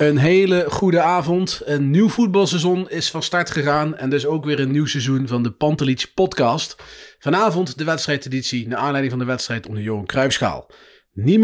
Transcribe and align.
Een 0.00 0.16
hele 0.16 0.64
goede 0.68 1.00
avond. 1.00 1.62
Een 1.64 1.90
nieuw 1.90 2.08
voetbalseizoen 2.08 2.90
is 2.90 3.10
van 3.10 3.22
start 3.22 3.50
gegaan. 3.50 3.96
En 3.96 4.10
dus 4.10 4.26
ook 4.26 4.44
weer 4.44 4.60
een 4.60 4.70
nieuw 4.70 4.86
seizoen 4.86 5.28
van 5.28 5.42
de 5.42 5.50
Pantelich 5.50 6.14
podcast. 6.14 6.82
Vanavond 7.18 7.78
de 7.78 7.84
wedstrijdeditie 7.84 8.68
naar 8.68 8.78
aanleiding 8.78 9.10
van 9.10 9.18
de 9.18 9.26
wedstrijd 9.26 9.66
om 9.66 9.74
de 9.74 9.82
Johan 9.82 10.06
Cruijffschaal. 10.06 10.70
Niet 11.12 11.40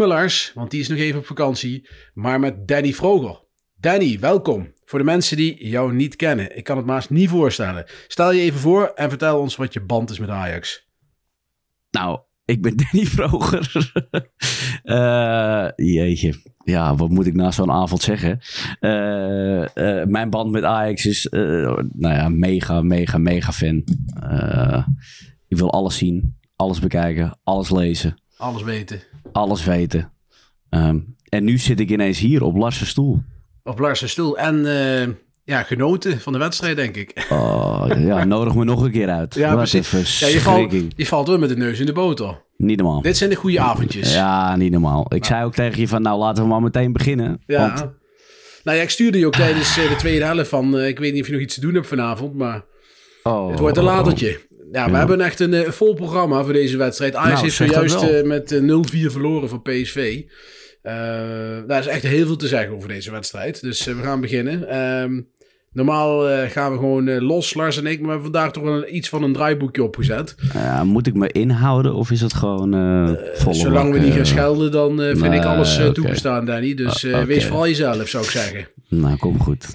want 0.53 0.71
die 0.71 0.79
is 0.79 0.87
nog 0.87 0.97
even 0.97 1.19
op 1.19 1.25
vakantie. 1.25 1.89
Maar 2.13 2.39
met 2.39 2.67
Danny 2.67 2.93
Vroger. 2.93 3.43
Danny, 3.75 4.19
welkom. 4.19 4.73
Voor 4.85 4.99
de 4.99 5.05
mensen 5.05 5.37
die 5.37 5.67
jou 5.67 5.93
niet 5.93 6.15
kennen. 6.15 6.57
Ik 6.57 6.63
kan 6.63 6.77
het 6.77 6.85
eens 6.95 7.09
niet 7.09 7.29
voorstellen. 7.29 7.85
Stel 8.07 8.31
je 8.31 8.41
even 8.41 8.59
voor 8.59 8.91
en 8.95 9.09
vertel 9.09 9.39
ons 9.39 9.55
wat 9.55 9.73
je 9.73 9.81
band 9.81 10.09
is 10.09 10.19
met 10.19 10.29
Ajax. 10.29 10.87
Nou, 11.91 12.19
ik 12.47 12.61
ben 12.61 12.75
Danny 12.91 13.05
Vroger. 13.05 13.65
Eh, 14.83 15.67
jeetje. 15.75 16.33
Ja, 16.63 16.95
wat 16.95 17.09
moet 17.09 17.25
ik 17.25 17.33
na 17.33 17.51
zo'n 17.51 17.71
avond 17.71 18.01
zeggen? 18.01 18.39
Eh, 18.79 19.61
eh, 20.01 20.07
mijn 20.07 20.29
band 20.29 20.51
met 20.51 20.63
Ajax 20.63 21.05
is, 21.05 21.27
nou 21.31 21.85
ja, 22.13 22.29
mega, 22.29 22.81
mega, 22.81 23.17
mega 23.17 23.51
fan. 23.51 23.83
Ik 25.47 25.57
wil 25.57 25.71
alles 25.71 25.97
zien, 25.97 26.35
alles 26.55 26.79
bekijken, 26.79 27.37
alles 27.43 27.69
lezen, 27.69 28.21
Alles 28.37 28.63
weten. 28.63 28.99
alles 29.31 29.63
weten. 29.63 30.11
Ehm, 30.69 30.99
en 31.29 31.43
nu 31.43 31.57
zit 31.57 31.79
ik 31.79 31.89
ineens 31.89 32.19
hier 32.19 32.43
op 32.43 32.55
Lars' 32.55 32.87
stoel. 32.87 33.21
Op 33.63 33.79
Lars' 33.79 34.09
stoel. 34.11 34.37
En 34.37 34.65
ja, 35.47 35.63
genoten 35.63 36.19
van 36.19 36.33
de 36.33 36.39
wedstrijd, 36.39 36.75
denk 36.75 36.95
ik. 36.95 37.25
Oh, 37.29 37.85
ja, 37.97 38.23
nodig 38.35 38.55
me 38.55 38.63
nog 38.63 38.81
een 38.83 38.91
keer 38.91 39.09
uit. 39.09 39.33
Ja, 39.33 39.55
Wat 39.55 39.69
precies. 39.69 40.19
Ja, 40.19 40.27
je, 40.27 40.41
valt, 40.41 40.71
je 40.95 41.05
valt 41.05 41.27
weer 41.27 41.39
met 41.39 41.49
de 41.49 41.57
neus 41.57 41.79
in 41.79 41.85
de 41.85 41.93
boter. 41.93 42.41
Niet 42.57 42.77
normaal. 42.77 43.01
Dit 43.01 43.17
zijn 43.17 43.29
de 43.29 43.35
goede 43.35 43.59
avondjes. 43.59 44.13
Ja, 44.13 44.55
niet 44.55 44.71
normaal. 44.71 45.05
Ik 45.13 45.25
zei 45.25 45.45
ook 45.45 45.53
tegen 45.53 45.79
je 45.79 45.87
van, 45.87 46.01
nou 46.01 46.19
laten 46.19 46.43
we 46.43 46.49
maar 46.49 46.61
meteen 46.61 46.93
beginnen. 46.93 47.41
Ja. 47.45 47.67
Want 47.67 47.79
Nou 48.63 48.77
ja, 48.77 48.83
ik 48.83 48.89
stuurde 48.89 49.19
je 49.19 49.25
ook 49.25 49.35
tijdens 49.45 49.77
eh, 49.77 49.89
de 49.89 49.95
tweede 49.95 50.25
helft 50.25 50.49
van... 50.49 50.77
eh, 50.77 50.87
ik 50.87 50.99
weet 50.99 51.11
niet 51.13 51.21
of 51.21 51.27
je 51.27 51.33
nog 51.33 51.41
iets 51.41 51.53
te 51.53 51.61
doen 51.61 51.73
hebt 51.73 51.87
vanavond, 51.87 52.33
maar 52.35 52.65
oh, 53.23 53.49
het 53.49 53.59
wordt 53.59 53.77
een 53.77 53.83
latertje. 53.83 54.39
Ja, 54.71 54.91
we 54.91 54.97
hebben 54.97 55.21
echt 55.21 55.39
een 55.39 55.53
eh, 55.53 55.71
vol 55.71 55.93
programma 55.93 56.43
voor 56.43 56.53
deze 56.53 56.77
wedstrijd. 56.77 57.15
Ajax 57.15 57.33
Nou, 57.33 57.43
heeft 57.43 57.55
zojuist 57.55 58.25
met 58.25 58.51
eh, 58.51 59.07
0-4 59.07 59.11
verloren 59.11 59.49
van 59.49 59.61
PSV. 59.61 60.21
Daar 61.67 61.79
is 61.79 61.87
echt 61.87 62.03
heel 62.03 62.25
veel 62.25 62.35
te 62.35 62.47
zeggen 62.47 62.75
over 62.75 62.87
deze 62.89 63.11
wedstrijd. 63.11 63.61
Dus 63.61 63.85
we 63.85 64.01
gaan 64.03 64.21
beginnen. 64.21 64.69
Ehm, 64.69 65.19
normaal 65.71 66.29
eh, 66.29 66.49
gaan 66.49 66.71
we 66.71 66.77
gewoon 66.77 67.07
eh, 67.07 67.21
los, 67.21 67.53
Lars 67.53 67.77
en 67.77 67.85
ik. 67.85 67.97
Maar 67.97 68.05
we 68.07 68.13
hebben 68.13 68.31
vandaag 68.31 68.51
toch 68.51 68.63
wel 68.63 68.73
een- 68.73 68.95
iets 68.95 69.09
van 69.09 69.23
een 69.23 69.33
draaiboekje 69.33 69.83
opgezet. 69.83 70.35
Moet 70.83 71.07
ik 71.07 71.13
me 71.13 71.31
inhouden 71.31 71.93
of 71.95 72.11
is 72.11 72.21
het 72.21 72.33
gewoon 72.33 72.73
eh 72.73 73.51
Zolang 73.53 73.93
we 73.93 73.99
niet 73.99 74.13
gaan 74.13 74.25
schelden, 74.25 74.71
dan 74.71 74.97
vind 74.99 75.33
ik 75.33 75.43
alles 75.43 75.79
toegestaan, 75.93 76.45
Danny. 76.45 76.73
Dus 76.73 77.05
Ah, 77.11 77.23
wees 77.23 77.45
vooral 77.45 77.67
jezelf, 77.67 78.07
zou 78.07 78.23
ik 78.23 78.29
zeggen. 78.29 78.67
Nou, 78.89 79.17
kom 79.17 79.39
goed. 79.39 79.67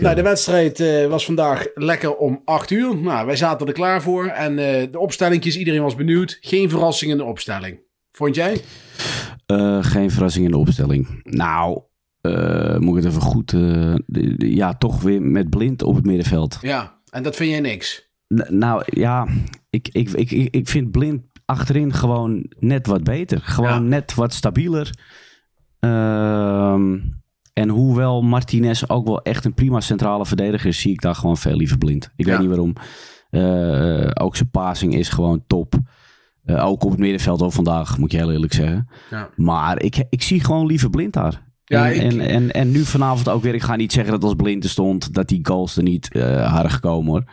Nou, 0.00 0.14
de 0.14 0.22
wedstrijd 0.22 1.06
was 1.08 1.24
vandaag 1.24 1.66
lekker 1.74 2.14
om 2.16 2.42
8 2.44 2.70
uur. 2.70 2.96
Nou, 2.96 3.26
wij 3.26 3.36
zaten 3.36 3.66
er 3.66 3.72
klaar 3.72 4.02
voor. 4.02 4.26
En 4.26 4.56
de 4.56 4.98
opstellingjes, 4.98 5.58
iedereen 5.58 5.82
was 5.82 5.94
benieuwd. 5.94 6.38
Geen 6.40 6.70
verrassing 6.70 7.10
in 7.10 7.16
de 7.16 7.24
opstelling. 7.24 7.78
Vond 8.12 8.34
jij? 8.34 8.60
Geen 9.80 10.10
verrassing 10.10 10.44
in 10.44 10.50
de 10.50 10.56
opstelling. 10.58 11.20
Nou, 11.24 11.80
eh, 12.20 12.76
moet 12.78 12.96
ik 12.96 13.02
het 13.04 13.12
even 13.12 13.22
goed... 13.26 13.52
eh, 13.52 13.60
de- 14.06 14.36
de- 14.36 14.54
ja, 14.54 14.74
toch 14.74 15.02
weer 15.02 15.22
met 15.22 15.50
blind 15.50 15.82
op 15.82 15.94
het 15.94 16.04
middenveld. 16.06 16.58
Ja, 16.60 16.98
en 17.10 17.22
dat 17.22 17.36
vind 17.36 17.50
jij 17.50 17.60
niks. 17.60 18.08
N- 18.34 18.58
nou, 18.58 18.82
ja, 18.86 19.26
ik, 19.70 19.88
ik, 19.92 20.10
ik, 20.10 20.30
ik 20.30 20.54
ik 20.54 20.68
vind 20.68 20.90
blind 20.90 21.22
achterin 21.44 21.92
gewoon 21.92 22.46
net 22.58 22.86
wat 22.86 23.04
beter. 23.04 23.40
Gewoon 23.40 23.70
Ja. 23.70 23.78
net 23.78 24.14
wat 24.14 24.32
stabieler. 24.34 24.90
Ehm, 25.80 26.98
en 27.52 27.68
hoewel 27.68 28.22
Martinez 28.22 28.82
ook 28.86 29.06
wel 29.06 29.22
echt 29.22 29.44
een 29.44 29.54
prima 29.54 29.80
centrale 29.80 30.26
verdediger 30.26 30.68
is, 30.68 30.80
zie 30.80 30.92
ik 30.92 31.00
daar 31.00 31.14
gewoon 31.14 31.36
veel 31.36 31.56
liever 31.56 31.78
blind. 31.78 32.10
Ik 32.16 32.26
Ja. 32.26 32.30
weet 32.30 32.40
niet 32.40 32.48
waarom. 32.48 32.72
Eh, 33.30 34.10
ook 34.24 34.36
zijn 34.36 34.50
passing 34.50 34.94
is 34.94 35.08
gewoon 35.08 35.44
top. 35.46 35.74
Ook 36.46 36.84
op 36.84 36.90
het 36.90 36.98
middenveld 36.98 37.40
al 37.40 37.50
vandaag, 37.50 37.98
moet 37.98 38.12
je 38.12 38.16
heel 38.18 38.32
eerlijk 38.32 38.52
zeggen. 38.52 38.88
Ja. 39.10 39.28
Maar 39.36 39.82
ik, 39.82 40.04
ik 40.10 40.22
zie 40.22 40.44
gewoon 40.44 40.66
liever 40.66 40.90
blind 40.90 41.12
daar. 41.12 41.42
Ja, 41.78 41.92
en, 41.92 41.94
ik- 41.94 42.00
en, 42.12 42.20
en, 42.20 42.50
en 42.50 42.70
nu 42.70 42.84
vanavond 42.84 43.28
ook 43.28 43.42
weer. 43.42 43.54
Ik 43.54 43.62
ga 43.62 43.76
niet 43.76 43.92
zeggen 43.92 44.12
dat 44.12 44.24
als 44.24 44.34
blind 44.34 44.64
er 44.64 44.70
stond, 44.70 45.14
dat 45.14 45.28
die 45.28 45.46
goals 45.46 45.76
er 45.76 45.82
niet 45.82 46.12
eh 46.12 46.52
hadden 46.52 46.70
gekomen 46.72 47.10
hoor. 47.10 47.24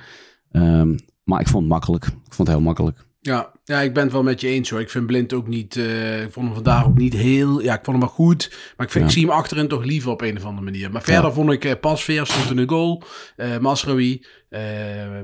Ehm, 0.51 0.97
maar 1.23 1.39
ik 1.41 1.47
vond 1.47 1.63
het 1.63 1.71
makkelijk. 1.71 2.05
Ik 2.05 2.33
vond 2.33 2.47
het 2.47 2.57
heel 2.57 2.65
makkelijk. 2.65 3.05
Ja, 3.19 3.51
ja, 3.67 3.81
ik 3.81 3.93
ben 3.93 4.03
het 4.03 4.11
wel 4.11 4.23
met 4.23 4.41
je 4.41 4.47
eens 4.47 4.69
hoor. 4.69 4.79
Ik 4.79 4.89
vind 4.89 5.05
Blind 5.05 5.33
ook 5.33 5.47
niet... 5.47 5.75
eh, 5.75 6.21
ik 6.23 6.31
vond 6.31 6.45
hem 6.45 6.55
vandaag 6.55 6.85
ook 6.85 6.97
niet 6.97 7.13
heel... 7.13 7.61
Ja, 7.61 7.73
ik 7.73 7.83
vond 7.83 7.97
hem 7.97 7.99
wel 7.99 8.15
goed. 8.15 8.47
Maar 8.77 8.85
ik, 8.85 8.91
vind, 8.91 9.03
Ja. 9.03 9.09
ik 9.09 9.17
zie 9.17 9.25
hem 9.25 9.35
achterin 9.35 9.67
toch 9.67 9.83
liever 9.83 10.11
op 10.11 10.21
een 10.21 10.37
of 10.37 10.43
andere 10.45 10.63
manier. 10.65 10.91
Maar 10.91 11.01
verder 11.03 11.23
Ja. 11.23 11.31
vond 11.31 11.51
ik 11.51 11.65
uh, 11.65 11.71
Pasveer 11.81 12.25
stond 12.25 12.49
in 12.49 12.55
de 12.55 12.67
goal. 12.67 13.03
eh 13.35 13.57
Masraoui. 13.57 14.25
eh, 14.49 14.61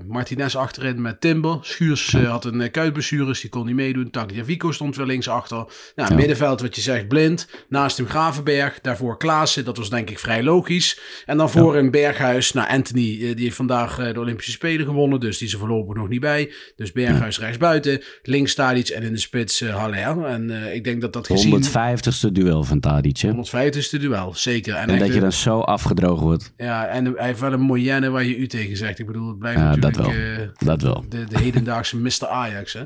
Martinez 0.08 0.56
achterin 0.56 1.02
met 1.02 1.22
Timber. 1.22 1.58
Schuurs 1.62 2.14
eh, 2.14 2.30
had 2.30 2.46
een 2.46 2.60
uh, 2.62 2.72
kuitblessures, 2.72 3.42
die 3.42 3.50
kon 3.50 3.66
niet 3.66 3.76
meedoen. 3.76 4.10
Tagliafico 4.10 4.72
stond 4.72 4.96
wel 4.96 5.06
links 5.06 5.28
achter. 5.28 5.66
Nou, 5.96 6.14
middenveld 6.16 6.62
wat 6.62 6.76
je 6.76 6.82
zegt, 6.82 7.08
Blind. 7.08 7.48
Naast 7.70 7.98
hem 7.98 8.08
Gravenberg. 8.08 8.80
Daarvoor 8.82 9.18
Klaassen. 9.18 9.66
Dat 9.66 9.78
was 9.78 9.90
denk 9.90 10.10
ik 10.10 10.20
vrij 10.20 10.44
logisch. 10.44 11.00
En 11.26 11.38
dan 11.38 11.50
voor 11.50 11.76
een 11.76 11.92
Berghuis. 11.92 12.54
Nou, 12.54 12.70
Anthony, 12.70 13.02
eh, 13.22 13.36
die 13.36 13.44
heeft 13.44 13.56
vandaag 13.56 14.00
eh, 14.00 14.14
de 14.14 14.20
Olympische 14.20 14.52
Spelen 14.52 14.86
gewonnen. 14.86 15.20
Dus 15.20 15.38
die 15.38 15.48
is 15.48 15.54
er 15.54 15.60
voorlopig 15.60 15.96
nog 15.96 16.08
niet 16.10 16.20
bij. 16.22 16.54
Dus 16.76 16.92
Berghuis 16.92 17.40
rechts 17.40 17.58
buiten. 17.58 18.04
Links 18.34 18.56
Tadic 18.56 18.88
en 18.90 19.04
in 19.04 19.14
de 19.14 19.20
spits 19.20 19.60
Haller. 19.62 20.26
En 20.26 20.50
eh, 20.66 20.74
ik 20.76 20.84
denk 20.84 21.02
dat 21.02 21.14
dat 21.14 21.28
gezien... 21.28 21.64
150ste 21.64 22.32
duel 22.32 22.64
van 22.64 22.80
Tadic. 22.80 23.18
hè? 23.18 23.32
150ste 23.34 24.00
duel, 24.00 24.34
zeker. 24.36 24.76
En, 24.76 25.00
dat 25.00 25.14
je 25.14 25.20
dan 25.20 25.32
zo 25.32 25.60
afgedroogd 25.60 26.22
wordt. 26.22 26.54
ja, 26.58 26.88
en 26.88 27.06
hij 27.06 27.26
heeft 27.26 27.40
wel 27.40 27.54
een 27.54 27.62
moyenne 27.62 28.10
waar 28.10 28.24
je 28.24 28.38
u 28.38 28.48
tegen 28.48 28.78
zegt. 28.78 29.00
Ik 29.00 29.06
bedoel, 29.06 29.28
het 29.28 29.40
blijft 29.40 29.60
Ja, 29.60 29.76
dat 29.76 29.96
natuurlijk 29.98 30.16
wel. 30.38 30.46
eh, 30.46 30.68
Dat 30.68 30.82
wel. 30.82 31.06
de, 31.10 31.24
de 31.30 31.40
hedendaagse 31.40 31.98
Mr. 31.98 32.28
Ajax. 32.28 32.74
Hè. 32.74 32.84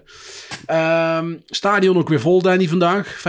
Ehm, 0.66 1.34
stadion 1.46 1.98
ook 1.98 2.10
weer 2.10 2.20
vol, 2.22 2.42
Danny, 2.42 2.68
vandaag. 2.68 3.22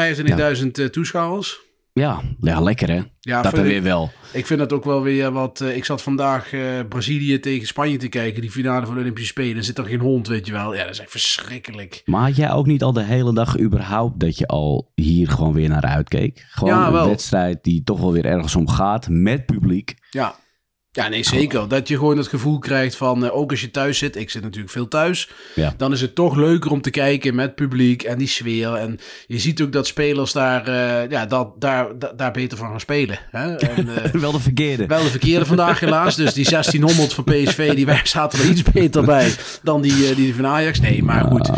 25.000 0.58 0.78
eh, 0.78 0.84
toeschouwers. 0.86 1.60
Ja, 1.98 2.20
ja 2.40 2.60
lekker 2.60 2.88
hè. 2.88 3.00
Ja, 3.20 3.42
dat 3.42 3.52
er 3.52 3.58
ik- 3.58 3.64
weer 3.64 3.82
wel. 3.82 4.10
Ik 4.32 4.46
vind 4.46 4.58
dat 4.58 4.72
ook 4.72 4.84
wel 4.84 5.02
weer 5.02 5.32
wat... 5.32 5.60
eh, 5.60 5.76
ik 5.76 5.84
zat 5.84 6.02
vandaag 6.02 6.52
eh, 6.52 6.60
Brazilië 6.88 7.40
tegen 7.40 7.66
Spanje 7.66 7.96
te 7.96 8.08
kijken. 8.08 8.40
Die 8.40 8.50
finale 8.50 8.86
van 8.86 8.94
de 8.94 9.00
Olympische 9.00 9.28
Spelen. 9.28 9.56
Er 9.56 9.64
zit 9.64 9.78
er 9.78 9.84
geen 9.84 10.00
hond, 10.00 10.26
weet 10.28 10.46
je 10.46 10.52
wel. 10.52 10.74
Ja, 10.74 10.82
dat 10.82 10.92
is 10.92 11.00
echt 11.00 11.10
verschrikkelijk. 11.10 12.02
Maar 12.04 12.22
had 12.22 12.36
jij 12.36 12.50
ook 12.52 12.66
niet 12.66 12.82
al 12.82 12.92
de 12.92 13.02
hele 13.02 13.34
dag 13.34 13.58
überhaupt 13.58 14.20
dat 14.20 14.38
je 14.38 14.46
al 14.46 14.92
hier 14.94 15.28
gewoon 15.28 15.52
weer 15.52 15.68
naar 15.68 15.82
uitkeek? 15.84 16.46
Gewoon 16.50 16.74
Ja, 16.74 16.86
een 16.86 17.08
wedstrijd 17.08 17.64
die 17.64 17.82
toch 17.84 18.00
wel 18.00 18.12
weer 18.12 18.24
ergens 18.26 18.56
om 18.56 18.68
gaat 18.68 19.08
met 19.08 19.46
publiek. 19.46 19.94
Ja. 20.10 20.34
Ja, 20.98 21.08
nee, 21.08 21.22
zeker. 21.22 21.68
Dat 21.68 21.88
je 21.88 21.96
gewoon 21.96 22.16
het 22.16 22.26
gevoel 22.28 22.58
krijgt 22.58 22.96
van, 22.96 23.24
eh, 23.24 23.36
ook 23.36 23.50
als 23.50 23.60
je 23.60 23.70
thuis 23.70 23.98
zit, 23.98 24.16
ik 24.16 24.30
zit 24.30 24.42
natuurlijk 24.42 24.72
veel 24.72 24.88
thuis, 24.88 25.30
Ja. 25.54 25.74
dan 25.76 25.92
is 25.92 26.00
het 26.00 26.14
toch 26.14 26.36
leuker 26.36 26.70
om 26.70 26.80
te 26.80 26.90
kijken 26.90 27.34
met 27.34 27.54
publiek 27.54 28.02
en 28.02 28.18
die 28.18 28.26
sfeer. 28.26 28.74
En 28.74 28.98
je 29.26 29.38
ziet 29.38 29.62
ook 29.62 29.72
dat 29.72 29.86
spelers 29.86 30.32
daar, 30.32 30.66
eh, 30.68 31.10
ja, 31.10 31.26
dat, 31.26 31.60
daar, 31.60 31.98
da- 31.98 32.12
daar 32.16 32.32
beter 32.32 32.58
van 32.58 32.68
gaan 32.68 32.80
spelen. 32.80 33.18
Hè? 33.30 33.54
En, 33.56 33.88
eh, 34.04 34.10
Wel 34.12 34.32
de 34.32 34.40
verkeerde. 34.40 34.86
wel 34.86 35.02
de 35.02 35.08
verkeerde 35.10 35.46
vandaag 35.46 35.80
helaas. 35.80 36.16
Dus 36.16 36.32
die 36.34 36.48
1600 36.48 37.12
van 37.12 37.24
PSV, 37.24 37.74
die 37.74 37.86
wij 37.96 38.00
zaten 38.04 38.38
er 38.38 38.48
iets 38.50 38.62
beter 38.62 39.04
bij 39.04 39.32
dan 39.62 39.80
die, 39.82 40.14
die 40.14 40.34
van 40.34 40.46
Ajax. 40.46 40.80
Nee, 40.80 41.02
maar 41.02 41.24
goed, 41.24 41.50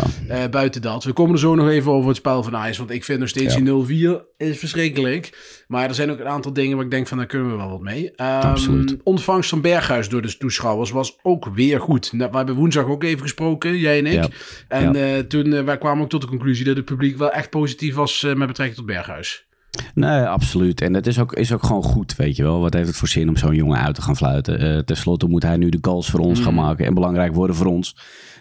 buiten 0.51 0.81
dat. 0.81 1.03
We 1.03 1.13
komen 1.13 1.33
er 1.33 1.39
zo 1.39 1.55
nog 1.55 1.69
even 1.69 1.91
over 1.91 2.07
het 2.07 2.17
spel 2.17 2.43
van 2.43 2.55
Ajax. 2.55 2.77
Want 2.77 2.91
ik 2.91 3.03
vind 3.03 3.19
nog 3.19 3.29
steeds 3.29 3.55
die 3.55 3.63
0-4 3.63 4.21
is 4.37 4.57
verschrikkelijk. 4.59 5.59
Maar 5.67 5.87
er 5.87 5.95
zijn 5.95 6.11
ook 6.11 6.19
een 6.19 6.27
aantal 6.27 6.53
dingen 6.53 6.75
waar 6.75 6.85
ik 6.85 6.91
denk 6.91 7.07
van, 7.07 7.17
daar 7.17 7.25
kunnen 7.27 7.51
we 7.51 7.57
wel 7.57 7.69
wat 7.69 7.81
mee. 7.81 8.11
Ehm, 8.15 8.29
Absoluut. 8.47 8.97
Ontvangst 9.31 9.61
van 9.61 9.71
Berghuis 9.71 10.09
door 10.09 10.21
de 10.21 10.37
toeschouwers 10.37 10.91
was 10.91 11.17
ook 11.23 11.45
weer 11.45 11.79
goed. 11.79 12.13
Nou, 12.13 12.31
We 12.31 12.37
hebben 12.37 12.55
woensdag 12.55 12.85
ook 12.85 13.03
even 13.03 13.21
gesproken, 13.21 13.77
jij 13.77 13.97
en 13.99 14.05
ik. 14.05 14.13
Ja. 14.13 14.27
En 14.67 14.93
Ja. 14.93 15.15
eh, 15.17 15.19
toen 15.19 15.53
eh, 15.53 15.63
wij 15.63 15.77
kwamen 15.77 16.03
ook 16.03 16.09
tot 16.09 16.21
de 16.21 16.27
conclusie 16.27 16.65
dat 16.65 16.75
het 16.75 16.85
publiek 16.85 17.17
wel 17.17 17.31
echt 17.31 17.49
positief 17.49 17.95
was 17.95 18.23
eh, 18.23 18.33
met 18.35 18.47
betrekking 18.47 18.77
tot 18.77 18.85
Berghuis. 18.87 19.45
Nee, 19.93 20.21
absoluut. 20.21 20.81
En 20.81 20.93
het 20.93 21.07
is 21.07 21.19
ook, 21.19 21.33
is 21.33 21.53
ook 21.53 21.63
gewoon 21.63 21.83
goed, 21.83 22.15
weet 22.15 22.35
je 22.35 22.43
wel. 22.43 22.59
Wat 22.59 22.73
heeft 22.73 22.87
het 22.87 22.97
voor 22.97 23.07
zin 23.07 23.29
om 23.29 23.37
zo'n 23.37 23.55
jongen 23.55 23.79
uit 23.79 23.95
te 23.95 24.01
gaan 24.01 24.15
fluiten? 24.17 24.85
Ten 24.85 24.97
slotte 24.97 25.27
moet 25.27 25.43
hij 25.43 25.57
nu 25.57 25.69
de 25.69 25.77
goals 25.81 26.09
voor 26.09 26.19
ons 26.19 26.39
gaan 26.39 26.53
maken 26.53 26.85
en 26.85 26.93
belangrijk 26.93 27.33
worden 27.33 27.55
voor 27.55 27.65
ons. 27.65 27.95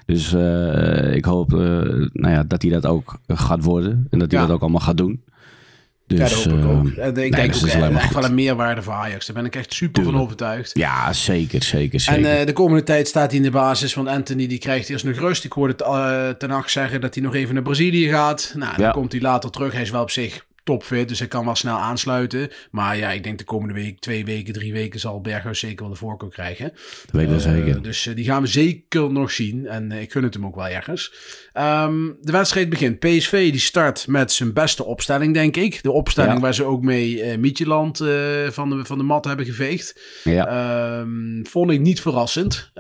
Dus 0.07 0.33
ik 1.15 1.25
hoop 1.25 1.53
eh, 1.53 1.59
nou 2.13 2.35
ja, 2.35 2.43
dat 2.43 2.63
hij 2.63 2.71
dat 2.71 2.87
ook 2.87 3.21
gaat 3.27 3.65
worden 3.65 4.07
en 4.11 4.19
dat 4.19 4.31
hij 4.31 4.41
Ja. 4.41 4.47
dat 4.47 4.55
ook 4.55 4.61
allemaal 4.63 4.81
gaat 4.81 4.97
doen. 4.97 5.23
Dus, 6.17 6.19
ja, 6.19 6.25
dat 6.25 6.45
hoop 6.45 6.59
ik 6.59 6.65
eh, 6.65 6.71
ook. 6.71 6.87
En 6.87 7.09
ik 7.09 7.15
nee, 7.15 7.31
denk 7.31 7.53
dus 7.53 7.63
ook 7.77 7.83
het 7.83 7.95
echt 7.95 8.15
wel 8.15 8.25
een 8.25 8.35
meerwaarde 8.35 8.83
voor 8.83 8.93
Ajax. 8.93 9.27
Daar 9.27 9.37
ben 9.37 9.45
ik 9.45 9.57
echt 9.57 9.75
super 9.75 10.03
van 10.05 10.19
overtuigd. 10.21 10.71
Ja, 10.75 11.13
zeker, 11.13 11.63
zeker, 11.63 12.01
zeker. 12.01 12.25
En 12.25 12.39
eh, 12.39 12.47
de 12.47 12.53
komende 12.53 12.83
tijd 12.83 13.09
staat 13.09 13.29
hij 13.29 13.37
in 13.37 13.43
de 13.43 13.51
basis. 13.51 13.95
Want 13.95 14.09
Anthony 14.09 14.47
die 14.47 14.59
krijgt 14.59 14.89
eerst 14.89 15.05
nog 15.05 15.17
rust. 15.17 15.45
Ik 15.45 15.53
hoorde 15.53 15.75
uh, 15.85 16.29
Ten 16.29 16.51
Hag 16.51 16.71
zeggen 16.71 17.01
dat 17.01 17.15
hij 17.15 17.23
nog 17.23 17.35
even 17.35 17.55
naar 17.55 17.63
Brazilië 17.63 18.09
gaat. 18.09 18.53
Nou, 18.57 18.77
dan 18.77 18.85
Ja. 18.85 18.91
komt 18.91 19.13
hij 19.13 19.21
later 19.21 19.51
terug. 19.51 19.73
Hij 19.73 19.83
is 19.83 19.91
wel 19.91 20.03
op 20.03 20.11
zich 20.11 20.45
topfit, 20.71 21.09
dus 21.09 21.19
hij 21.19 21.29
kan 21.29 21.45
wel 21.45 21.55
snel 21.55 21.77
aansluiten. 21.77 22.49
Maar 22.71 22.97
ja, 22.97 23.11
ik 23.11 23.23
denk 23.23 23.39
de 23.39 23.45
komende 23.45 23.75
week, 23.75 24.01
twee 24.01 24.25
weken, 24.25 24.53
drie 24.53 24.73
weken 24.73 25.01
zal 25.01 25.21
Berghuis 25.21 25.59
zeker 25.59 25.81
wel 25.81 25.89
de 25.89 25.99
voorkeur 25.99 26.29
krijgen. 26.31 26.73
dat 26.73 27.11
weet 27.11 27.29
ik 27.29 27.35
Eh, 27.35 27.39
zeker. 27.39 27.83
Dus 27.83 28.07
eh, 28.07 28.15
die 28.15 28.25
gaan 28.25 28.43
we 28.43 28.49
zeker 28.49 29.13
nog 29.13 29.31
zien. 29.31 29.67
En 29.67 29.93
eh, 29.93 30.01
ik 30.01 30.13
gun 30.13 30.23
het 30.23 30.35
hem 30.35 30.47
ook 30.47 30.55
wel 30.55 30.69
ergens. 30.69 31.15
Ehm, 31.53 31.95
de 32.21 32.33
wedstrijd 32.33 32.69
begint. 32.69 32.99
PSV 32.99 33.51
die 33.51 33.61
start 33.61 34.07
met 34.07 34.33
zijn 34.33 34.53
beste 34.53 34.85
opstelling, 34.85 35.35
denk 35.35 35.57
ik. 35.57 35.83
De 35.83 35.91
opstelling 35.91 36.35
Ja. 36.35 36.41
waar 36.41 36.55
ze 36.55 36.65
ook 36.65 36.83
mee 36.83 37.39
Mietjeland 37.39 37.97
van, 38.49 38.71
de, 38.71 38.85
van 38.85 38.99
de 38.99 39.05
mat 39.05 39.25
hebben 39.25 39.47
geveegd. 39.47 40.01
Ja. 40.25 40.47
Ehm, 40.47 41.45
vond 41.45 41.71
ik 41.71 41.81
niet 41.81 42.01
verrassend. 42.01 42.71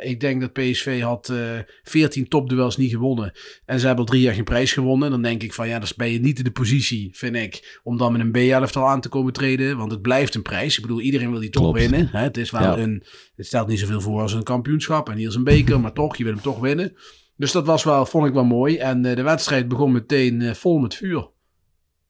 Ik 0.00 0.20
denk 0.20 0.40
dat 0.40 0.52
PSV 0.52 1.00
had 1.00 1.28
eh 1.28 1.36
14 1.82 2.28
topduels 2.28 2.76
niet 2.76 2.90
gewonnen. 2.90 3.32
En 3.64 3.80
ze 3.80 3.86
hebben 3.86 4.04
al 4.04 4.10
drie 4.10 4.22
jaar 4.22 4.34
geen 4.34 4.44
prijs 4.44 4.72
gewonnen. 4.72 5.10
Dan 5.10 5.22
denk 5.22 5.42
ik 5.42 5.52
van 5.52 5.68
ja, 5.68 5.78
dan 5.78 5.88
ben 5.96 6.10
je 6.12 6.20
niet 6.20 6.38
in 6.38 6.44
de 6.44 6.50
positie, 6.50 7.08
vind 7.32 7.36
ik, 7.54 7.80
om 7.82 7.96
dan 7.96 8.12
met 8.12 8.20
een 8.20 8.30
B-elftal 8.30 8.88
aan 8.88 9.00
te 9.00 9.08
komen 9.08 9.32
treden. 9.32 9.76
Want 9.76 9.90
het 9.90 10.02
blijft 10.02 10.34
een 10.34 10.42
prijs. 10.42 10.76
Ik 10.76 10.82
bedoel, 10.82 11.00
iedereen 11.00 11.30
wil 11.30 11.40
die 11.40 11.50
toch 11.50 11.62
Klopt. 11.62 11.78
winnen. 11.78 12.08
Hè? 12.12 12.22
Het 12.22 12.36
is 12.36 12.50
wel 12.50 12.62
Ja. 12.62 12.76
een. 12.78 13.02
Het 13.36 13.46
stelt 13.46 13.68
niet 13.68 13.78
zoveel 13.78 14.00
voor 14.00 14.20
als 14.20 14.32
een 14.32 14.42
kampioenschap 14.42 15.08
en 15.08 15.16
hier 15.16 15.28
is 15.28 15.34
een 15.34 15.44
beker, 15.44 15.80
maar 15.80 15.92
toch, 15.92 16.16
je 16.16 16.24
wil 16.24 16.32
hem 16.32 16.42
toch 16.42 16.58
winnen. 16.60 16.92
Dus 17.36 17.52
dat 17.52 17.66
was 17.66 17.84
wel, 17.84 18.06
vond 18.06 18.26
ik 18.26 18.32
wel 18.32 18.44
mooi. 18.44 18.76
En 18.76 19.04
eh, 19.04 19.16
de 19.16 19.22
wedstrijd 19.22 19.68
begon 19.68 19.92
meteen 19.92 20.42
eh, 20.42 20.54
vol 20.54 20.78
met 20.78 20.94
vuur. 20.94 21.28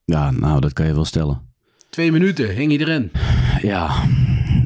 ja, 0.04 0.30
nou, 0.30 0.60
dat 0.60 0.72
kan 0.72 0.86
je 0.86 0.94
wel 0.94 1.04
stellen. 1.04 1.54
Twee 1.90 2.12
minuten 2.12 2.48
hing 2.54 2.70
hij 2.72 2.80
erin. 2.80 3.10
Ja, 3.62 4.06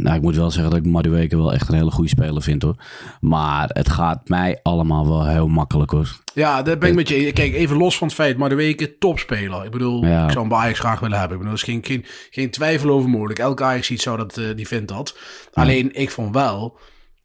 nou, 0.02 0.16
ik 0.16 0.22
moet 0.22 0.36
wel 0.36 0.50
zeggen 0.50 0.70
dat 0.72 0.84
ik 0.84 0.90
Madueke 0.90 1.36
wel 1.36 1.52
echt 1.52 1.68
een 1.68 1.74
hele 1.74 1.90
goede 1.90 2.08
speler 2.08 2.42
vind 2.42 2.62
hoor. 2.62 2.74
Maar 3.20 3.68
het 3.72 3.88
gaat 3.88 4.28
mij 4.28 4.58
allemaal 4.62 5.08
wel 5.08 5.26
heel 5.26 5.48
makkelijk 5.48 5.90
hoor. 5.90 6.16
Ja, 6.34 6.62
dat 6.62 6.78
ben 6.78 6.88
ik 6.88 6.94
met 6.94 7.08
je. 7.08 7.32
Kijk, 7.32 7.54
even 7.54 7.76
los 7.76 7.96
van 7.98 8.06
het 8.06 8.16
feit, 8.16 8.36
weken 8.54 8.98
topspeler. 8.98 9.64
Ik 9.64 9.70
bedoel, 9.70 10.04
Ja. 10.06 10.24
ik 10.24 10.30
zou 10.30 10.40
hem 10.40 10.48
bij 10.48 10.58
Ajax 10.58 10.78
graag 10.78 11.00
willen 11.00 11.18
hebben. 11.18 11.36
Ik 11.36 11.42
bedoel, 11.42 11.58
er 11.58 11.66
is 11.66 11.72
geen, 11.72 11.84
geen, 11.84 12.04
geen 12.30 12.50
twijfel 12.50 12.90
over 12.90 13.10
mogelijk. 13.10 13.38
Elke 13.38 13.64
Ajax 13.64 13.86
ziet 13.86 14.02
zou 14.02 14.16
dat, 14.16 14.36
eh, 14.36 14.44
die 14.56 14.66
vindt 14.66 14.88
dat. 14.88 15.16
Alleen, 15.52 15.90
ik 15.92 16.10
vond 16.10 16.34
wel 16.34 16.78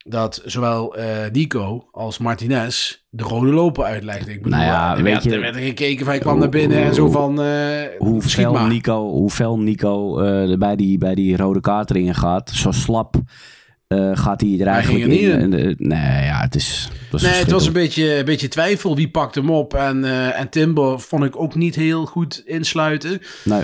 dat 0.08 0.42
zowel 0.46 0.96
eh, 0.96 1.32
Nico 1.32 1.88
als 1.92 2.18
Martinez 2.18 2.98
de 3.10 3.24
rode 3.24 3.52
loper 3.52 3.84
uitlegden. 3.84 4.34
Ik 4.34 4.42
bedoel, 4.42 4.58
Nou 4.60 4.72
ja, 4.72 4.90
er, 4.98 5.04
weet 5.04 5.12
werd, 5.14 5.24
je- 5.24 5.32
er 5.32 5.40
werd 5.40 5.56
gekeken 5.58 6.00
van 6.00 6.08
hij 6.08 6.20
kwam 6.20 6.40
naar 6.40 6.50
binnen 6.50 6.84
en 6.84 6.94
zo 6.94 7.10
van... 7.10 7.42
eh, 7.42 7.84
Hoe 7.98 8.22
fel. 8.22 8.66
Nico, 8.68 9.10
hoe 9.10 9.30
fel 9.30 9.60
Nico 9.60 10.20
eh, 10.20 10.50
er 10.52 10.58
bij, 10.58 10.76
die, 10.76 10.98
bij 10.98 11.16
die 11.16 11.38
rode 11.38 11.62
kaart 11.62 11.90
erin 11.90 12.16
gaat. 12.16 12.50
Zo 12.50 12.72
slap 12.72 13.16
eh, 13.88 14.12
gaat 14.14 14.42
hij 14.42 14.58
er 14.60 14.68
eigenlijk 14.68 15.06
er 15.06 15.12
in. 15.12 15.32
in. 15.32 15.54
En, 15.54 15.54
eh, 15.54 15.74
nee, 15.78 16.24
ja, 16.26 16.40
het 16.42 16.56
is... 16.56 16.90
Het 17.02 17.12
was 17.12 17.22
Nee, 17.22 17.32
het 17.42 17.52
was 17.52 17.68
een 17.68 17.74
beetje, 17.74 18.18
een 18.18 18.26
beetje 18.26 18.48
twijfel. 18.48 18.96
Wie 18.96 19.10
pakt 19.10 19.36
hem 19.36 19.50
op? 19.50 19.74
En, 19.74 20.04
eh, 20.04 20.40
en 20.40 20.50
Timber 20.50 21.00
vond 21.00 21.24
ik 21.24 21.40
ook 21.40 21.56
niet 21.56 21.76
heel 21.76 22.06
goed 22.06 22.42
insluiten. 22.46 23.22
Nee, 23.44 23.62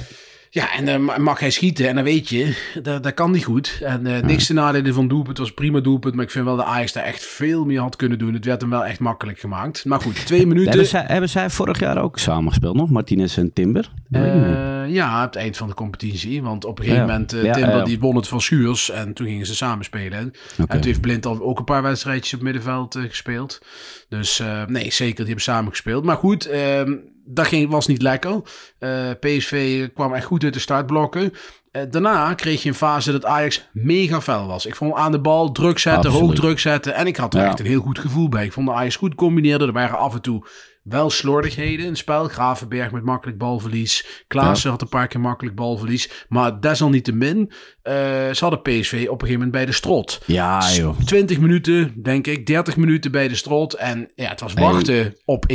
Ja, 0.53 0.73
en 0.73 0.85
dan 0.85 1.23
mag 1.23 1.39
hij 1.39 1.49
schieten. 1.51 1.87
En 1.87 1.95
dan 1.95 2.03
weet 2.03 2.29
je, 2.29 2.55
dat, 2.83 3.03
dat 3.03 3.13
kan 3.13 3.31
niet 3.31 3.43
goed. 3.43 3.79
En 3.83 4.05
eh, 4.07 4.21
niks 4.23 4.45
te 4.45 4.53
nadelen 4.53 4.93
van 4.93 5.07
doelpunt. 5.07 5.37
Het 5.37 5.47
was 5.47 5.53
prima 5.53 5.79
doelpunt. 5.79 6.15
Maar 6.15 6.23
ik 6.23 6.31
vind 6.31 6.45
wel 6.45 6.55
dat 6.55 6.65
Ajax 6.65 6.91
daar 6.93 7.03
echt 7.03 7.25
veel 7.25 7.65
meer 7.65 7.79
had 7.81 7.95
kunnen 7.95 8.19
doen. 8.19 8.33
Het 8.33 8.45
werd 8.45 8.61
hem 8.61 8.69
wel 8.69 8.85
echt 8.85 8.99
makkelijk 8.99 9.39
gemaakt. 9.39 9.85
Maar 9.85 10.01
goed, 10.01 10.25
twee 10.25 10.47
minuten. 10.47 10.69
hebben, 10.69 10.87
zij, 10.87 11.03
hebben 11.07 11.29
zij 11.29 11.49
vorig 11.49 11.79
jaar 11.79 12.01
ook 12.01 12.19
samen 12.19 12.49
gespeeld 12.49 12.75
nog? 12.75 12.89
Martinez 12.89 13.37
en 13.37 13.53
Timber? 13.53 13.91
Eh, 14.11 14.89
ja, 14.89 15.07
aan 15.07 15.21
het 15.25 15.35
eind 15.35 15.57
van 15.57 15.67
de 15.67 15.73
competitie. 15.73 16.41
Want 16.41 16.65
op 16.65 16.79
een 16.79 16.85
gegeven 16.85 17.05
Ja. 17.07 17.11
moment, 17.11 17.33
eh, 17.33 17.51
Timber 17.53 17.83
die 17.85 17.99
won 17.99 18.15
het 18.15 18.27
van 18.27 18.41
Schuurs. 18.41 18.89
En 18.89 19.13
toen 19.13 19.27
gingen 19.27 19.45
ze 19.45 19.55
samen 19.55 19.85
spelen. 19.85 20.19
En 20.57 20.67
toen 20.67 20.83
heeft 20.83 21.01
Blind 21.01 21.25
al 21.25 21.41
ook 21.41 21.59
een 21.59 21.65
paar 21.65 21.81
wedstrijdjes 21.83 22.33
op 22.33 22.41
middenveld 22.41 22.95
eh, 22.95 23.03
gespeeld. 23.03 23.61
Dus 24.09 24.39
eh, 24.39 24.65
nee, 24.65 24.91
zeker, 24.91 25.15
die 25.15 25.25
hebben 25.25 25.43
samen 25.43 25.69
gespeeld. 25.69 26.03
Maar 26.03 26.17
goed, 26.17 26.45
ehm, 26.45 26.93
dat 27.33 27.47
ging, 27.47 27.69
was 27.69 27.87
niet 27.87 28.01
lekker. 28.01 28.41
Eh, 28.79 29.09
PSV 29.19 29.87
kwam 29.93 30.13
echt 30.13 30.25
goed 30.25 30.43
uit 30.43 30.53
de 30.53 30.59
startblokken. 30.59 31.31
Eh, 31.71 31.81
daarna 31.89 32.33
kreeg 32.33 32.63
je 32.63 32.69
een 32.69 32.75
fase 32.75 33.11
dat 33.11 33.25
Ajax 33.25 33.69
mega 33.73 34.21
fel 34.21 34.47
was. 34.47 34.65
Ik 34.65 34.75
vond 34.75 34.93
aan 34.93 35.11
de 35.11 35.19
bal 35.21 35.51
druk 35.51 35.79
zetten, 35.79 36.03
Absoluut. 36.09 36.27
hoog 36.29 36.39
druk 36.39 36.59
zetten. 36.59 36.93
En 36.95 37.07
ik 37.07 37.15
had 37.15 37.33
er 37.33 37.39
Ja. 37.41 37.47
echt 37.47 37.59
een 37.59 37.65
heel 37.65 37.81
goed 37.81 37.99
gevoel 37.99 38.29
bij. 38.29 38.45
Ik 38.45 38.53
vond 38.53 38.67
de 38.67 38.73
Ajax 38.73 38.95
goed 38.95 39.15
combineerde. 39.15 39.65
Er 39.65 39.71
waren 39.71 39.97
af 39.97 40.13
en 40.13 40.21
toe 40.21 40.47
wel 40.83 41.09
slordigheden 41.09 41.79
in 41.79 41.87
het 41.89 41.97
spel. 41.97 42.27
Gravenberg 42.27 42.91
met 42.91 43.03
makkelijk 43.03 43.37
balverlies. 43.37 44.23
Klaassen 44.27 44.69
had 44.69 44.81
een 44.81 44.89
paar 44.89 45.07
keer 45.07 45.19
makkelijk 45.19 45.55
balverlies. 45.55 46.25
Maar 46.29 46.59
desalniettemin, 46.61 47.51
eh 47.81 47.93
ze 48.31 48.37
hadden 48.39 48.61
PSV 48.61 48.93
op 48.93 49.21
een 49.21 49.27
gegeven 49.27 49.31
moment 49.33 49.51
bij 49.51 49.65
de 49.65 49.71
strot. 49.71 50.21
Ja, 50.25 50.71
joh. 50.73 50.99
20 51.05 51.39
minuten, 51.39 51.93
denk 52.03 52.27
ik, 52.27 52.45
30 52.45 52.77
minuten 52.77 53.11
bij 53.11 53.27
de 53.27 53.35
strot. 53.35 53.73
En 53.73 54.11
ja, 54.15 54.29
het 54.29 54.39
was 54.41 54.53
wachten 54.53 55.15
op 55.25 55.45
1-1. 55.47 55.53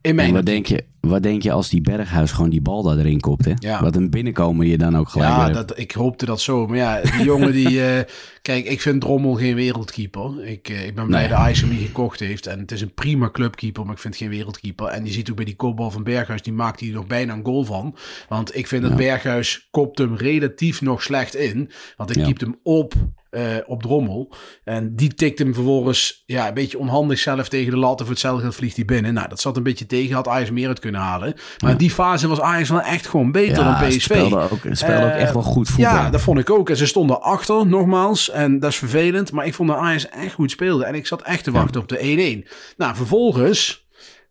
In 0.00 0.14
mijn 0.14 0.28
En 0.28 0.34
wat 0.34 0.46
denk, 0.46 0.66
je, 0.66 0.84
wat 1.08 1.22
denk 1.22 1.42
je 1.42 1.52
als 1.52 1.68
die 1.68 1.80
Berghuis 1.80 2.32
gewoon 2.32 2.50
die 2.50 2.60
bal 2.62 2.82
daar 2.82 2.98
erin 2.98 3.20
kopt? 3.20 3.44
Hè? 3.44 3.52
Ja. 3.58 3.82
Wat 3.82 3.96
een 3.96 4.10
binnenkomen 4.10 4.66
je 4.66 4.78
dan 4.78 4.96
ook 4.96 5.08
gelijk 5.08 5.30
Ja, 5.30 5.50
dat, 5.50 5.78
ik 5.78 5.92
hoopte 5.92 6.24
dat 6.26 6.40
zo. 6.40 6.66
Maar 6.66 6.76
ja, 6.76 7.00
die 7.00 7.24
jongen 7.24 7.52
die... 7.52 7.84
eh, 7.84 8.04
kijk, 8.42 8.64
ik 8.64 8.80
vind 8.80 9.00
Drommel 9.00 9.34
geen 9.34 9.54
wereldkeeper. 9.54 10.44
Ik, 10.44 10.68
eh, 10.68 10.86
ik 10.86 10.94
ben 10.94 11.06
blij 11.06 11.28
dat 11.28 11.38
Ajax 11.38 11.60
hem 11.60 11.78
gekocht 11.78 12.20
heeft. 12.20 12.46
En 12.46 12.58
het 12.58 12.72
is 12.72 12.80
een 12.80 12.94
prima 12.94 13.30
clubkeeper, 13.30 13.84
maar 13.84 13.94
ik 13.94 14.00
vind 14.00 14.16
geen 14.16 14.28
wereldkeeper. 14.28 14.86
En 14.86 15.04
je 15.04 15.12
ziet 15.12 15.30
ook 15.30 15.36
bij 15.36 15.44
die 15.44 15.56
kopbal 15.56 15.90
van 15.90 16.02
Berghuis, 16.02 16.42
die 16.42 16.52
maakt 16.52 16.80
hij 16.80 16.88
nog 16.88 17.06
bijna 17.06 17.32
een 17.32 17.44
goal 17.44 17.64
van. 17.64 17.96
Want 18.28 18.56
ik 18.56 18.66
vind 18.66 18.82
dat 18.82 18.96
Berghuis 18.96 19.68
kopt 19.70 19.98
hem 19.98 20.14
relatief 20.14 20.80
nog 20.80 21.02
slecht 21.02 21.34
in. 21.34 21.70
Want 21.96 22.10
hij 22.14 22.20
Ja. 22.22 22.28
keept 22.28 22.40
hem 22.40 22.58
op... 22.62 22.94
eh, 23.30 23.42
op 23.66 23.82
Drommel. 23.82 24.34
En 24.64 24.96
die 24.96 25.14
tikt 25.14 25.38
hem 25.38 25.54
vervolgens 25.54 26.22
ja, 26.26 26.48
een 26.48 26.54
beetje 26.54 26.78
onhandig 26.78 27.18
zelf 27.18 27.48
tegen 27.48 27.70
de 27.72 27.78
lat. 27.78 28.00
Of 28.00 28.08
hetzelfde 28.08 28.52
vliegt 28.52 28.76
hij 28.76 28.84
binnen. 28.84 29.14
Nou, 29.14 29.28
dat 29.28 29.40
zat 29.40 29.56
een 29.56 29.62
beetje 29.62 29.86
tegen. 29.86 30.14
Had 30.14 30.28
Ajax 30.28 30.50
meer 30.50 30.68
uit 30.68 30.78
kunnen 30.80 30.91
halen. 31.00 31.34
Maar 31.64 31.76
die 31.76 31.90
fase 31.90 32.28
was 32.28 32.40
Ajax 32.40 32.68
wel 32.68 32.80
echt 32.80 33.06
gewoon 33.06 33.32
beter 33.32 33.64
ja, 33.64 33.78
dan 33.78 33.88
PSV. 33.88 34.00
speelde 34.00 34.36
ook, 34.50 34.60
speelde 34.72 35.04
ook 35.04 35.10
Eh, 35.10 35.22
echt 35.22 35.32
wel 35.32 35.42
goed 35.42 35.68
voetbal. 35.68 35.94
Ja, 35.94 36.10
dat 36.10 36.20
vond 36.20 36.38
ik 36.38 36.50
ook. 36.50 36.70
En 36.70 36.76
ze 36.76 36.86
stonden 36.86 37.22
achter, 37.22 37.66
nogmaals. 37.66 38.30
En 38.30 38.58
dat 38.58 38.70
is 38.70 38.76
vervelend. 38.76 39.32
Maar 39.32 39.46
ik 39.46 39.54
vond 39.54 39.68
dat 39.68 39.78
Ajax 39.78 40.08
echt 40.08 40.34
goed 40.34 40.50
speelde. 40.50 40.84
En 40.84 40.94
ik 40.94 41.06
zat 41.06 41.22
echt 41.22 41.44
te 41.44 41.50
wachten 41.50 41.80
op 41.80 41.88
de 41.88 42.44
1-1. 42.46 42.48
Nou, 42.76 42.94
vervolgens 42.96 43.86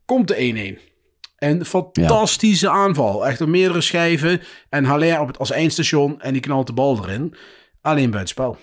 komt 0.05 0.27
de 0.27 0.77
1-1. 0.79 0.89
Een 1.37 1.65
fantastische 1.65 2.69
aanval. 2.69 3.27
Echt 3.27 3.41
op 3.41 3.47
meerdere 3.47 3.81
schijven. 3.81 4.41
En 4.69 4.85
Haller 4.85 5.19
op 5.19 5.27
het, 5.27 5.39
als 5.39 5.51
eindstation. 5.51 6.21
En 6.21 6.33
die 6.33 6.41
knalt 6.41 6.67
de 6.67 6.73
bal 6.73 6.97
erin. 7.03 7.35
Alleen 7.81 8.11
buitenspel. 8.11 8.57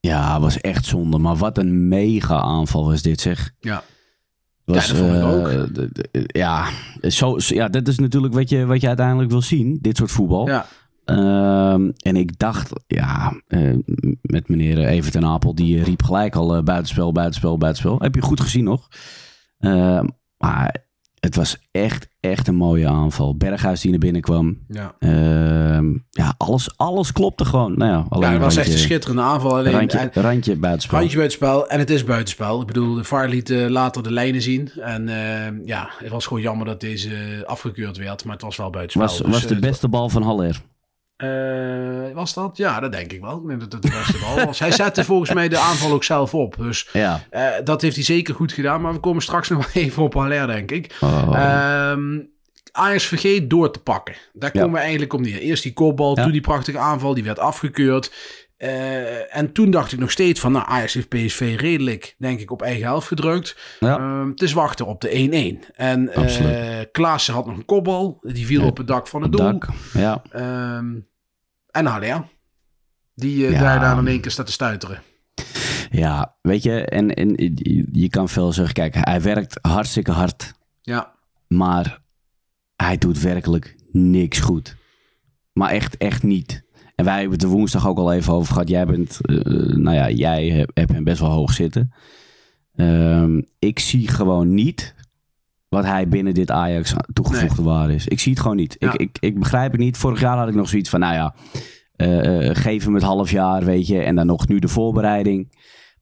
Ja, 0.00 0.40
was 0.40 0.60
echt 0.60 0.84
zonde. 0.86 1.18
Maar 1.18 1.36
wat 1.36 1.58
een 1.58 1.88
mega 1.88 2.40
aanval 2.40 2.84
was 2.84 3.02
dit, 3.02 3.20
zeg. 3.20 3.50
Ja. 3.60 3.82
Was, 4.68 4.86
Ja, 4.86 4.92
dat 4.92 5.02
vond 5.02 5.14
ik 5.14 5.20
eh, 5.20 5.32
ook. 5.32 5.50
ja, 6.26 6.68
zo, 7.00 7.36
ja, 7.38 7.68
dat 7.68 7.88
is 7.88 7.98
natuurlijk 7.98 8.34
wat 8.34 8.48
je, 8.48 8.66
wat 8.66 8.80
je 8.80 8.86
uiteindelijk 8.86 9.30
wil 9.30 9.42
zien. 9.42 9.78
Dit 9.80 9.96
soort 9.96 10.10
voetbal. 10.10 10.46
Ja. 10.48 10.66
Ehm, 11.04 11.90
en 11.98 12.16
ik 12.16 12.38
dacht, 12.38 12.72
ja, 12.86 13.40
eh, 13.46 13.74
met 14.22 14.48
meneer 14.48 14.78
Evert 14.78 15.14
en 15.14 15.24
Apel, 15.24 15.54
die 15.54 15.82
riep 15.82 16.02
gelijk 16.02 16.36
al 16.36 16.56
eh, 16.56 16.62
buitenspel, 16.62 17.12
buitenspel, 17.12 17.58
buitenspel. 17.58 17.98
Heb 17.98 18.14
je 18.14 18.22
goed 18.22 18.40
gezien 18.40 18.64
nog. 18.64 18.88
Ehm, 19.58 20.06
maar 20.36 20.87
het 21.28 21.36
het 21.36 21.46
was 21.46 21.56
echt, 21.70 22.08
echt 22.20 22.48
een 22.48 22.54
mooie 22.54 22.88
aanval. 22.88 23.36
Berghuis 23.36 23.80
die 23.80 23.90
naar 23.90 24.00
binnen 24.00 24.22
kwam. 24.22 24.58
Ja. 24.68 24.94
Ehm, 24.98 25.92
ja, 26.10 26.34
alles, 26.36 26.76
alles 26.76 27.12
klopte 27.12 27.44
gewoon. 27.44 27.78
Nou 27.78 27.90
ja, 27.90 28.06
alleen 28.08 28.26
Ja, 28.28 28.32
het 28.34 28.42
was 28.42 28.54
randje, 28.54 28.60
echt 28.72 28.80
een 28.80 28.86
schitterende 28.86 29.22
aanval. 29.22 29.56
Alleen, 29.56 29.72
randje, 29.72 29.98
en- 29.98 30.22
randje 30.22 30.56
buitenspel. 30.56 30.98
Randje 30.98 31.16
buitenspel 31.16 31.68
en 31.68 31.78
het 31.78 31.90
is 31.90 32.04
buitenspel. 32.04 32.60
Ik 32.60 32.66
bedoel, 32.66 32.94
de 32.94 33.04
VAR 33.04 33.28
liet 33.28 33.50
eh, 33.50 33.66
later 33.68 34.02
de 34.02 34.12
lijnen 34.12 34.42
zien. 34.42 34.70
En 34.80 35.08
eh, 35.08 35.66
ja, 35.66 35.90
het 35.98 36.10
was 36.10 36.26
gewoon 36.26 36.42
jammer 36.42 36.66
dat 36.66 36.80
deze 36.80 37.10
eh, 37.14 37.42
afgekeurd 37.42 37.96
werd, 37.96 38.24
maar 38.24 38.32
het 38.34 38.42
was 38.42 38.56
wel 38.56 38.70
buitenspel. 38.70 39.02
was, 39.08 39.18
Dus, 39.18 39.26
was 39.40 39.46
de 39.46 39.54
eh, 39.54 39.60
beste 39.60 39.88
bal 39.88 40.08
van 40.08 40.22
Haller. 40.22 40.60
Eh, 41.22 42.14
was 42.14 42.34
dat? 42.34 42.56
Ja, 42.56 42.80
dat 42.80 42.92
denk 42.92 43.12
ik 43.12 43.20
wel. 43.20 43.40
Ik 43.42 43.46
denk 43.48 43.60
dat 43.60 43.72
het 43.72 43.82
de 43.82 43.88
beste 43.98 44.18
bal 44.18 44.44
was. 44.46 44.58
Hij 44.58 44.70
zette 44.72 45.04
volgens 45.04 45.32
mij 45.32 45.48
de 45.48 45.58
aanval 45.58 45.92
ook 45.92 46.04
zelf 46.04 46.34
op. 46.34 46.56
Dus 46.58 46.88
Ja. 46.92 47.24
eh, 47.30 47.46
dat 47.64 47.82
heeft 47.82 47.94
hij 47.94 48.04
zeker 48.04 48.34
goed 48.34 48.52
gedaan. 48.52 48.80
Maar 48.80 48.92
we 48.92 49.00
komen 49.00 49.22
straks 49.22 49.48
nog 49.50 49.72
wel 49.72 49.82
even 49.82 50.02
op 50.02 50.14
Haller, 50.14 50.46
denk 50.46 50.70
ik. 50.70 50.96
Oh. 51.00 51.30
Ehm, 51.34 52.18
Ajax 52.72 53.04
vergeet 53.06 53.50
door 53.50 53.72
te 53.72 53.78
pakken. 53.78 54.14
Daar 54.32 54.50
Ja. 54.52 54.60
komen 54.60 54.74
we 54.74 54.80
eigenlijk 54.80 55.12
om 55.12 55.22
neer. 55.22 55.38
Eerst 55.38 55.62
die 55.62 55.72
kopbal, 55.72 56.16
Ja. 56.16 56.22
toen 56.22 56.32
die 56.32 56.40
prachtige 56.40 56.78
aanval, 56.78 57.14
die 57.14 57.24
werd 57.24 57.38
afgekeurd. 57.38 58.12
Eh, 58.58 59.36
en 59.36 59.52
toen 59.52 59.70
dacht 59.70 59.92
ik 59.92 59.98
nog 59.98 60.10
steeds 60.10 60.40
van, 60.40 60.52
nou, 60.52 60.66
Ajax 60.68 60.94
heeft 60.94 61.08
PSV 61.08 61.56
redelijk, 61.60 62.14
denk 62.18 62.40
ik, 62.40 62.50
op 62.50 62.62
eigen 62.62 62.82
helft 62.86 63.06
gedrukt. 63.06 63.56
Ja. 63.80 63.98
Ehm, 63.98 64.28
het 64.28 64.42
is 64.42 64.52
wachten 64.52 64.86
op 64.86 65.00
de 65.00 65.14
1-1. 65.14 65.70
En 65.74 66.14
Absoluut. 66.14 66.88
Klaassen 66.92 67.34
had 67.34 67.46
nog 67.46 67.56
een 67.56 67.64
kopbal, 67.64 68.18
die 68.22 68.46
viel 68.46 68.60
Ja, 68.60 68.66
op 68.66 68.76
het 68.76 68.86
dak 68.86 69.06
van 69.08 69.22
het 69.22 69.30
Op 69.34 69.36
doel. 69.40 69.50
dak. 69.50 69.68
Ja. 69.92 70.22
Ehm, 70.30 70.94
en 71.70 71.86
Haller, 71.86 72.24
die 73.14 73.46
eh, 73.46 73.52
Ja. 73.52 73.60
daar, 73.60 73.80
daar 73.80 73.98
in 73.98 74.06
één 74.06 74.20
keer 74.20 74.30
staat 74.30 74.46
te 74.46 74.52
stuiteren. 74.52 75.02
ja, 75.90 76.36
weet 76.42 76.62
je, 76.62 76.84
en, 76.84 77.14
en 77.14 77.32
je- 77.36 77.88
je 77.92 78.08
kan 78.08 78.28
veel 78.28 78.52
zeggen. 78.52 78.74
Kijk, 78.74 78.94
hij 78.98 79.22
werkt 79.22 79.58
hartstikke 79.62 80.12
hard. 80.12 80.52
Ja, 80.82 81.12
Maar 81.48 81.98
hij 82.76 82.98
doet 82.98 83.20
werkelijk 83.20 83.76
niks 83.92 84.40
goed. 84.40 84.76
Maar 85.52 85.70
echt, 85.70 85.96
echt 85.96 86.22
niet. 86.22 86.66
En 86.98 87.04
wij 87.04 87.14
hebben 87.14 87.32
het 87.32 87.42
er 87.42 87.48
woensdag 87.48 87.88
ook 87.88 87.98
al 87.98 88.12
even 88.12 88.32
over 88.32 88.52
gehad. 88.52 88.68
Jij 88.68 88.86
bent, 88.86 89.18
eh, 89.20 89.36
nou 89.76 89.96
ja, 89.96 90.10
jij 90.10 90.48
hebt, 90.48 90.70
hebt 90.74 90.92
hem 90.92 91.04
best 91.04 91.20
wel 91.20 91.30
hoog 91.30 91.52
zitten. 91.52 91.92
Ehm, 92.76 93.40
ik 93.58 93.78
zie 93.78 94.08
gewoon 94.08 94.54
niet 94.54 94.94
wat 95.68 95.84
hij 95.84 96.08
binnen 96.08 96.34
dit 96.34 96.50
Ajax 96.50 96.94
toegevoegde 97.12 97.62
waarde 97.62 97.94
is. 97.94 98.06
Ik 98.06 98.20
zie 98.20 98.32
het 98.32 98.40
gewoon 98.40 98.56
niet. 98.56 98.76
Ja. 98.78 98.92
Ik, 98.92 99.00
ik, 99.00 99.16
ik 99.20 99.38
begrijp 99.38 99.72
het 99.72 99.80
niet. 99.80 99.96
Vorig 99.96 100.20
jaar 100.20 100.36
had 100.36 100.48
ik 100.48 100.54
nog 100.54 100.68
zoiets 100.68 100.90
van, 100.90 101.00
nou 101.00 101.14
ja, 101.14 101.34
eh, 101.96 102.54
geef 102.54 102.84
hem 102.84 102.94
het 102.94 103.02
half 103.02 103.30
jaar, 103.30 103.64
weet 103.64 103.86
je. 103.86 104.00
En 104.00 104.14
dan 104.14 104.26
nog 104.26 104.48
nu 104.48 104.58
de 104.58 104.68
voorbereiding. 104.68 105.52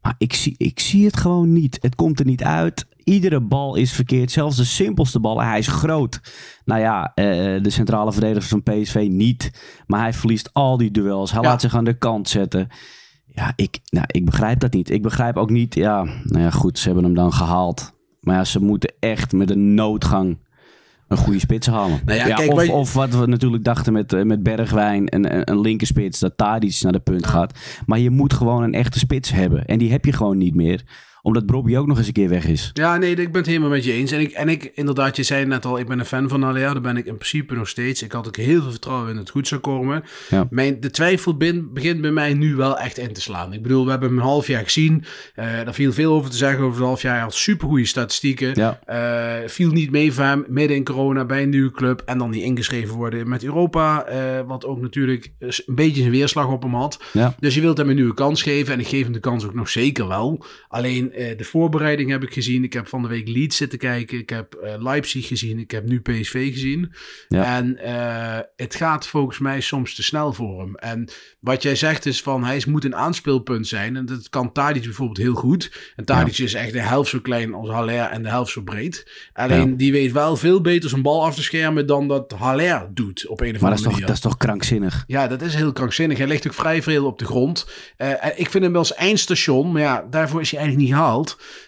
Maar 0.00 0.14
ik 0.18 0.32
zie, 0.32 0.54
ik 0.56 0.80
zie 0.80 1.04
het 1.04 1.16
gewoon 1.16 1.52
niet. 1.52 1.78
Het 1.80 1.94
komt 1.94 2.18
er 2.18 2.26
niet 2.26 2.42
uit. 2.42 2.86
Iedere 3.08 3.40
bal 3.40 3.74
is 3.76 3.92
verkeerd. 3.92 4.30
Zelfs 4.30 4.56
de 4.56 4.64
simpelste 4.64 5.20
bal. 5.20 5.42
Hij 5.42 5.58
is 5.58 5.68
groot. 5.68 6.20
Nou 6.64 6.80
ja, 6.80 7.12
eh, 7.14 7.24
de 7.62 7.70
centrale 7.70 8.12
verdedigers 8.12 8.48
van 8.48 8.62
PSV 8.62 9.06
niet. 9.10 9.50
Maar 9.86 10.00
hij 10.00 10.12
verliest 10.12 10.50
al 10.52 10.76
die 10.76 10.90
duels. 10.90 11.32
Hij 11.32 11.42
Ja. 11.42 11.48
laat 11.48 11.60
zich 11.60 11.74
aan 11.74 11.84
de 11.84 11.98
kant 11.98 12.28
zetten. 12.28 12.68
Ja, 13.26 13.52
ik, 13.56 13.78
nou, 13.90 14.04
ik 14.10 14.24
begrijp 14.24 14.60
dat 14.60 14.72
niet. 14.72 14.90
Ik 14.90 15.02
begrijp 15.02 15.36
ook 15.36 15.50
niet. 15.50 15.74
Ja, 15.74 16.02
nou 16.04 16.42
ja, 16.42 16.50
goed, 16.50 16.78
ze 16.78 16.86
hebben 16.86 17.04
hem 17.04 17.14
dan 17.14 17.32
gehaald. 17.32 17.92
Maar 18.20 18.34
ja, 18.36 18.44
ze 18.44 18.62
moeten 18.62 18.92
echt 19.00 19.32
met 19.32 19.50
een 19.50 19.74
noodgang 19.74 20.38
een 21.08 21.16
goede 21.16 21.38
spits 21.38 21.66
halen. 21.66 22.00
Nou 22.04 22.18
ja, 22.18 22.26
ja, 22.26 22.34
kijk, 22.34 22.52
of, 22.52 22.68
of 22.68 22.92
wat 22.92 23.14
we 23.14 23.26
natuurlijk 23.26 23.64
dachten 23.64 23.92
met, 23.92 24.12
eh, 24.12 24.22
met 24.22 24.42
Bergwijn, 24.42 25.14
een, 25.14 25.50
een, 25.50 25.60
linkerspits, 25.60 26.18
dat 26.18 26.36
Tadic 26.36 26.78
naar 26.80 26.92
de 26.92 26.98
punt 27.00 27.26
gaat. 27.26 27.58
Maar 27.86 27.98
je 27.98 28.10
moet 28.10 28.32
gewoon 28.32 28.62
een 28.62 28.74
echte 28.74 28.98
spits 28.98 29.30
hebben. 29.30 29.64
En 29.64 29.78
die 29.78 29.90
heb 29.90 30.04
je 30.04 30.12
gewoon 30.12 30.38
niet 30.38 30.54
meer. 30.54 30.84
Omdat 31.26 31.46
Bobby 31.46 31.76
ook 31.76 31.86
nog 31.86 31.98
eens 31.98 32.06
een 32.06 32.12
keer 32.12 32.28
weg 32.28 32.46
is. 32.46 32.70
Ja, 32.72 32.96
nee, 32.96 33.10
ik 33.10 33.16
ben 33.32 33.40
het 33.40 33.46
helemaal 33.46 33.68
met 33.68 33.84
je 33.84 33.92
eens. 33.92 34.10
En 34.12 34.20
ik, 34.20 34.30
en 34.30 34.48
ik 34.48 34.70
inderdaad, 34.74 35.16
je 35.16 35.22
zei 35.22 35.44
net 35.46 35.64
al, 35.64 35.78
ik 35.78 35.86
ben 35.88 35.98
een 35.98 36.04
fan 36.04 36.28
van 36.28 36.42
Haller. 36.42 36.60
Daar 36.72 36.80
ben 36.80 36.96
ik 36.96 37.06
in 37.06 37.14
principe 37.16 37.54
nog 37.54 37.68
steeds. 37.68 38.02
Ik 38.02 38.12
had 38.12 38.26
ook 38.26 38.36
heel 38.36 38.62
veel 38.62 38.70
vertrouwen 38.70 39.08
in 39.08 39.14
dat 39.14 39.22
het 39.22 39.32
goed 39.32 39.48
zou 39.48 39.60
komen. 39.60 40.04
Ja. 40.30 40.46
Mijn, 40.50 40.80
de 40.80 40.90
twijfel 40.90 41.36
bin- 41.36 41.68
begint 41.72 42.00
bij 42.00 42.10
mij 42.10 42.34
nu 42.34 42.54
wel 42.54 42.78
echt 42.78 42.98
in 42.98 43.12
te 43.12 43.20
slaan. 43.20 43.52
Ik 43.52 43.62
bedoel, 43.62 43.84
we 43.84 43.90
hebben 43.90 44.08
hem 44.08 44.18
een 44.18 44.24
half 44.24 44.46
jaar 44.46 44.62
gezien. 44.64 45.04
Eh 45.34 45.44
daar 45.64 45.74
viel 45.74 45.92
veel 45.92 46.12
over 46.12 46.30
te 46.30 46.36
zeggen 46.36 46.64
over 46.64 46.76
het 46.78 46.86
half 46.86 47.02
jaar. 47.02 47.12
Hij 47.14 47.22
had 47.22 47.34
supergoeie 47.34 47.86
statistieken. 47.86 48.52
Ja. 48.54 48.80
Eh, 48.84 49.48
viel 49.48 49.70
niet 49.70 49.90
mee 49.90 50.12
van 50.12 50.24
hem, 50.24 50.44
midden 50.48 50.76
in 50.76 50.84
corona 50.84 51.24
bij 51.24 51.42
een 51.42 51.48
nieuwe 51.48 51.70
club. 51.70 52.02
En 52.04 52.18
dan 52.18 52.30
niet 52.30 52.42
ingeschreven 52.42 52.94
worden 52.94 53.28
met 53.28 53.44
Europa. 53.44 54.04
eh, 54.04 54.18
wat 54.46 54.64
ook 54.64 54.80
natuurlijk 54.80 55.30
een 55.38 55.74
beetje 55.74 56.00
zijn 56.00 56.10
weerslag 56.12 56.46
op 56.48 56.62
hem 56.62 56.74
had. 56.74 56.98
Ja. 57.12 57.34
Dus 57.40 57.54
je 57.54 57.60
wilt 57.60 57.78
hem 57.78 57.88
een 57.88 57.94
nieuwe 57.94 58.14
kans 58.14 58.42
geven. 58.42 58.72
En 58.74 58.80
ik 58.80 58.88
geef 58.88 59.02
hem 59.02 59.12
de 59.12 59.20
kans 59.20 59.44
ook 59.44 59.54
nog 59.54 59.68
zeker 59.68 60.08
wel. 60.08 60.44
Alleen 60.68 61.14
de 61.36 61.44
voorbereiding 61.44 62.10
heb 62.10 62.22
ik 62.22 62.32
gezien. 62.32 62.64
Ik 62.64 62.72
heb 62.72 62.88
van 62.88 63.02
de 63.02 63.08
week 63.08 63.28
Leeds 63.28 63.56
zitten 63.56 63.78
kijken. 63.78 64.18
Ik 64.18 64.30
heb 64.30 64.54
eh, 64.54 64.74
Leipzig 64.78 65.26
gezien. 65.26 65.58
Ik 65.58 65.70
heb 65.70 65.88
nu 65.88 66.00
PSV 66.00 66.52
gezien. 66.52 66.92
Ja. 67.28 67.56
En 67.56 67.76
eh, 67.78 68.38
het 68.56 68.74
gaat 68.74 69.06
volgens 69.06 69.38
mij 69.38 69.60
soms 69.60 69.94
te 69.94 70.02
snel 70.02 70.32
voor 70.32 70.60
hem. 70.60 70.74
En 70.74 71.08
wat 71.40 71.62
jij 71.62 71.74
zegt 71.76 72.06
is 72.06 72.22
van 72.22 72.44
hij 72.44 72.62
moet 72.68 72.84
een 72.84 72.94
aanspeelpunt 72.96 73.66
zijn. 73.66 73.96
En 73.96 74.06
dat 74.06 74.28
kan 74.28 74.52
Tadic 74.52 74.82
bijvoorbeeld 74.82 75.18
heel 75.18 75.34
goed. 75.34 75.92
En 75.96 76.04
Tadic 76.04 76.38
is 76.38 76.54
echt 76.54 76.72
de 76.72 76.80
helft 76.80 77.10
zo 77.10 77.18
klein 77.20 77.54
als 77.54 77.68
Haller 77.70 78.04
en 78.04 78.22
de 78.22 78.28
helft 78.28 78.52
zo 78.52 78.62
breed. 78.62 79.10
Alleen 79.32 79.70
Ja. 79.70 79.76
die 79.76 79.92
weet 79.92 80.12
wel 80.12 80.36
veel 80.36 80.60
beter 80.60 80.88
zijn 80.90 81.02
bal 81.02 81.24
af 81.24 81.34
te 81.34 81.42
schermen 81.42 81.86
dan 81.86 82.08
dat 82.08 82.32
Haller 82.38 82.88
doet 82.94 83.26
op 83.26 83.40
een 83.40 83.54
of 83.54 83.60
Maar 83.60 83.70
andere 83.70 83.70
dat 83.70 83.74
is, 83.78 83.82
toch, 83.82 83.92
manier. 83.92 84.06
dat 84.06 84.16
is 84.16 84.22
toch 84.22 84.36
krankzinnig? 84.36 85.04
Ja, 85.06 85.26
dat 85.28 85.42
is 85.42 85.54
heel 85.54 85.72
krankzinnig. 85.72 86.18
Hij 86.18 86.26
ligt 86.26 86.46
ook 86.46 86.54
vrij 86.54 86.82
veel 86.82 87.06
op 87.06 87.18
de 87.18 87.24
grond. 87.24 87.66
Eh, 87.96 88.10
ik 88.36 88.50
vind 88.50 88.62
hem 88.64 88.72
wel 88.72 88.80
als 88.80 88.94
eindstation, 88.94 89.72
maar 89.72 89.82
ja, 89.82 90.06
daarvoor 90.10 90.40
is 90.40 90.50
hij 90.50 90.60
eigenlijk 90.60 90.88
niet 90.88 90.98
gehaald. 90.98 91.04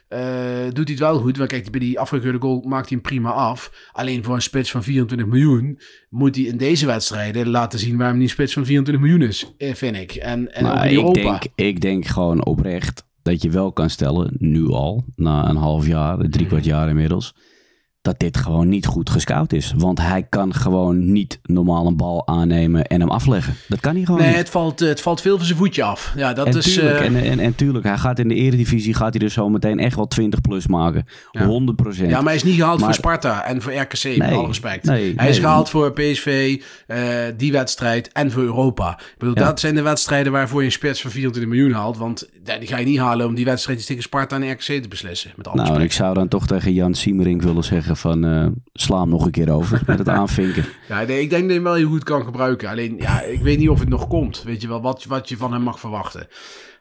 Eh, 0.08 0.20
doet 0.64 0.88
hij 0.88 0.96
het 0.96 0.98
wel 0.98 1.18
goed. 1.18 1.36
Want 1.36 1.48
kijk, 1.48 1.70
bij 1.70 1.80
die 1.80 2.00
afgekeurde 2.00 2.40
goal 2.40 2.60
maakt 2.66 2.88
hij 2.88 2.98
hem 3.02 3.10
prima 3.10 3.30
af. 3.30 3.88
Alleen 3.92 4.24
voor 4.24 4.34
een 4.34 4.42
spits 4.42 4.70
van 4.70 4.82
24 4.82 5.26
miljoen 5.26 5.80
moet 6.10 6.36
hij 6.36 6.44
in 6.44 6.56
deze 6.56 6.86
wedstrijden 6.86 7.48
laten 7.48 7.78
zien 7.78 7.96
waarom 7.96 8.14
hij 8.14 8.24
een 8.24 8.30
spits 8.30 8.52
van 8.52 8.64
24 8.64 9.04
miljoen 9.04 9.28
is, 9.28 9.54
eh, 9.58 9.74
vind 9.74 9.96
ik. 9.96 10.12
En, 10.12 10.54
en 10.54 10.66
ook 10.66 10.74
Maar 10.74 10.92
ik, 10.92 11.14
denk, 11.14 11.42
ik 11.54 11.80
denk 11.80 12.06
gewoon 12.06 12.44
oprecht 12.44 13.06
dat 13.22 13.42
je 13.42 13.50
wel 13.50 13.72
kan 13.72 13.90
stellen, 13.90 14.34
nu 14.38 14.68
al, 14.68 15.04
na 15.16 15.48
een 15.48 15.56
half 15.56 15.86
jaar, 15.86 16.28
drie 16.28 16.46
kwart 16.46 16.64
jaar 16.64 16.88
inmiddels, 16.88 17.34
dat 18.08 18.18
dit 18.18 18.36
gewoon 18.36 18.68
niet 18.68 18.86
goed 18.86 19.10
gescout 19.10 19.52
is. 19.52 19.72
Want 19.76 20.00
hij 20.00 20.22
kan 20.28 20.54
gewoon 20.54 21.12
niet 21.12 21.38
normaal 21.42 21.86
een 21.86 21.96
bal 21.96 22.26
aannemen 22.26 22.84
en 22.86 23.00
hem 23.00 23.10
afleggen. 23.10 23.54
Dat 23.68 23.80
kan 23.80 23.94
hij 23.94 24.04
gewoon 24.04 24.20
Nee, 24.20 24.28
niet. 24.28 24.38
het 24.38 24.48
valt, 24.50 24.80
het 24.80 25.00
valt 25.00 25.20
veel 25.20 25.36
van 25.36 25.46
zijn 25.46 25.58
voetje 25.58 25.82
af. 25.82 26.12
Ja, 26.16 26.32
dat 26.32 26.46
En 26.46 26.56
is... 26.56 26.72
tuurlijk, 26.74 26.98
eh, 26.98 27.04
en, 27.06 27.16
en, 27.16 27.38
en 27.38 27.54
tuurlijk, 27.54 27.84
hij 27.84 27.98
gaat 27.98 28.18
in 28.18 28.28
de 28.28 28.34
eredivisie 28.34 28.94
gaat 28.94 29.14
hij 29.14 29.22
er 29.22 29.30
zo 29.30 29.48
meteen 29.48 29.78
echt 29.78 29.96
wel 29.96 30.06
20 30.06 30.40
plus 30.40 30.66
maken. 30.66 31.06
100 31.32 31.76
procent. 31.76 32.10
Ja, 32.10 32.16
maar 32.16 32.24
hij 32.26 32.34
is 32.34 32.42
niet 32.42 32.54
gehaald 32.54 32.76
Maar- 32.80 32.84
voor 32.84 32.94
Sparta 32.94 33.44
en 33.44 33.62
voor 33.62 33.72
RKC, 33.74 34.04
met 34.04 34.16
Nee, 34.18 34.32
alle 34.32 34.46
respect. 34.46 34.84
nee, 34.84 35.12
hij 35.16 35.28
is 35.28 35.38
gehaald 35.38 35.70
voor 35.70 35.92
PSV, 35.92 36.60
eh, 36.86 36.98
die 37.36 37.52
wedstrijd, 37.52 38.12
en 38.12 38.30
voor 38.30 38.42
Europa. 38.42 38.90
Ik 38.98 39.14
bedoel, 39.18 39.34
Ja. 39.38 39.44
dat 39.44 39.60
zijn 39.60 39.74
de 39.74 39.82
wedstrijden 39.82 40.32
waarvoor 40.32 40.60
je 40.60 40.66
een 40.66 40.72
spits 40.72 41.00
van 41.00 41.10
24 41.10 41.50
miljoen 41.52 41.72
haalt. 41.72 41.96
Want 41.96 42.28
ja, 42.44 42.58
die 42.58 42.68
ga 42.68 42.78
je 42.78 42.86
niet 42.86 42.98
halen 42.98 43.26
om 43.26 43.34
die 43.34 43.44
wedstrijd 43.44 43.86
tegen 43.86 44.02
Sparta 44.02 44.36
en 44.40 44.50
RKC 44.50 44.60
te 44.82 44.88
beslissen. 44.88 45.30
Met 45.36 45.48
alle 45.48 45.62
Nou, 45.62 45.82
ik 45.82 45.92
zou 45.92 46.14
dan 46.14 46.28
toch 46.28 46.46
tegen 46.46 46.72
Jan 46.72 46.94
Siemering 46.94 47.42
willen 47.42 47.64
zeggen 47.64 47.96
van 47.98 48.24
eh, 48.24 48.46
sla 48.72 49.00
hem 49.00 49.08
nog 49.08 49.24
een 49.24 49.30
keer 49.30 49.50
over 49.50 49.82
met 49.86 49.98
het 49.98 50.08
aanvinken. 50.18 50.64
Ja, 50.88 51.02
nee, 51.02 51.20
ik 51.20 51.30
denk 51.30 51.42
dat 51.42 51.44
hij 51.50 51.54
hem 51.54 51.62
wel 51.62 51.74
heel 51.74 51.88
goed 51.88 52.04
kan 52.04 52.24
gebruiken. 52.24 52.68
Alleen, 52.68 52.96
ja, 52.98 53.22
ik 53.22 53.40
weet 53.40 53.58
niet 53.58 53.68
of 53.68 53.80
het 53.80 53.88
nog 53.88 54.06
komt. 54.06 54.42
Weet 54.42 54.62
je 54.62 54.68
wel, 54.68 54.80
wat, 54.80 55.04
wat 55.04 55.28
je 55.28 55.36
van 55.36 55.52
hem 55.52 55.62
mag 55.62 55.80
verwachten. 55.80 56.26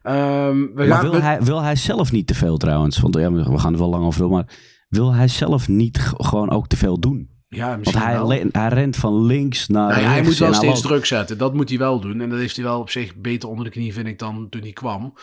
Ehm, 0.04 0.66
we 0.76 0.86
Maar 0.88 1.02
wil 1.02 1.12
we- 1.12 1.22
hij, 1.22 1.42
wil 1.42 1.62
hij 1.62 1.76
zelf 1.76 2.12
niet 2.12 2.28
te 2.28 2.36
veel 2.36 2.58
trouwens? 2.58 3.00
Want 3.00 3.16
ja, 3.16 3.32
we 3.32 3.58
gaan 3.60 3.74
er 3.74 3.80
wel 3.80 3.90
lang 3.90 4.06
over 4.06 4.20
door, 4.22 4.30
maar 4.30 4.50
wil 4.90 5.14
hij 5.14 5.28
zelf 5.28 5.68
niet 5.68 6.12
gewoon 6.18 6.50
ook 6.52 6.68
te 6.68 6.78
veel 6.78 7.00
doen? 7.00 7.30
Ja, 7.50 7.78
misschien 7.78 8.02
hij, 8.02 8.14
wel. 8.14 8.30
hij 8.52 8.68
rent 8.68 8.96
van 8.96 9.26
links 9.26 9.68
naar 9.68 9.88
Nou 9.90 10.02
ja, 10.02 10.08
hij 10.10 10.22
moet 10.22 10.38
wel 10.38 10.54
steeds 10.54 10.74
loopt- 10.74 10.82
druk 10.88 11.06
zetten. 11.06 11.38
Dat 11.38 11.54
moet 11.54 11.70
hij 11.70 11.78
wel 11.78 12.00
doen. 12.00 12.22
En 12.22 12.30
dat 12.30 12.40
heeft 12.40 12.56
hij 12.56 12.66
wel 12.66 12.80
op 12.80 12.90
zich 12.90 13.16
beter 13.16 13.50
onder 13.50 13.66
de 13.66 13.72
knie, 13.72 13.94
vind 13.94 14.08
ik, 14.08 14.20
dan 14.20 14.48
toen 14.50 14.62
hij 14.62 14.72
kwam. 14.74 15.14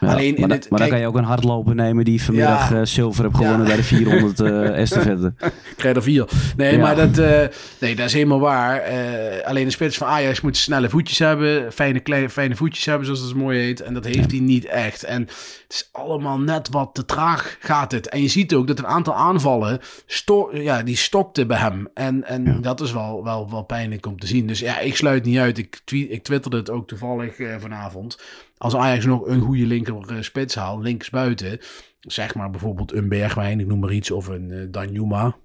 Ja, 0.00 0.08
Alleen 0.08 0.34
in 0.34 0.40
maar, 0.40 0.48
dan- 0.48 0.58
het, 0.58 0.70
maar 0.70 0.78
dan 0.78 0.88
kan 0.88 0.98
je 1.00 1.06
ook 1.06 1.16
een 1.16 1.24
hardloper 1.24 1.74
nemen 1.74 2.04
die 2.04 2.22
vanmiddag 2.22 2.70
Ja. 2.70 2.76
eh, 2.80 2.84
zilver 2.84 3.24
heeft 3.24 3.36
gewonnen 3.36 3.66
bij 3.66 3.76
de 3.76 3.82
400 3.82 4.40
eh 4.50 4.78
estafette. 4.78 5.34
Krijg 5.76 5.96
er 5.96 6.02
vier. 6.02 6.28
Nee, 6.56 6.78
maar 6.78 6.96
dat, 6.96 7.18
eh, 7.18 7.42
nee, 7.80 7.96
dat 7.96 8.06
is 8.06 8.12
helemaal 8.12 8.40
waar. 8.40 8.76
Eh, 8.80 9.46
alleen 9.48 9.64
de 9.64 9.70
spits 9.70 9.96
van 9.96 10.06
Ajax 10.06 10.40
moet 10.40 10.56
snelle 10.56 10.88
voetjes 10.88 11.18
hebben. 11.18 11.72
Fijne, 11.72 12.00
kleine, 12.00 12.28
fijne 12.30 12.56
voetjes 12.56 12.84
hebben, 12.84 13.06
zoals 13.06 13.20
het 13.20 13.34
mooi 13.34 13.58
heet. 13.58 13.80
En 13.80 13.94
dat 13.94 14.04
heeft 14.04 14.30
hij 14.30 14.40
niet 14.40 14.64
echt. 14.64 15.04
En 15.04 15.20
het 15.22 15.64
is 15.68 15.88
allemaal 15.92 16.38
net 16.38 16.68
wat 16.70 16.90
te 16.92 17.04
traag 17.04 17.56
gaat 17.60 17.92
het. 17.92 18.08
En 18.08 18.22
je 18.22 18.28
ziet 18.28 18.54
ook 18.54 18.66
dat 18.66 18.78
een 18.78 18.86
aantal 18.86 19.14
aanvallen, 19.14 19.80
sto 20.06 20.50
ja, 20.52 20.82
die 20.82 20.96
stokten 20.96 21.46
bij 21.46 21.56
hem. 21.58 21.69
En, 21.94 22.24
en 22.24 22.60
dat 22.60 22.80
is 22.80 22.92
wel, 22.92 23.24
wel, 23.24 23.50
wel 23.50 23.62
pijnlijk 23.62 24.06
om 24.06 24.18
te 24.18 24.26
zien. 24.26 24.46
Dus 24.46 24.58
ja, 24.60 24.78
ik 24.78 24.96
sluit 24.96 25.24
niet 25.24 25.38
uit. 25.38 25.58
Ik, 25.58 25.80
tweet, 25.84 26.10
ik 26.10 26.22
twitterde 26.22 26.56
het 26.56 26.70
ook 26.70 26.88
toevallig 26.88 27.38
eh, 27.38 27.56
vanavond. 27.58 28.22
Als 28.56 28.76
Ajax 28.76 29.04
nog 29.04 29.26
een 29.26 29.40
goede 29.40 29.66
linker 29.66 29.96
eh, 30.08 30.16
spits 30.20 30.54
haalt, 30.54 30.82
links 30.82 31.10
buiten 31.10 31.58
zeg 32.00 32.34
maar 32.34 32.50
bijvoorbeeld 32.50 32.92
een 32.92 33.08
Bergwijn, 33.08 33.60
ik 33.60 33.66
noem 33.66 33.78
maar 33.78 33.92
iets, 33.92 34.10
of 34.10 34.26
een 34.26 34.48
uh, 34.50 34.66
Danjuma, 34.70 35.36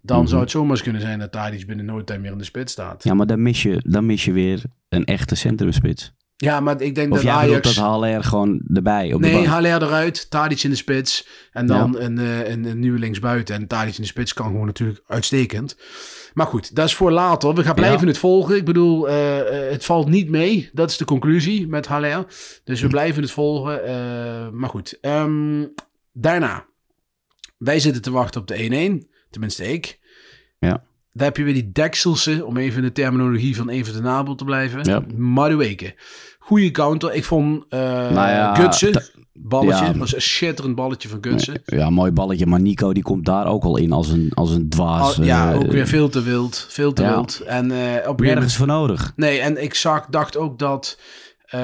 dan 0.00 0.18
Mhm. 0.18 0.28
zou 0.28 0.40
het 0.40 0.50
zomaar 0.50 0.70
eens 0.70 0.82
kunnen 0.82 1.00
zijn 1.00 1.18
dat 1.18 1.32
Tadic 1.32 1.66
binnen 1.66 1.84
nooit 1.84 2.06
tijd 2.06 2.20
meer 2.20 2.32
in 2.32 2.38
de 2.38 2.44
spits 2.44 2.72
staat. 2.72 3.04
Ja, 3.04 3.14
maar 3.14 3.26
dan 3.26 3.42
mis, 3.42 3.62
je, 3.62 3.82
dan 3.86 4.06
mis 4.06 4.24
je 4.24 4.32
weer 4.32 4.62
een 4.88 5.04
echte 5.04 5.34
centrumspits. 5.34 6.12
Ja, 6.44 6.60
maar 6.60 6.80
ik 6.80 6.94
denk 6.94 7.12
Of 7.12 7.22
dat 7.22 7.30
Ajax... 7.32 7.74
dat 7.74 7.84
Haller 7.84 8.24
gewoon 8.24 8.60
erbij 8.74 9.12
op 9.12 9.22
de 9.22 9.28
Nee? 9.28 9.46
Haller 9.48 9.82
eruit, 9.82 10.30
Tadic 10.30 10.62
in 10.62 10.70
de 10.70 10.76
spits. 10.76 11.26
En 11.52 11.66
dan 11.66 11.98
een, 11.98 12.18
eh, 12.18 12.48
een, 12.48 12.64
een 12.64 12.78
nieuwe 12.78 12.98
linksbuiten. 12.98 13.54
En 13.54 13.66
Tadic 13.66 13.94
in 13.96 14.00
de 14.02 14.08
spits 14.08 14.32
kan 14.32 14.46
gewoon 14.46 14.66
natuurlijk 14.66 15.00
uitstekend. 15.06 15.76
Maar 16.34 16.46
goed, 16.46 16.74
dat 16.74 16.86
is 16.86 16.94
voor 16.94 17.10
later. 17.10 17.54
We 17.54 17.62
gaan 17.64 17.74
blijven 17.74 18.00
Ja. 18.00 18.06
het 18.06 18.18
volgen. 18.18 18.56
Ik 18.56 18.64
bedoel, 18.64 19.08
eh, 19.08 19.38
eh, 19.66 19.70
het 19.72 19.84
valt 19.84 20.08
niet 20.08 20.28
mee. 20.30 20.70
Dat 20.72 20.90
is 20.90 20.96
de 20.96 21.04
conclusie 21.04 21.68
met 21.68 21.86
Haller. 21.86 22.24
Dus 22.64 22.78
Hm. 22.78 22.84
we 22.84 22.90
blijven 22.90 23.22
het 23.22 23.30
volgen. 23.30 23.80
maar 24.58 24.68
goed, 24.68 24.98
Ehm, 25.00 25.64
daarna. 26.12 26.64
Wij 27.58 27.78
zitten 27.80 28.02
te 28.02 28.10
wachten 28.10 28.40
op 28.40 28.46
de 28.46 28.62
1-1. 28.64 29.08
Tenminste, 29.30 29.72
ik. 29.72 29.98
Ja. 30.58 30.82
Daar 31.12 31.26
heb 31.26 31.36
je 31.36 31.42
weer 31.44 31.54
die 31.54 31.72
dekselse, 31.72 32.44
om 32.44 32.56
even 32.56 32.76
in 32.78 32.84
de 32.84 32.92
terminologie 32.92 33.56
van 33.56 33.68
even 33.68 33.92
de 33.92 34.00
Nabel 34.00 34.34
te 34.34 34.44
blijven. 34.44 34.84
Ja. 34.84 35.04
Madueke. 35.16 35.94
Goeie 36.44 36.70
counter. 36.70 37.14
Ik 37.14 37.24
vond 37.24 37.64
eh 37.68 37.78
Nou 37.80 38.14
ja, 38.14 38.54
Gutsen, 38.54 39.02
balletje, 39.32 39.84
ja. 39.84 39.96
was 39.96 40.14
een 40.14 40.22
schitterend 40.22 40.74
balletje 40.74 41.08
van 41.08 41.18
Gutsen. 41.20 41.62
Ja, 41.64 41.90
mooi 41.90 42.10
balletje. 42.10 42.46
Maar 42.46 42.60
Nico 42.60 42.92
die 42.92 43.02
komt 43.02 43.24
daar 43.24 43.46
ook 43.46 43.64
al 43.64 43.76
in 43.76 43.92
als 43.92 44.08
een, 44.08 44.30
als 44.34 44.50
een 44.50 44.68
dwaas. 44.68 45.18
Al- 45.18 45.24
ja, 45.24 45.52
eh, 45.52 45.58
ook 45.58 45.70
weer 45.72 45.86
veel 45.86 46.08
te 46.08 46.22
wild. 46.22 46.66
Veel 46.68 46.92
te 46.92 47.02
ja. 47.02 47.14
wild. 47.14 47.40
En 47.40 47.70
eh, 47.70 48.08
op 48.08 48.20
Nergens 48.20 48.56
voor 48.56 48.66
nodig. 48.66 49.12
Nee, 49.16 49.38
en 49.40 49.62
ik 49.62 49.74
zag, 49.74 50.06
dacht 50.06 50.36
ook 50.36 50.58
dat 50.58 50.98
eh, 51.46 51.60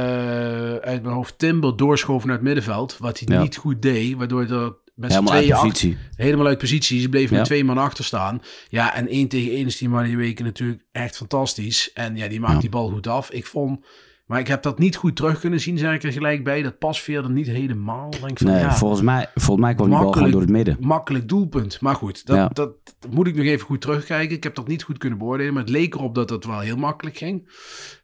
uit 0.75 1.03
mijn 1.03 1.15
hoofd 1.15 1.39
Timber 1.39 1.77
doorschoof 1.77 2.25
naar 2.25 2.35
het 2.35 2.45
middenveld. 2.45 2.97
Wat 2.99 3.19
hij 3.19 3.37
Ja. 3.37 3.43
niet 3.43 3.57
goed 3.57 3.83
deed. 3.83 4.17
Waardoor 4.17 4.41
er 4.43 4.73
met 4.95 5.13
z'n 5.13 5.19
Helemaal 5.19 5.35
uit 5.35 5.61
positie. 5.61 5.97
helemaal 6.17 6.47
uit 6.47 6.59
positie. 6.59 7.01
Ze 7.01 7.09
bleven 7.09 7.31
Ja. 7.33 7.37
met 7.37 7.45
twee 7.47 7.65
man 7.65 7.79
achter 7.79 8.05
staan. 8.05 8.43
Ja, 8.69 8.95
en 8.95 9.09
één 9.09 9.29
tegen 9.29 9.53
één 9.53 9.67
is 9.67 9.79
die 9.79 9.89
maar 9.89 10.05
die 10.05 10.17
weken 10.17 10.45
natuurlijk 10.45 10.83
echt 10.93 11.17
fantastisch. 11.17 11.91
En 11.95 12.17
ja, 12.17 12.29
die 12.29 12.41
maakt 12.41 12.55
Ja. 12.55 12.61
die 12.61 12.71
bal 12.71 12.89
goed 12.91 13.07
af. 13.07 13.31
Ik 13.31 13.47
vond... 13.47 13.85
Maar 14.31 14.41
ik 14.41 14.49
heb 14.49 14.63
dat 14.63 14.79
niet 14.79 14.97
goed 14.97 15.17
terug 15.17 15.41
kunnen 15.41 15.61
zien, 15.61 15.79
zeg 15.79 15.95
ik 15.95 16.03
er 16.03 16.13
gelijk 16.13 16.45
bij. 16.45 16.63
Dat 16.63 16.79
pas 16.79 17.01
verder 17.01 17.31
niet 17.31 17.47
helemaal. 17.47 18.11
Denk 18.11 18.31
ik 18.31 18.39
van, 18.39 18.47
Nee, 18.47 18.61
ja, 18.61 18.75
volgens, 18.75 19.01
mij, 19.01 19.31
volgens 19.35 19.67
mij 19.67 19.75
kwam 19.75 19.91
die 19.91 19.99
bal 19.99 20.13
gewoon 20.13 20.31
door 20.31 20.41
het 20.41 20.51
midden. 20.51 20.77
Makkelijk 20.81 21.29
doelpunt. 21.29 21.81
Maar 21.81 21.95
goed, 21.95 22.27
dat, 22.27 22.37
Ja. 22.37 22.49
dat, 22.53 22.73
moet 23.11 23.27
ik 23.27 23.37
nog 23.37 23.45
even 23.45 23.67
goed 23.67 23.81
terugkijken. 23.81 24.37
Ik 24.37 24.43
heb 24.43 24.55
dat 24.55 24.69
niet 24.69 24.83
goed 24.83 24.99
kunnen 24.99 25.19
beoordelen. 25.19 25.53
Maar 25.53 25.63
het 25.63 25.71
leek 25.71 25.95
erop 25.95 26.15
dat 26.15 26.31
het 26.31 26.45
wel 26.45 26.59
heel 26.61 26.77
makkelijk 26.77 27.17
ging. 27.17 27.49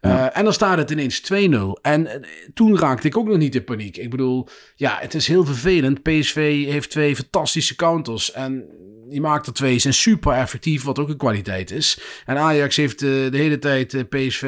Ja. 0.00 0.30
Eh, 0.30 0.38
en 0.38 0.44
dan 0.44 0.52
staat 0.52 0.78
het 0.78 0.90
ineens 0.90 1.20
2-0. 1.20 1.78
En 1.82 2.06
eh, 2.06 2.20
toen 2.54 2.78
raakte 2.78 3.06
ik 3.06 3.16
ook 3.16 3.28
nog 3.28 3.38
niet 3.38 3.54
in 3.54 3.64
paniek. 3.64 3.96
Ik 3.96 4.10
bedoel, 4.10 4.48
ja, 4.74 4.96
het 5.00 5.14
is 5.14 5.26
heel 5.26 5.44
vervelend. 5.44 6.02
PSV 6.02 6.64
heeft 6.64 6.90
twee 6.90 7.16
fantastische 7.16 7.76
counters. 7.76 8.32
En 8.32 8.64
die 9.08 9.20
maakt 9.20 9.46
er 9.46 9.52
twee. 9.52 9.78
Zijn 9.78 9.94
super 9.94 10.32
effectief, 10.32 10.82
wat 10.82 10.98
ook 10.98 11.08
een 11.08 11.16
kwaliteit 11.16 11.70
is. 11.70 11.98
En 12.24 12.36
Ajax 12.38 12.76
heeft 12.76 13.02
eh, 13.02 13.08
de 13.08 13.28
hele 13.36 13.58
tijd 13.58 13.94
eh, 13.94 14.02
PSV 14.08 14.42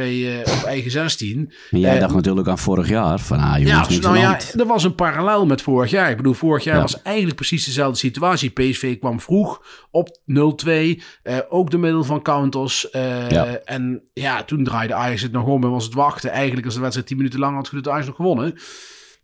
eh, 0.45 0.53
op 0.57 0.63
eigen 0.65 0.91
16. 0.91 1.53
En 1.71 1.79
jij 1.81 1.99
dacht 1.99 2.15
natuurlijk 2.15 2.49
aan 2.49 2.59
vorig 2.59 2.89
jaar. 2.89 3.19
Van, 3.19 3.39
ah 3.39 3.59
jongens, 3.59 3.89
Ja, 3.95 4.01
nou 4.01 4.15
de 4.15 4.21
ja, 4.21 4.39
er 4.59 4.67
was 4.67 4.85
een 4.85 4.95
parallel 4.95 5.47
met 5.47 5.63
vorig 5.63 5.91
jaar. 5.91 6.11
Ik 6.11 6.17
bedoel, 6.17 6.33
vorig 6.35 6.65
jaar 6.65 6.75
Ja. 6.77 6.81
was 6.81 7.03
eigenlijk 7.03 7.37
precies 7.37 7.65
dezelfde 7.65 7.99
situatie. 7.99 8.51
PSV 8.51 8.99
kwam 8.99 9.21
vroeg 9.21 9.63
op 9.91 10.19
0-2. 10.27 11.03
eh, 11.23 11.37
ook 11.49 11.71
door 11.71 11.81
middel 11.81 12.05
van 12.05 12.23
counters. 12.23 12.89
Ja. 12.93 13.59
En 13.65 14.03
ja, 14.13 14.45
toen 14.45 14.65
draaide 14.65 14.95
Ajax 14.95 15.23
het 15.23 15.33
nog 15.33 15.47
om 15.47 15.65
en 15.65 15.71
was 15.71 15.85
het 15.85 15.95
wachten. 15.95 16.31
Eigenlijk 16.31 16.65
als 16.67 16.75
de 16.75 16.81
wedstrijd 16.81 17.09
10 17.09 17.17
minuten 17.17 17.39
lang 17.41 17.55
had, 17.57 17.69
had 17.69 17.89
Ajax 17.89 18.07
nog 18.07 18.17
gewonnen. 18.17 18.55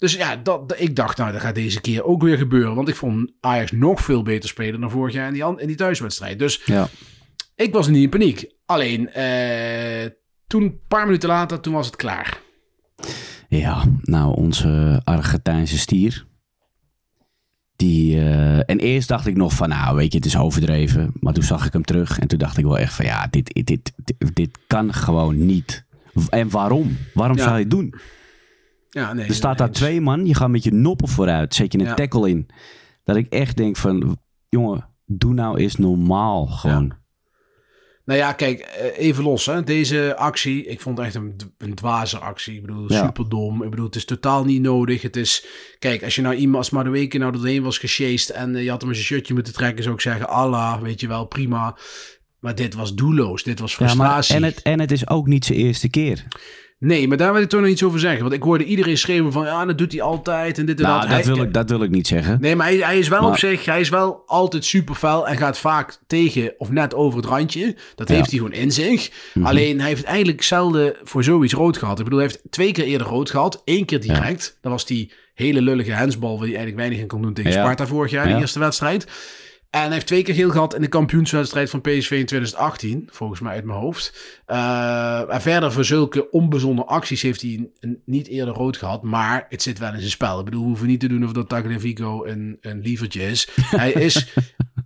Dus 0.04 0.14
ja, 0.14 0.36
dat, 0.36 0.74
ik 0.78 0.96
dacht, 0.96 1.18
nou, 1.18 1.32
dat 1.32 1.40
gaat 1.40 1.54
deze 1.54 1.80
keer 1.80 2.04
ook 2.04 2.22
weer 2.22 2.36
gebeuren. 2.38 2.74
Want 2.74 2.88
ik 2.88 2.96
vond 2.96 3.32
Ajax 3.40 3.72
nog 3.72 4.00
veel 4.00 4.22
beter 4.22 4.48
spelen 4.48 4.80
dan 4.80 4.90
vorig 4.90 5.14
jaar 5.14 5.26
in 5.26 5.32
die, 5.32 5.60
in 5.60 5.66
die 5.66 5.76
thuiswedstrijd. 5.76 6.38
Dus 6.38 6.62
Ja. 6.64 6.88
ik 7.54 7.72
was 7.72 7.88
niet 7.88 8.02
in 8.02 8.08
paniek. 8.10 8.46
Alleen, 8.66 9.08
eh, 9.12 10.10
toen, 10.46 10.62
een 10.62 10.80
paar 10.88 11.04
minuten 11.06 11.28
later, 11.28 11.60
toen 11.60 11.72
was 11.72 11.86
het 11.86 11.96
klaar. 11.96 12.38
Ja, 13.48 13.84
nou, 14.02 14.34
onze 14.36 15.00
Argentijnse 15.04 15.78
stier. 15.78 16.26
Die, 17.76 18.16
eh, 18.20 18.56
en 18.70 18.78
eerst 18.78 19.08
dacht 19.08 19.26
ik 19.26 19.36
nog 19.36 19.52
van, 19.52 19.68
nou, 19.68 19.96
weet 19.96 20.12
je, 20.12 20.18
het 20.18 20.26
is 20.26 20.36
overdreven. 20.38 21.12
Maar 21.20 21.32
toen 21.32 21.42
zag 21.42 21.66
ik 21.66 21.72
hem 21.72 21.84
terug 21.84 22.18
en 22.18 22.28
toen 22.28 22.38
dacht 22.38 22.58
ik 22.58 22.64
wel 22.64 22.78
echt 22.78 22.94
van, 22.94 23.04
ja, 23.04 23.26
dit, 23.30 23.52
dit, 23.54 23.66
dit, 23.66 23.92
dit, 24.04 24.34
dit 24.36 24.58
kan 24.66 24.92
gewoon 24.94 25.46
niet. 25.46 25.84
En 26.28 26.50
waarom? 26.50 26.96
Waarom 27.14 27.36
Ja. 27.36 27.42
zou 27.42 27.54
je 27.54 27.60
het 27.60 27.70
doen? 27.70 27.94
Ja, 28.94 29.12
nee, 29.12 29.26
Er 29.26 29.34
staat 29.34 29.58
daar 29.58 29.68
eens. 29.68 29.76
twee 29.78 30.00
man, 30.00 30.26
je 30.26 30.34
gaat 30.34 30.48
met 30.50 30.64
je 30.64 30.72
noppen 30.72 31.08
vooruit, 31.08 31.54
zet 31.54 31.72
je 31.72 31.78
een 31.78 31.84
Ja. 31.84 31.94
tackle 31.94 32.28
in. 32.28 32.48
Dat 33.04 33.16
ik 33.16 33.26
echt 33.32 33.56
denk 33.56 33.76
van, 33.76 34.18
jongen, 34.48 34.88
doe 35.06 35.34
nou 35.34 35.58
eens 35.58 35.76
normaal 35.76 36.46
gewoon. 36.46 36.94
Nou 38.04 38.18
ja, 38.18 38.32
kijk, 38.32 38.60
eh, 38.60 38.98
even 39.06 39.24
los. 39.24 39.46
Hè. 39.46 39.62
Deze 39.62 40.16
actie, 40.16 40.64
ik 40.66 40.80
vond 40.80 40.96
het 40.98 41.06
echt 41.06 41.14
een, 41.14 41.36
een 41.58 41.74
dwaze 41.74 42.18
actie. 42.18 42.54
Ik 42.54 42.60
bedoel, 42.66 42.92
Ja. 42.92 43.04
superdom. 43.04 43.62
Ik 43.62 43.70
bedoel, 43.70 43.86
het 43.86 43.96
is 43.96 44.04
totaal 44.04 44.44
niet 44.44 44.62
nodig. 44.62 45.02
Het 45.02 45.16
is, 45.16 45.46
kijk, 45.78 46.02
als 46.04 46.14
je 46.14 46.22
nou 46.22 46.34
iemand 46.34 46.56
als 46.56 46.70
maar 46.70 46.84
de 46.84 46.90
weken 46.90 47.20
nou 47.20 47.32
doorheen 47.32 47.62
was 47.62 47.78
gesjeest 47.78 48.28
en 48.30 48.56
eh, 48.56 48.62
je 48.64 48.70
had 48.70 48.80
hem 48.80 48.90
een 48.90 48.96
shirtje 48.96 49.34
moeten 49.34 49.52
trekken, 49.52 49.82
zou 49.82 49.94
ik 49.94 50.00
zeggen, 50.00 50.28
Allah, 50.28 50.80
weet 50.82 51.00
je 51.00 51.06
wel, 51.08 51.24
prima. 51.26 51.76
Maar 52.40 52.54
dit 52.54 52.74
was 52.74 52.94
doelloos. 52.94 53.42
Dit 53.42 53.58
was 53.60 53.76
Ja, 53.76 53.78
maar, 53.84 53.88
frustratie. 53.94 54.34
en, 54.34 54.42
het, 54.42 54.62
en 54.62 54.80
het 54.80 54.90
is 54.92 55.08
ook 55.08 55.26
niet 55.26 55.44
zijn 55.44 55.58
eerste 55.58 55.88
keer. 55.90 56.24
Nee, 56.84 57.08
maar 57.08 57.16
daar 57.16 57.32
wil 57.32 57.42
ik 57.42 57.48
toch 57.48 57.60
nog 57.60 57.68
iets 57.70 57.82
over 57.82 58.00
zeggen. 58.00 58.20
Want 58.22 58.32
ik 58.34 58.42
hoorde 58.42 58.64
iedereen 58.64 58.98
schreeuwen 58.98 59.32
van, 59.32 59.44
ja, 59.44 59.64
dat 59.64 59.78
doet 59.78 59.92
hij 59.92 60.00
altijd 60.02 60.58
en 60.58 60.66
dit 60.66 60.78
en 60.78 60.82
Nou, 60.86 61.00
dat. 61.00 61.08
dat 61.10 61.24
Hij- 61.24 61.34
wil, 61.34 61.44
ik, 61.44 61.52
dat 61.54 61.70
wil 61.70 61.82
ik 61.82 61.90
niet 61.90 62.06
zeggen. 62.06 62.38
Nee, 62.40 62.56
maar 62.56 62.66
hij, 62.66 62.76
hij 62.76 62.98
is 62.98 63.08
wel 63.08 63.20
Maar- 63.20 63.30
op 63.30 63.38
zich, 63.38 63.64
hij 63.64 63.80
is 63.80 63.88
wel 63.88 64.22
altijd 64.26 64.64
super 64.64 64.94
fel 64.94 65.28
en 65.28 65.36
gaat 65.36 65.58
vaak 65.58 65.98
tegen 66.06 66.54
of 66.58 66.70
net 66.70 66.94
over 66.94 67.16
het 67.18 67.26
randje. 67.28 67.76
Dat 67.94 68.08
Ja. 68.08 68.14
heeft 68.14 68.30
hij 68.30 68.38
gewoon 68.38 68.52
in 68.52 68.72
zich. 68.72 69.10
Mhm. 69.34 69.46
Alleen 69.46 69.78
hij 69.80 69.88
heeft 69.88 70.04
eigenlijk 70.04 70.42
zelden 70.42 70.94
voor 71.02 71.24
zoiets 71.24 71.52
rood 71.52 71.76
gehad. 71.78 71.98
Ik 71.98 72.04
bedoel, 72.04 72.18
hij 72.18 72.28
heeft 72.28 72.42
twee 72.50 72.72
keer 72.72 72.84
eerder 72.84 73.06
rood 73.06 73.30
gehad. 73.30 73.62
Eén 73.64 73.84
keer 73.84 74.00
direct. 74.00 74.58
Dat 74.60 74.72
was 74.72 74.86
die 74.86 75.12
hele 75.34 75.62
lullige 75.62 75.92
hensbal 75.92 76.30
waar 76.30 76.38
hij 76.46 76.56
eigenlijk 76.56 76.76
weinig 76.76 76.98
in 76.98 77.06
kon 77.06 77.22
doen 77.22 77.34
tegen 77.34 77.50
Ja. 77.52 77.60
Sparta 77.60 77.86
vorig 77.86 78.10
jaar, 78.10 78.28
Ja. 78.28 78.34
de 78.34 78.40
eerste 78.40 78.58
wedstrijd. 78.58 79.06
En 79.74 79.80
hij 79.80 79.92
heeft 79.92 80.06
twee 80.06 80.22
keer 80.22 80.34
geel 80.34 80.50
gehad 80.50 80.74
in 80.74 80.80
de 80.80 80.88
kampioenswedstrijd 80.88 81.70
van 81.70 81.80
PSV 81.80 82.10
in 82.10 82.26
2018, 82.26 83.08
volgens 83.10 83.40
mij 83.40 83.54
uit 83.54 83.64
mijn 83.64 83.78
hoofd. 83.78 84.12
Eh, 84.46 85.32
en 85.34 85.40
verder 85.40 85.72
voor 85.72 85.84
zulke 85.84 86.30
onbezonnen 86.30 86.86
acties 86.86 87.22
heeft 87.22 87.40
hij 87.40 87.68
niet 88.04 88.26
eerder 88.28 88.54
rood 88.54 88.76
gehad, 88.76 89.02
maar 89.02 89.46
het 89.48 89.62
zit 89.62 89.78
wel 89.78 89.92
in 89.92 89.98
zijn 89.98 90.10
spel. 90.10 90.38
Ik 90.38 90.44
bedoel, 90.44 90.62
we 90.62 90.68
hoeven 90.68 90.86
niet 90.86 91.00
te 91.00 91.08
doen 91.08 91.24
of 91.24 91.32
dat 91.32 91.48
Tagliafico 91.48 92.24
een, 92.24 92.58
een 92.60 92.80
lievertje 92.80 93.22
is. 93.22 93.48
Hij 93.54 93.92
is 93.92 94.32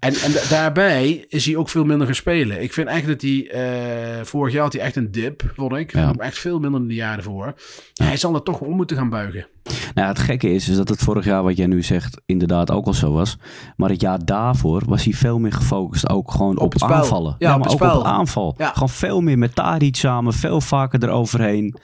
en, 0.01 0.15
en 0.15 0.33
da- 0.33 0.49
daarbij 0.49 1.25
is 1.29 1.47
hij 1.47 1.57
ook 1.57 1.69
veel 1.69 1.85
minder 1.85 2.07
gaan 2.07 2.15
spelen. 2.15 2.63
Ik 2.63 2.73
vind 2.73 2.89
echt 2.89 3.07
dat 3.07 3.23
hij, 3.23 3.51
eh, 3.51 4.25
vorig 4.25 4.53
jaar 4.53 4.63
had 4.63 4.73
hij 4.73 4.83
echt 4.83 4.97
een 4.97 5.11
dip, 5.11 5.53
vond 5.57 5.73
ik. 5.73 5.93
Ja. 5.93 6.13
Echt 6.17 6.39
veel 6.39 6.59
minder 6.59 6.81
dan 6.81 6.89
de 6.89 6.95
jaren 6.95 7.17
ervoor. 7.19 7.55
Hij 7.95 8.17
zal 8.17 8.35
er 8.35 8.43
toch 8.43 8.61
om 8.61 8.77
moeten 8.77 8.97
gaan 8.97 9.09
buigen. 9.09 9.47
Nou, 9.95 10.09
het 10.09 10.19
gekke 10.19 10.51
is, 10.51 10.69
is 10.69 10.77
dat 10.77 10.89
het 10.89 11.01
vorig 11.01 11.25
jaar, 11.25 11.43
wat 11.43 11.57
jij 11.57 11.67
nu 11.67 11.83
zegt, 11.83 12.21
inderdaad 12.27 12.71
ook 12.71 12.87
al 12.87 12.95
zo 12.95 13.13
was. 13.13 13.37
Maar 13.77 13.91
het 13.91 14.01
jaar 14.01 14.25
daarvoor 14.25 14.83
was 14.87 15.05
hij 15.05 15.13
veel 15.13 15.39
meer 15.39 15.53
gefocust 15.53 16.09
ook 16.09 16.31
gewoon 16.31 16.59
op, 16.59 16.73
het 16.73 16.83
aanvallen. 16.83 17.35
Ja, 17.39 17.53
op 17.55 17.59
maar 17.61 17.71
het 17.71 17.81
ook 17.83 17.89
spel. 17.89 18.01
op 18.01 18.07
aanval. 18.07 18.55
Gewoon 18.59 18.89
veel 18.89 19.21
meer 19.21 19.39
met 19.39 19.55
Tadic 19.55 19.97
samen, 19.97 20.33
veel 20.33 20.61
vaker 20.61 21.03
eroverheen. 21.05 21.77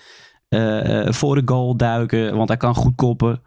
Eh, 0.48 1.12
voor 1.12 1.34
de 1.34 1.42
goal 1.44 1.76
duiken, 1.76 2.36
want 2.36 2.48
hij 2.48 2.56
kan 2.58 2.74
goed 2.74 2.92
koppen. 2.96 3.42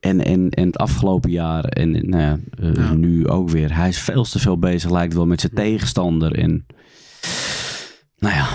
En, 0.00 0.24
en, 0.24 0.50
en 0.50 0.66
het 0.66 0.78
afgelopen 0.78 1.30
jaar 1.30 1.64
en 1.64 1.90
nou 1.90 2.22
ja, 2.22 2.38
eh, 2.60 2.74
Ja. 2.74 2.92
nu 2.94 3.28
ook 3.28 3.50
weer. 3.50 3.76
Hij 3.76 3.88
is 3.88 3.98
veel 4.00 4.24
te 4.24 4.38
veel 4.38 4.58
bezig, 4.58 4.90
lijkt 4.90 5.14
wel, 5.14 5.26
met 5.26 5.40
zijn 5.40 5.52
tegenstander. 5.54 6.32
En 6.34 6.66
nou 8.18 8.34
ja, 8.34 8.48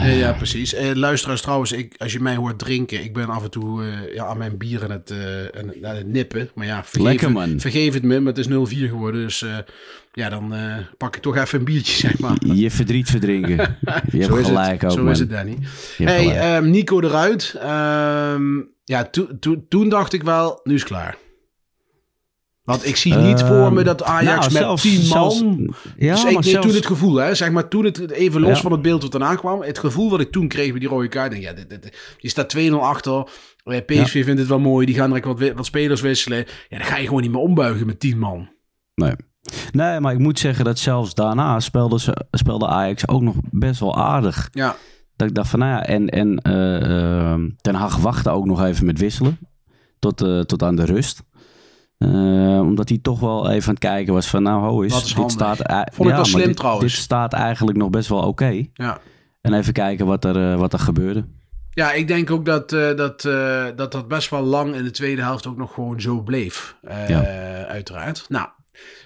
Ja, 0.00 0.06
ja 0.06 0.32
precies. 0.32 0.74
Eh, 0.74 0.94
luisteraars 0.94 1.40
trouwens, 1.40 1.72
ik, 1.72 1.94
als 1.98 2.12
je 2.12 2.20
mij 2.20 2.36
hoort 2.36 2.58
drinken, 2.58 3.02
ik 3.04 3.14
ben 3.14 3.28
af 3.28 3.42
en 3.44 3.50
toe 3.50 3.84
eh, 3.84 4.14
ja, 4.14 4.24
aan 4.26 4.38
mijn 4.38 4.56
bier 4.58 4.82
aan 4.84 4.90
het, 4.90 5.10
eh, 5.10 5.60
aan, 5.60 5.86
aan 5.90 5.96
het 5.96 6.06
nippen. 6.06 6.50
Maar 6.54 6.66
ja, 6.66 6.84
vergeef, 6.84 7.02
Lekker, 7.02 7.26
het- 7.26 7.36
man. 7.36 7.60
vergeef 7.60 7.94
het 7.94 8.02
me, 8.02 8.18
maar 8.20 8.32
het 8.34 8.38
is 8.38 8.48
0-4 8.48 8.88
geworden. 8.88 9.20
Dus 9.22 9.44
ja, 10.12 10.28
dan 10.28 10.54
pak 10.98 11.16
ik 11.16 11.22
toch 11.22 11.36
even 11.36 11.58
een 11.58 11.64
biertje, 11.64 11.96
zeg 11.96 12.18
maar. 12.18 12.36
je 12.54 12.70
verdriet 12.70 13.10
verdrinken. 13.10 13.56
Je 14.12 14.18
hebt 14.18 14.24
Zo 14.24 14.36
is 14.36 14.46
gelijk 14.46 14.80
het. 14.80 14.90
ook, 14.90 14.96
Zo 14.96 15.02
man. 15.02 15.12
is 15.12 15.18
het, 15.18 15.30
Danny. 15.30 15.56
Hey, 15.96 16.36
ehm, 16.38 16.70
Nico 16.70 17.00
eruit. 17.00 17.54
Ehm, 17.60 18.42
ja, 18.88 19.04
to- 19.04 19.38
to- 19.40 19.64
toen 19.68 19.88
dacht 19.88 20.12
ik 20.12 20.22
wel, 20.22 20.60
nu 20.62 20.74
is 20.74 20.84
klaar. 20.84 21.16
Want 22.62 22.86
ik 22.86 22.96
zie 22.96 23.14
niet 23.14 23.40
Ehm, 23.40 23.46
voor 23.46 23.72
me 23.72 23.82
dat 23.82 24.02
Ajax 24.02 24.26
nou, 24.38 24.52
met 24.52 24.52
zelfs- 24.52 24.82
10 24.82 24.94
man... 24.98 25.06
zelfs- 25.06 25.38
ja, 25.96 26.12
dus 26.14 26.24
ik, 26.24 26.30
zelfs- 26.42 26.66
toen 26.66 26.74
het 26.74 26.86
gevoel, 26.86 27.14
hè, 27.16 27.34
zeg 27.34 27.50
maar, 27.50 27.68
toen 27.68 27.84
het 27.84 28.10
even 28.10 28.40
los 28.40 28.50
Ja. 28.56 28.60
van 28.62 28.72
het 28.72 28.82
beeld 28.82 29.02
wat 29.02 29.10
daarna 29.12 29.34
kwam, 29.34 29.62
het 29.62 29.78
gevoel 29.78 30.10
wat 30.10 30.20
ik 30.20 30.30
toen 30.32 30.48
kreeg 30.48 30.70
bij 30.70 30.80
die 30.80 30.88
rode 30.88 31.08
kaart, 31.08 31.30
denk, 31.30 31.42
ja, 31.42 31.52
dit, 31.52 31.68
dit, 31.70 32.14
je 32.18 32.28
staat 32.28 32.48
2-0 32.48 32.82
achter, 32.82 33.28
eh, 33.64 33.84
PSV 33.84 34.24
vindt 34.24 34.40
het 34.40 34.48
wel 34.48 34.58
mooi, 34.60 34.86
die 34.86 34.94
gaan 34.94 35.06
direct 35.12 35.26
wat, 35.26 35.52
wat 35.54 35.66
spelers 35.66 36.00
wisselen, 36.00 36.44
ja, 36.68 36.78
dan 36.78 36.86
ga 36.86 36.96
je 36.96 37.06
gewoon 37.06 37.22
niet 37.22 37.30
meer 37.30 37.40
ombuigen 37.40 37.86
met 37.86 38.00
10 38.00 38.18
man. 38.18 38.48
Nee. 38.94 39.12
Nee, 39.72 40.00
maar 40.00 40.12
ik 40.12 40.18
moet 40.18 40.38
zeggen 40.38 40.64
dat 40.64 40.78
zelfs 40.78 41.14
daarna 41.14 41.60
speelde, 41.60 42.00
ze, 42.00 42.16
speelde 42.30 42.66
Ajax 42.66 43.08
ook 43.08 43.22
nog 43.22 43.34
best 43.50 43.80
wel 43.80 43.96
aardig. 43.96 44.48
Ja, 44.52 44.76
Dat 45.18 45.28
ik 45.28 45.34
dacht 45.34 45.48
van, 45.48 45.58
nou 45.58 45.72
ja, 45.72 45.84
en, 45.84 46.08
en 46.08 46.38
eh, 46.38 47.34
Ten 47.60 47.74
Hag 47.74 47.96
wachtte 47.96 48.30
ook 48.30 48.44
nog 48.44 48.62
even 48.62 48.86
met 48.86 48.98
wisselen. 48.98 49.38
Tot, 49.98 50.22
eh, 50.22 50.40
tot 50.40 50.62
aan 50.62 50.76
de 50.76 50.84
rust. 50.84 51.22
Eh, 51.98 52.60
omdat 52.60 52.88
hij 52.88 52.98
toch 53.02 53.20
wel 53.20 53.50
even 53.50 53.68
aan 53.68 53.74
het 53.74 53.78
kijken 53.78 54.12
was 54.12 54.26
van, 54.26 54.42
nou 54.42 54.60
ho. 54.60 54.76
Wat 54.76 54.84
is 54.84 55.02
dit 55.02 55.12
handig. 55.12 55.32
staat, 55.32 55.56
Vond 55.92 56.08
wel 56.08 56.16
maar 56.16 56.26
slim 56.26 56.46
dit, 56.46 56.56
trouwens. 56.56 56.92
Dit 56.92 57.02
staat 57.02 57.32
eigenlijk 57.32 57.78
nog 57.78 57.90
best 57.90 58.08
wel 58.08 58.20
oké. 58.20 58.64
ja. 58.72 58.98
En 59.40 59.54
even 59.54 59.72
kijken 59.72 60.06
wat 60.06 60.24
er, 60.24 60.56
wat 60.56 60.72
er 60.72 60.78
gebeurde. 60.78 61.24
Ja, 61.70 61.92
ik 61.92 62.08
denk 62.08 62.30
ook 62.30 62.44
dat, 62.44 62.70
dat, 62.70 63.22
dat 63.76 63.92
dat 63.92 64.08
best 64.08 64.30
wel 64.30 64.42
lang 64.42 64.74
in 64.74 64.84
de 64.84 64.90
tweede 64.90 65.22
helft 65.22 65.46
ook 65.46 65.56
nog 65.56 65.74
gewoon 65.74 66.00
zo 66.00 66.22
bleef. 66.22 66.76
Ja. 67.08 67.22
Uiteraard. 67.66 68.24
Nou, 68.28 68.48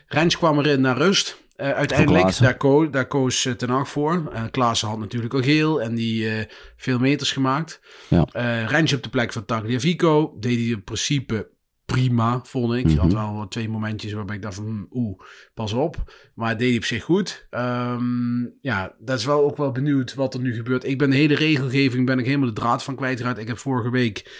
Rens 0.07 0.39
kwam 0.39 0.59
erin 0.59 0.81
naar 0.81 0.97
rust. 0.97 1.42
Eh, 1.63 1.71
uiteindelijk, 1.71 2.39
daar, 2.39 2.57
ko 2.57 2.91
daar 2.91 3.07
koos 3.07 3.45
eh, 3.45 3.53
Ten 3.53 3.69
Hag 3.69 3.89
voor. 3.89 4.31
Eh 4.33 4.43
Klaassen 4.51 4.89
had 4.89 4.99
natuurlijk 4.99 5.35
al 5.35 5.43
geel 5.43 5.83
en 5.83 5.95
die 5.95 6.47
veel 6.77 6.99
meters 6.99 7.33
gemaakt. 7.33 7.81
Ja. 8.09 8.21
Op 8.21 9.03
de 9.03 9.09
plek 9.11 9.33
van 9.33 9.45
Tagliafico. 9.45 10.37
Deed 10.41 10.59
hij 10.59 10.67
in 10.67 10.85
principe 10.85 11.51
prima, 11.93 12.41
vond 12.45 12.75
ik. 12.75 12.87
Mhm. 12.87 12.97
Had 12.97 13.13
wel 13.13 13.35
wat 13.35 13.51
twee 13.51 13.69
momentjes 13.69 14.13
waarbij 14.13 14.37
ik 14.37 14.43
dacht 14.43 14.55
van, 14.55 14.65
hmm, 14.65 14.87
oeh, 14.91 15.19
pas 15.55 15.73
op. 15.73 16.13
Maar 16.35 16.49
het 16.49 16.59
deed 16.59 16.77
op 16.77 16.85
zich 16.85 17.05
goed. 17.05 17.47
Ehm, 17.51 18.43
ja, 18.61 18.95
dat 18.99 19.19
is 19.19 19.25
wel 19.25 19.45
ook 19.45 19.57
wel 19.57 19.73
benieuwd 19.73 20.15
wat 20.15 20.35
er 20.35 20.41
nu 20.41 20.55
gebeurt. 20.55 20.85
Ik 20.85 20.99
ben 20.99 21.11
de 21.11 21.17
hele 21.17 21.35
regelgeving, 21.35 22.07
ben 22.07 22.19
ik 22.19 22.25
helemaal 22.25 22.49
de 22.49 22.61
draad 22.61 22.83
van 22.83 22.97
kwijtgeraakt. 22.97 23.39
Ik 23.39 23.47
heb 23.47 23.59
vorige 23.59 23.91
week 23.91 24.31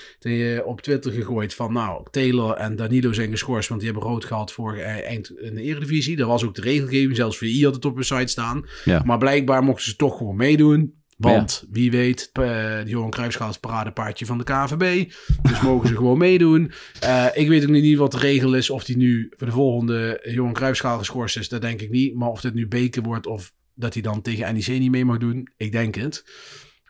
op 0.65 0.81
Twitter 0.81 1.13
gegooid 1.13 1.55
van, 1.55 1.73
nou, 1.73 2.07
Taylor 2.11 2.55
en 2.55 2.77
Danilo 2.77 3.13
zijn 3.13 3.31
geschorst, 3.31 3.69
want 3.69 3.81
die 3.81 3.91
hebben 3.91 4.09
rood 4.09 4.25
gehad 4.25 4.53
voor 4.53 4.77
eh, 4.77 5.07
eind 5.07 5.31
in 5.31 5.55
de 5.55 5.63
Eredivisie. 5.63 6.17
Dat 6.17 6.29
was 6.29 6.45
ook 6.45 6.55
de 6.55 6.61
regelgeving, 6.61 7.17
zelfs 7.17 7.39
VI 7.39 7.65
had 7.65 7.75
het 7.75 7.85
op 7.85 7.95
hun 7.95 8.05
site 8.05 8.27
staan. 8.27 8.67
Ja. 8.85 9.03
Maar 9.05 9.19
blijkbaar 9.19 9.63
mochten 9.63 9.91
ze 9.91 9.97
toch 9.97 10.17
gewoon 10.17 10.37
meedoen. 10.37 11.02
Want 11.17 11.65
wie 11.71 11.91
weet, 11.91 12.31
eh, 12.33 12.43
de 12.43 12.83
Johan 12.87 13.11
Cruijffschaal 13.11 13.49
is 13.49 13.59
paradepaardje 13.59 14.27
van 14.27 14.39
de 14.39 14.45
KVB. 14.45 15.13
Dus 15.43 15.61
mogen 15.71 15.89
ze 15.89 15.97
gewoon 15.97 16.19
meedoen. 16.19 16.73
Eh, 17.01 17.27
ik 17.35 17.49
weet 17.49 17.63
ook 17.63 17.71
niet 17.71 17.99
wat 17.99 18.13
de 18.13 18.19
regel 18.19 18.55
is. 18.55 18.71
Of 18.71 18.85
die 18.85 18.97
nu 18.97 19.33
voor 19.37 19.47
de 19.47 19.53
volgende 19.53 20.29
Johan 20.31 20.53
Cruijffschaal 20.53 20.99
geschorst 20.99 21.37
is, 21.37 21.49
dat 21.49 21.61
denk 21.61 21.81
ik 21.81 21.91
niet. 21.91 22.15
Maar 22.15 22.29
of 22.29 22.41
dit 22.41 22.55
nu 22.55 22.69
Beker 22.69 23.03
wordt 23.03 23.27
of 23.27 23.53
dat 23.75 23.93
hij 23.93 24.03
dan 24.03 24.23
tegen 24.23 24.55
NEC 24.55 24.67
niet 24.67 24.91
mee 24.91 25.05
mag 25.05 25.19
doen, 25.19 25.49
ik 25.57 25.73
denk 25.73 25.95
het. 25.95 26.25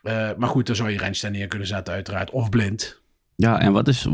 Eh, 0.01 0.29
maar 0.37 0.49
goed, 0.49 0.67
dan 0.67 0.75
zou 0.75 0.89
je 0.89 0.97
Rens 0.97 1.21
neer 1.21 1.47
kunnen 1.47 1.67
zetten 1.67 1.93
uiteraard. 1.93 2.31
Of 2.31 2.49
blind. 2.49 3.01
Ja, 3.35 3.59
en 3.59 3.71
wat 3.71 3.87
is... 3.87 4.07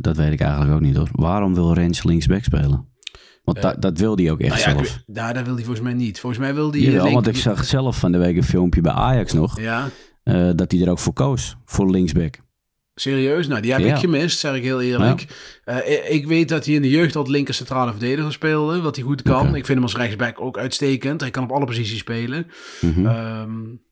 Dat 0.00 0.16
weet 0.16 0.32
ik 0.32 0.40
eigenlijk 0.40 0.72
ook 0.72 0.80
niet 0.80 0.96
hoor. 0.96 1.08
Waarom 1.12 1.54
wil 1.54 1.74
Rens 1.74 2.02
linksback 2.02 2.44
spelen? 2.44 2.86
Want 3.52 3.62
dat, 3.62 3.82
dat 3.82 3.98
wil 3.98 4.16
hij 4.16 4.30
ook 4.30 4.40
echt 4.40 4.64
Nou 4.64 4.76
ja, 4.78 4.84
zelf. 4.84 5.02
daar, 5.06 5.44
wil 5.44 5.54
hij 5.54 5.64
volgens 5.64 5.80
mij 5.84 5.94
niet. 5.94 6.20
Volgens 6.20 6.40
mij 6.42 6.54
wil 6.54 6.70
hij... 6.70 6.80
Jawel, 6.80 7.02
link- 7.02 7.14
want 7.14 7.26
ik 7.26 7.36
zag 7.36 7.64
zelf 7.64 7.98
van 7.98 8.12
de 8.12 8.18
week 8.18 8.36
een 8.36 8.42
filmpje 8.44 8.80
bij 8.80 8.92
Ajax 8.92 9.32
nog. 9.32 9.60
Ja, 9.60 9.88
eh, 10.22 10.50
dat 10.54 10.72
hij 10.72 10.80
er 10.80 10.90
ook 10.90 10.98
voor 10.98 11.12
koos. 11.12 11.56
Voor 11.64 11.90
linksback. 11.90 12.38
serieus? 12.94 13.46
Nou, 13.48 13.60
die 13.60 13.72
heb 13.72 13.80
Ja. 13.80 13.94
ik 13.94 13.98
gemist, 14.00 14.38
zeg 14.38 14.54
ik 14.54 14.62
heel 14.62 14.80
eerlijk. 14.80 15.26
Eh, 15.64 15.76
ik- 15.76 16.04
ik 16.08 16.26
weet 16.26 16.48
dat 16.48 16.64
hij 16.66 16.74
in 16.74 16.82
de 16.82 16.90
jeugd 16.90 17.16
al 17.16 17.30
linker 17.30 17.54
centrale 17.54 17.90
verdediger 17.90 18.32
speelde. 18.32 18.80
Wat 18.80 18.96
hij 18.96 19.04
goed 19.04 19.22
kan. 19.22 19.46
Ik 19.46 19.52
vind 19.66 19.68
hem 19.68 19.82
als 19.82 19.96
rechtsback 19.96 20.40
ook 20.40 20.58
uitstekend. 20.58 21.20
Hij 21.20 21.30
kan 21.30 21.42
op 21.44 21.52
alle 21.52 21.64
posities 21.66 21.98
spelen. 21.98 22.46
Ehm, 22.80 23.50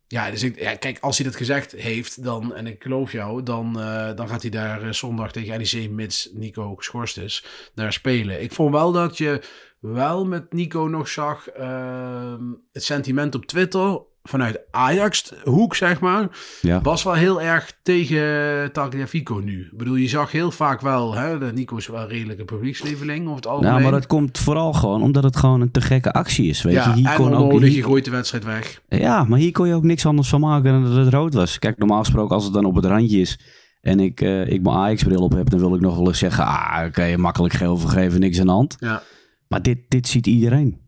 ja, 0.09 0.31
dus 0.31 0.42
ik, 0.42 0.61
ja, 0.61 0.75
kijk, 0.75 0.99
als 1.01 1.16
hij 1.16 1.27
dat 1.27 1.37
gezegd 1.37 1.73
heeft, 1.73 2.23
dan, 2.23 2.55
en 2.55 2.66
ik 2.66 2.83
geloof 2.83 3.12
jou, 3.12 3.42
dan, 3.42 3.81
eh, 3.81 4.14
dan 4.14 4.29
gaat 4.29 4.42
hij 4.42 4.51
daar 4.51 4.83
eh, 4.83 4.92
zondag 4.92 5.33
tegen 5.33 5.59
NEC, 5.59 5.90
mits 5.90 6.31
Nico 6.33 6.75
geschorst 6.75 7.19
is, 7.19 7.45
naar 7.75 7.92
spelen. 7.92 8.42
Ik 8.42 8.53
vond 8.53 8.73
wel 8.75 8.92
dat 8.92 9.19
je 9.19 9.42
wel 9.81 10.27
met 10.27 10.53
Nico 10.53 10.87
nog 10.87 11.09
zag 11.09 11.49
ehm, 11.49 12.42
het 12.73 12.85
sentiment 12.85 13.35
op 13.35 13.47
Twitter 13.47 14.01
vanuit 14.29 14.61
Ajax 14.71 15.33
hoek, 15.45 15.75
zeg 15.75 16.01
maar, 16.01 16.29
ja. 16.62 16.81
was 16.81 17.03
wel 17.03 17.12
heel 17.15 17.43
erg 17.43 17.79
tegen 17.83 18.73
Tagliafico 18.73 19.35
nu. 19.45 19.61
Ik 19.73 19.79
bedoel, 19.79 19.95
je 19.95 20.09
zag 20.09 20.33
heel 20.33 20.51
vaak 20.51 20.81
wel, 20.81 21.15
hè, 21.15 21.39
de 21.39 21.53
Nico 21.55 21.77
is 21.77 21.87
wel 21.87 22.09
redelijk 22.09 22.39
een 22.39 22.45
publiekslieveling 22.45 23.25
over 23.25 23.37
het 23.37 23.47
algemeen. 23.47 23.71
Nou, 23.71 23.83
maar 23.83 23.93
dat 23.93 24.07
komt 24.07 24.39
vooral 24.39 24.73
gewoon 24.73 25.03
omdat 25.03 25.23
het 25.23 25.37
gewoon 25.37 25.61
een 25.61 25.71
te 25.71 25.81
gekke 25.81 26.12
actie 26.12 26.49
is. 26.49 26.62
Weet 26.62 26.75
ja, 26.75 26.89
je, 26.89 26.95
hier 26.95 27.11
en 27.11 27.17
kon 27.17 27.35
ook, 27.35 27.41
onnodig, 27.43 27.69
je 27.69 27.75
hier- 27.75 27.85
gooit 27.85 28.05
de 28.05 28.11
wedstrijd 28.11 28.45
weg. 28.45 28.81
ja, 28.89 29.25
maar 29.25 29.39
hier 29.39 29.53
kon 29.53 29.69
je 29.69 29.75
ook 29.75 29.83
niks 29.83 30.07
anders 30.07 30.29
van 30.29 30.41
maken 30.41 30.73
dan 30.73 30.85
dat 30.85 31.05
het 31.05 31.12
rood 31.15 31.35
was. 31.35 31.59
Kijk, 31.59 31.79
normaal 31.79 31.99
gesproken 31.99 32.35
als 32.35 32.45
het 32.45 32.53
dan 32.53 32.65
op 32.65 32.75
het 32.75 32.85
randje 32.85 33.21
is 33.21 33.39
en 33.81 34.01
ik, 34.01 34.21
eh, 34.21 34.49
ik 34.49 34.62
mijn 34.62 34.77
Ajax-bril 34.77 35.23
op 35.23 35.33
heb, 35.33 35.51
dan 35.51 35.61
wil 35.61 35.75
ik 35.75 35.81
nog 35.81 35.97
wel 35.97 36.07
eens 36.07 36.19
zeggen, 36.19 36.45
ah, 36.45 36.85
oké, 36.87 37.17
makkelijk 37.17 37.55
geel 37.55 37.77
vergeven, 37.77 38.21
niks 38.21 38.41
aan 38.41 38.47
de 38.47 38.53
hand. 38.53 38.77
Ja, 38.79 39.03
Maar 39.49 39.62
dit, 39.62 39.79
dit 39.89 40.09
ziet 40.09 40.27
iedereen. 40.27 40.85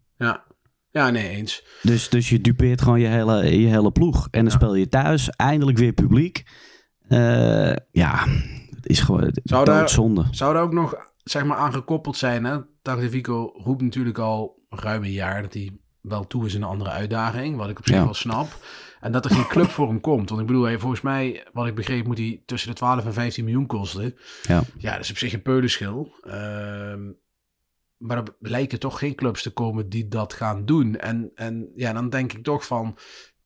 Ja. 0.99 1.11
Nee, 1.11 1.29
eens. 1.29 1.65
Dus, 1.83 2.09
dus 2.09 2.29
je 2.29 2.41
dupeert 2.41 2.83
gewoon 2.83 3.01
je 3.01 3.07
hele, 3.07 3.61
je 3.61 3.67
hele 3.67 3.91
ploeg. 3.93 4.29
En 4.31 4.43
dan 4.43 4.51
speel 4.53 4.75
je 4.75 4.89
thuis, 4.89 5.31
eindelijk 5.31 5.79
weer 5.79 5.93
publiek. 5.93 6.43
Eh, 7.09 7.73
ja, 7.91 8.25
het 8.71 8.87
is 8.89 9.01
gewoon 9.01 9.31
Zou 9.45 9.65
daar- 9.65 9.79
doodzonde. 9.79 10.25
Zou 10.31 10.57
er 10.57 10.63
ook 10.63 10.73
nog 10.73 10.95
zeg 11.25 11.45
maar 11.45 11.57
aan 11.57 11.73
gekoppeld 11.73 12.17
zijn? 12.17 12.45
Hè? 12.45 12.57
Tagliafico 12.83 13.53
roept 13.65 13.83
natuurlijk 13.83 14.19
al 14.19 14.67
ruim 14.69 15.03
een 15.05 15.11
jaar 15.13 15.43
dat 15.43 15.55
hij 15.55 15.71
wel 16.01 16.27
toe 16.27 16.47
is 16.47 16.55
in 16.55 16.63
een 16.63 16.69
andere 16.69 16.91
uitdaging. 16.91 17.57
Wat 17.57 17.69
ik 17.71 17.79
op 17.79 17.87
zich 17.87 17.97
Ja. 17.97 18.05
wel 18.05 18.15
snap. 18.15 18.49
En 19.01 19.13
dat 19.13 19.25
er 19.25 19.31
geen 19.31 19.47
club 19.47 19.69
voor 19.71 19.89
hem 19.89 20.01
komt. 20.01 20.29
Want 20.29 20.41
ik 20.41 20.47
bedoel, 20.47 20.63
hij, 20.65 20.79
volgens 20.79 21.01
mij, 21.01 21.47
wat 21.53 21.67
ik 21.67 21.75
begreep, 21.75 22.07
moet 22.07 22.19
hij 22.19 22.43
tussen 22.47 22.69
de 22.69 22.75
12 22.75 23.05
en 23.05 23.13
15 23.13 23.45
miljoen 23.45 23.67
kosten. 23.67 24.15
Ja. 24.43 24.63
Ja, 24.79 24.93
dat 24.93 25.01
is 25.01 25.11
op 25.11 25.19
zich 25.19 25.33
een 25.33 25.43
peulenschil. 25.43 26.13
Ehm, 26.23 27.01
maar 27.99 28.17
er 28.17 28.35
lijken 28.41 28.79
toch 28.79 28.99
geen 28.99 29.15
clubs 29.15 29.43
te 29.43 29.51
komen 29.51 29.89
die 29.89 30.09
dat 30.09 30.33
gaan 30.33 30.65
doen. 30.65 30.97
En, 30.97 31.31
en 31.35 31.73
ja, 31.75 31.93
dan 31.93 32.11
denk 32.11 32.33
ik 32.33 32.45
toch 32.45 32.67
van... 32.67 32.99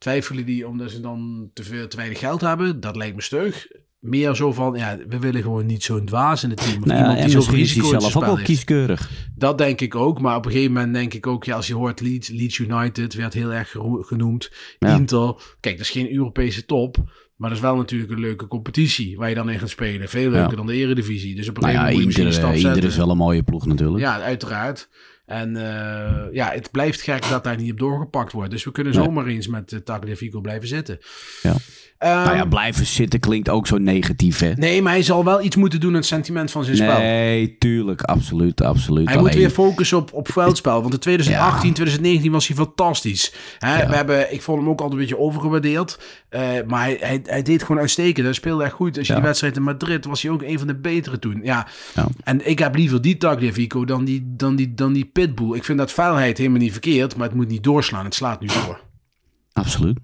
Twijfelen 0.02 0.46
die 0.46 0.68
omdat 0.68 0.90
ze 0.90 1.00
dan 1.00 1.50
te, 1.52 1.62
veel, 1.62 1.88
te 1.88 1.96
weinig 1.96 2.18
geld 2.18 2.40
hebben? 2.40 2.80
Dat 2.80 2.96
lijkt 2.96 3.16
me 3.16 3.22
stug. 3.22 3.68
Meer 3.98 4.34
zo 4.34 4.52
van, 4.52 4.74
ja, 4.74 4.98
we 5.08 5.18
willen 5.18 5.42
gewoon 5.42 5.66
niet 5.66 5.82
zo'n 5.82 6.04
dwaas 6.04 6.44
in 6.44 6.50
het 6.50 6.58
team. 6.58 6.82
Of 6.82 6.84
Nou 6.84 6.98
iemand 6.98 7.16
die 7.18 7.38
is 7.38 7.46
hij 7.46 7.54
risico 7.54 7.88
zelf 7.88 8.16
ook 8.16 8.24
wel 8.24 8.36
kieskeurig. 8.36 9.10
Dat 9.34 9.58
denk 9.58 9.80
ik 9.80 9.94
ook. 9.94 10.20
Maar 10.20 10.36
op 10.36 10.44
een 10.44 10.50
gegeven 10.50 10.72
moment 10.72 10.94
denk 10.94 11.14
ik 11.14 11.26
ook, 11.26 11.44
ja, 11.44 11.56
als 11.56 11.66
je 11.66 11.74
hoort 11.74 12.00
Leeds, 12.00 12.28
Leeds 12.28 12.58
United, 12.58 13.14
werd 13.14 13.34
heel 13.34 13.52
erg 13.52 13.76
genoemd. 14.00 14.50
Ja. 14.78 14.94
Inter. 14.94 15.34
Kijk, 15.60 15.76
dat 15.76 15.86
is 15.86 15.92
geen 15.92 16.12
Europese 16.12 16.64
top. 16.64 16.96
Maar 17.42 17.50
dat 17.50 17.60
is 17.60 17.64
wel 17.66 17.76
natuurlijk 17.76 18.10
een 18.12 18.20
leuke 18.20 18.46
competitie 18.46 19.16
waar 19.16 19.28
je 19.28 19.34
dan 19.34 19.50
in 19.50 19.58
gaat 19.58 19.68
spelen. 19.68 20.08
Veel 20.08 20.30
leuker 20.30 20.50
Ja. 20.50 20.56
dan 20.56 20.66
de 20.66 20.74
Eredivisie. 20.74 21.34
Dus 21.34 21.48
op 21.48 21.56
een 21.56 21.62
Nou 21.62 21.74
gegeven 21.74 21.92
ja, 21.92 21.98
moment 21.98 22.04
moet 22.04 22.12
je 22.14 22.20
ieder, 22.22 22.24
misschien 22.24 22.26
een 22.26 22.32
stap 22.32 22.54
ieder 22.54 22.72
zetten. 22.72 22.90
is 22.90 22.96
wel 22.96 23.10
een 23.10 23.16
mooie 23.26 23.42
ploeg 23.42 23.66
natuurlijk. 23.66 24.00
Ja, 24.04 24.20
uiteraard. 24.20 24.88
En 25.26 25.56
eh, 25.56 26.34
ja, 26.34 26.50
het 26.52 26.70
blijft 26.70 27.00
gek 27.02 27.28
dat 27.28 27.44
daar 27.44 27.56
niet 27.56 27.72
op 27.72 27.78
doorgepakt 27.78 28.32
wordt. 28.32 28.50
Dus 28.50 28.64
we 28.64 28.72
kunnen 28.72 28.92
Nee. 28.94 29.02
zomaar 29.04 29.26
eens 29.26 29.48
met 29.48 29.72
uh, 29.72 29.80
Tagliafico 29.80 30.40
blijven 30.40 30.68
zitten. 30.68 30.98
Ja. 31.42 31.54
Ehm, 31.98 32.24
nou 32.24 32.36
ja, 32.36 32.44
blijven 32.44 32.86
zitten 32.86 33.20
klinkt 33.20 33.48
ook 33.48 33.66
zo 33.66 33.78
negatief, 33.78 34.38
hè? 34.38 34.52
nee, 34.52 34.82
maar 34.82 34.92
hij 34.92 35.02
zal 35.02 35.24
wel 35.24 35.42
iets 35.42 35.56
moeten 35.56 35.80
doen 35.80 35.90
aan 35.90 35.96
het 35.96 36.04
sentiment 36.06 36.50
van 36.50 36.64
zijn 36.64 36.76
spel. 36.76 36.98
Nee, 36.98 37.56
tuurlijk, 37.58 38.02
absoluut, 38.02 38.60
absoluut. 38.62 39.08
Hij 39.08 39.18
moet 39.18 39.34
weer 39.34 39.50
focussen 39.50 39.98
op, 39.98 40.12
op 40.12 40.32
veldspel. 40.32 40.80
Want 40.80 40.92
in 40.94 41.00
2018, 41.00 41.68
Ja. 41.68 41.74
2019 41.74 42.32
was 42.32 42.46
hij 42.46 42.56
fantastisch. 42.56 43.32
Hè, 43.58 43.80
Ja. 43.82 43.88
we 43.88 43.94
hebben, 43.94 44.32
ik 44.32 44.42
vond 44.42 44.58
hem 44.58 44.68
ook 44.68 44.80
altijd 44.80 45.00
een 45.00 45.06
beetje 45.06 45.22
overgewaardeerd. 45.24 45.98
Eh, 46.28 46.40
maar 46.66 46.80
hij, 46.82 46.96
hij, 47.00 47.20
hij 47.24 47.42
deed 47.42 47.62
gewoon 47.62 47.80
uitstekend. 47.80 48.24
Hij 48.26 48.34
speelde 48.34 48.64
echt 48.64 48.72
goed. 48.72 48.98
Als 48.98 49.06
je 49.06 49.14
die 49.14 49.22
wedstrijd 49.22 49.56
in 49.56 49.62
Madrid 49.62 50.04
was 50.04 50.22
hij 50.22 50.30
ook 50.30 50.42
een 50.42 50.58
van 50.58 50.66
de 50.66 50.76
betere 50.76 51.18
toen. 51.18 51.40
Ja. 51.42 51.66
Ja. 51.94 52.08
En 52.24 52.48
ik 52.48 52.58
heb 52.58 52.74
liever 52.76 53.02
die 53.02 53.16
Tagliafico 53.16 53.84
dan 53.84 54.04
die, 54.04 54.22
dan, 54.36 54.56
die, 54.56 54.74
dan 54.74 54.92
die 54.92 55.10
Pitbull. 55.26 55.56
Ik 55.56 55.64
vind 55.64 55.78
dat 55.78 55.92
vuilheid 55.92 56.38
helemaal 56.38 56.58
niet 56.58 56.72
verkeerd. 56.72 57.16
Maar 57.16 57.26
het 57.26 57.36
moet 57.36 57.48
niet 57.48 57.62
doorslaan. 57.62 58.04
Het 58.04 58.14
slaat 58.14 58.40
nu 58.40 58.46
door. 58.46 58.80
Absoluut. 59.52 59.98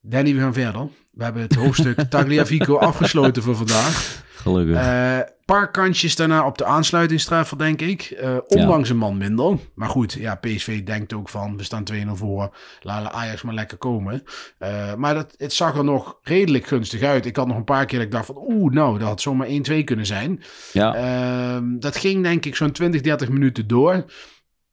Danny, 0.00 0.34
we 0.34 0.40
gaan 0.40 0.52
verder. 0.52 0.88
We 1.12 1.24
hebben 1.24 1.42
het 1.42 1.54
hoofdstuk 1.54 2.00
Tagliafico 2.10 2.76
afgesloten 2.78 3.42
voor 3.42 3.56
vandaag. 3.56 4.22
Gelukkig. 4.34 4.76
Eh 4.76 5.20
paar 5.52 5.70
kantjes 5.70 6.16
daarna 6.16 6.46
op 6.46 6.58
de 6.58 6.64
aansluitingstreffer, 6.64 7.58
denk 7.58 7.80
ik. 7.80 8.02
Eh, 8.02 8.36
ondanks 8.46 8.88
een 8.88 8.96
man 8.96 9.16
minder. 9.16 9.58
Maar 9.74 9.88
goed, 9.88 10.12
ja, 10.12 10.34
PSV 10.34 10.82
denkt 10.84 11.12
ook 11.12 11.28
van, 11.28 11.56
we 11.56 11.62
staan 11.62 11.84
2-0 11.84 12.16
voor. 12.16 12.56
Laten 12.80 13.12
Ajax 13.12 13.42
maar 13.42 13.54
lekker 13.54 13.76
komen. 13.76 14.22
Eh, 14.58 14.94
maar 14.94 15.14
dat, 15.14 15.34
het 15.36 15.52
zag 15.52 15.76
er 15.76 15.84
nog 15.84 16.18
redelijk 16.22 16.66
gunstig 16.66 17.02
uit. 17.02 17.26
Ik 17.26 17.36
had 17.36 17.46
nog 17.46 17.56
een 17.56 17.64
paar 17.64 17.86
keer 17.86 17.98
dat 17.98 18.06
ik 18.06 18.12
dacht 18.12 18.26
van, 18.26 18.44
oeh, 18.48 18.72
nou, 18.72 18.98
dat 18.98 19.08
had 19.08 19.20
zomaar 19.20 19.48
1-2 19.48 19.84
kunnen 19.84 20.06
zijn. 20.06 20.42
ja, 20.72 20.94
Ehm, 20.94 21.78
dat 21.78 21.96
ging 21.96 22.22
denk 22.22 22.44
ik 22.44 22.56
zo'n 22.56 22.72
20, 22.72 23.00
30 23.00 23.28
minuten 23.28 23.66
door. 23.66 24.04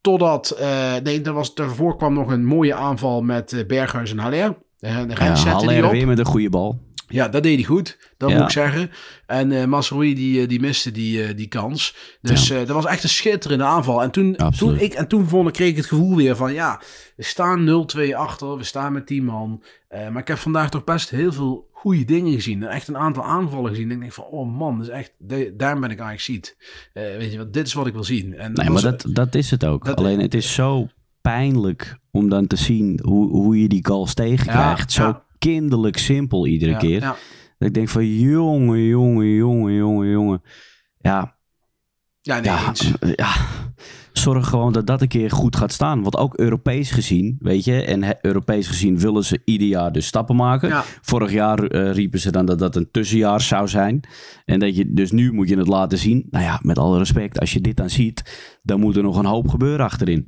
Totdat, 0.02 0.58
nee, 1.04 1.21
er 1.21 1.34
was, 1.34 1.56
daarvoor 1.56 1.97
kwam 1.97 2.13
nog 2.13 2.32
een 2.32 2.45
mooie 2.45 2.73
aanval 2.73 3.21
met 3.21 3.63
Berghuis 3.67 4.12
en 4.12 4.17
Haller. 4.17 4.58
De 4.80 4.88
ja 4.88 5.58
die 5.60 5.82
weer 5.89 6.08
met 6.08 6.20
een 6.20 6.26
goede 6.26 6.50
bal. 6.50 6.88
Ja, 7.08 7.28
dat 7.28 7.44
deed 7.44 7.56
hij 7.56 7.63
goed. 7.63 7.98
Dat 8.18 8.30
Ja. 8.30 8.36
moet 8.36 8.46
ik 8.46 8.52
zeggen. 8.52 8.92
En 9.26 9.52
eh 9.52 9.65
Masroei 9.65 10.13
die, 10.15 10.42
eh, 10.42 10.48
die 10.48 10.60
miste 10.60 10.92
die, 10.92 11.24
eh, 11.24 11.36
die 11.36 11.48
kans. 11.48 11.96
Dus 12.22 12.48
dat 12.48 12.68
was 12.70 12.86
echt 12.86 13.04
een 13.04 13.10
schitterende 13.10 13.63
aanval. 13.63 14.02
En 14.04 14.12
toen, 14.12 14.38
Absoluut. 14.38 14.78
toen, 14.78 14.86
ik, 14.88 14.94
en 14.94 15.08
toen 15.08 15.28
vond 15.28 15.48
ik, 15.48 15.54
kreeg 15.54 15.70
ik 15.70 15.76
het 15.76 15.86
gevoel 15.86 16.15
weer 16.15 16.36
van... 16.36 16.54
Ja, 16.54 16.82
we 17.15 17.24
staan 17.24 17.63
0-2 17.65 18.15
achter. 18.15 18.58
We 18.58 18.63
staan 18.63 18.94
met 18.94 19.08
10 19.08 19.24
man. 19.26 19.63
Maar 19.89 20.18
ik 20.22 20.28
heb 20.28 20.38
vandaag 20.38 20.70
toch 20.70 20.84
best 20.84 21.10
heel 21.10 21.32
veel 21.34 21.68
goede 21.72 22.06
dingen 22.06 22.34
gezien. 22.34 22.63
En 22.63 22.70
echt 22.70 22.88
een 22.88 22.98
aantal 22.98 23.24
aanvallen 23.24 23.70
gezien. 23.70 23.88
En 23.89 23.96
ik 23.96 24.00
denk 24.00 24.13
van, 24.13 24.24
oh 24.26 24.58
man, 24.58 24.78
dat 24.78 24.88
is 24.88 24.94
echt, 24.94 25.12
de- 25.18 25.54
daar 25.58 25.74
ben 25.80 25.92
ik 25.92 26.00
eigenlijk 26.00 26.22
ziet. 26.22 26.58
Weet 26.94 27.32
je 27.32 27.38
wat, 27.38 27.54
dit 27.54 27.68
is 27.68 27.74
wat 27.74 27.88
ik 27.88 27.94
wil 27.94 28.04
zien. 28.04 28.34
En 28.36 28.54
Nee, 28.54 28.70
maar 28.70 28.82
dat, 28.82 29.06
dat 29.10 29.36
is 29.36 29.52
het 29.52 29.65
ook. 29.65 29.86
dat- 29.86 29.98
Alleen 29.98 30.20
het 30.20 30.34
is 30.34 30.54
zo 30.54 30.88
pijnlijk 31.30 31.98
om 32.12 32.30
dan 32.30 32.48
te 32.48 32.56
zien 32.56 33.00
hoe, 33.04 33.30
hoe 33.30 33.62
je 33.62 33.68
die 33.68 33.86
goals 33.86 34.13
tegenkrijgt. 34.13 34.94
Ja, 34.94 35.04
zo 35.04 35.22
kinderlijk 35.39 35.98
simpel 35.98 36.48
iedere 36.48 36.78
keer. 36.78 37.00
Dat 37.58 37.68
ik 37.68 37.74
denk 37.74 37.89
van 37.89 38.06
jongen, 38.06 38.84
jongen, 38.84 39.28
jongen, 39.28 39.74
jongen, 39.74 40.10
jongen. 40.10 40.42
Ja, 40.98 41.36
ja 42.22 42.39
nee, 42.39 43.13
ja. 43.15 43.36
Zorg 44.13 44.48
gewoon 44.48 44.74
dat 44.74 44.88
dat 44.88 45.02
een 45.02 45.08
keer 45.08 45.32
goed 45.32 45.56
gaat 45.56 45.72
staan. 45.72 46.02
Want 46.02 46.18
ook 46.18 46.38
Europees 46.38 46.92
gezien, 46.92 47.38
weet 47.39 47.63
je, 47.63 47.84
en 47.84 48.18
Europees 48.22 48.68
gezien 48.68 49.00
willen 49.00 49.24
ze 49.24 49.42
ieder 49.46 49.68
jaar 49.68 49.92
dus 49.92 50.06
stappen 50.06 50.36
maken. 50.36 50.70
Ja. 50.70 50.84
Vorig 51.02 51.32
jaar 51.32 51.63
eh, 51.63 51.92
riepen 51.92 52.20
ze 52.20 52.32
dan 52.32 52.46
dat 52.46 52.60
dat 52.60 52.76
een 52.76 52.92
tussenjaar 52.92 53.42
zou 53.42 53.68
zijn. 53.68 54.02
En 54.46 54.60
dat 54.60 54.76
je, 54.76 54.94
dus 54.94 55.12
nu 55.12 55.34
moet 55.34 55.50
je 55.50 55.58
het 55.58 55.68
laten 55.68 55.98
zien. 55.98 56.28
Nou 56.30 56.44
ja, 56.44 56.60
met 56.62 56.78
alle 56.78 56.98
respect, 56.98 57.39
als 57.39 57.54
je 57.54 57.62
dit 57.62 57.78
dan 57.78 57.89
ziet, 57.89 58.24
dan 58.63 58.80
moet 58.80 58.96
er 58.96 59.04
nog 59.04 59.18
een 59.18 59.26
hoop 59.26 59.48
gebeuren 59.48 59.86
achterin. 59.86 60.28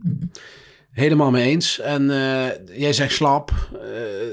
Helemaal 0.92 1.32
mee 1.32 1.50
eens. 1.50 1.80
En 1.80 2.10
eh, 2.10 2.78
jij 2.80 2.94
zegt 2.94 3.14
slap. 3.14 3.52
eh, 3.74 3.80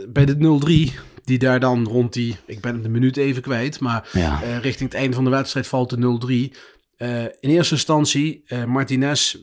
bij 0.08 0.24
de 0.24 0.36
0-3, 0.36 0.98
die 1.24 1.38
daar 1.38 1.60
dan 1.60 1.86
rond 1.86 2.12
die... 2.12 2.36
Ik 2.46 2.60
ben 2.60 2.82
de 2.82 2.88
minuut 2.88 3.16
even 3.16 3.42
kwijt. 3.42 3.80
Maar 3.80 4.08
Ja. 4.12 4.42
eh, 4.42 4.58
richting 4.58 4.90
het 4.90 4.98
einde 5.00 5.14
van 5.14 5.24
de 5.24 5.30
wedstrijd 5.30 5.66
valt 5.66 5.90
de 5.90 5.96
0-3. 5.96 6.56
Eh, 6.96 7.22
in 7.22 7.50
eerste 7.50 7.74
instantie, 7.74 8.44
Martinez 8.66 9.36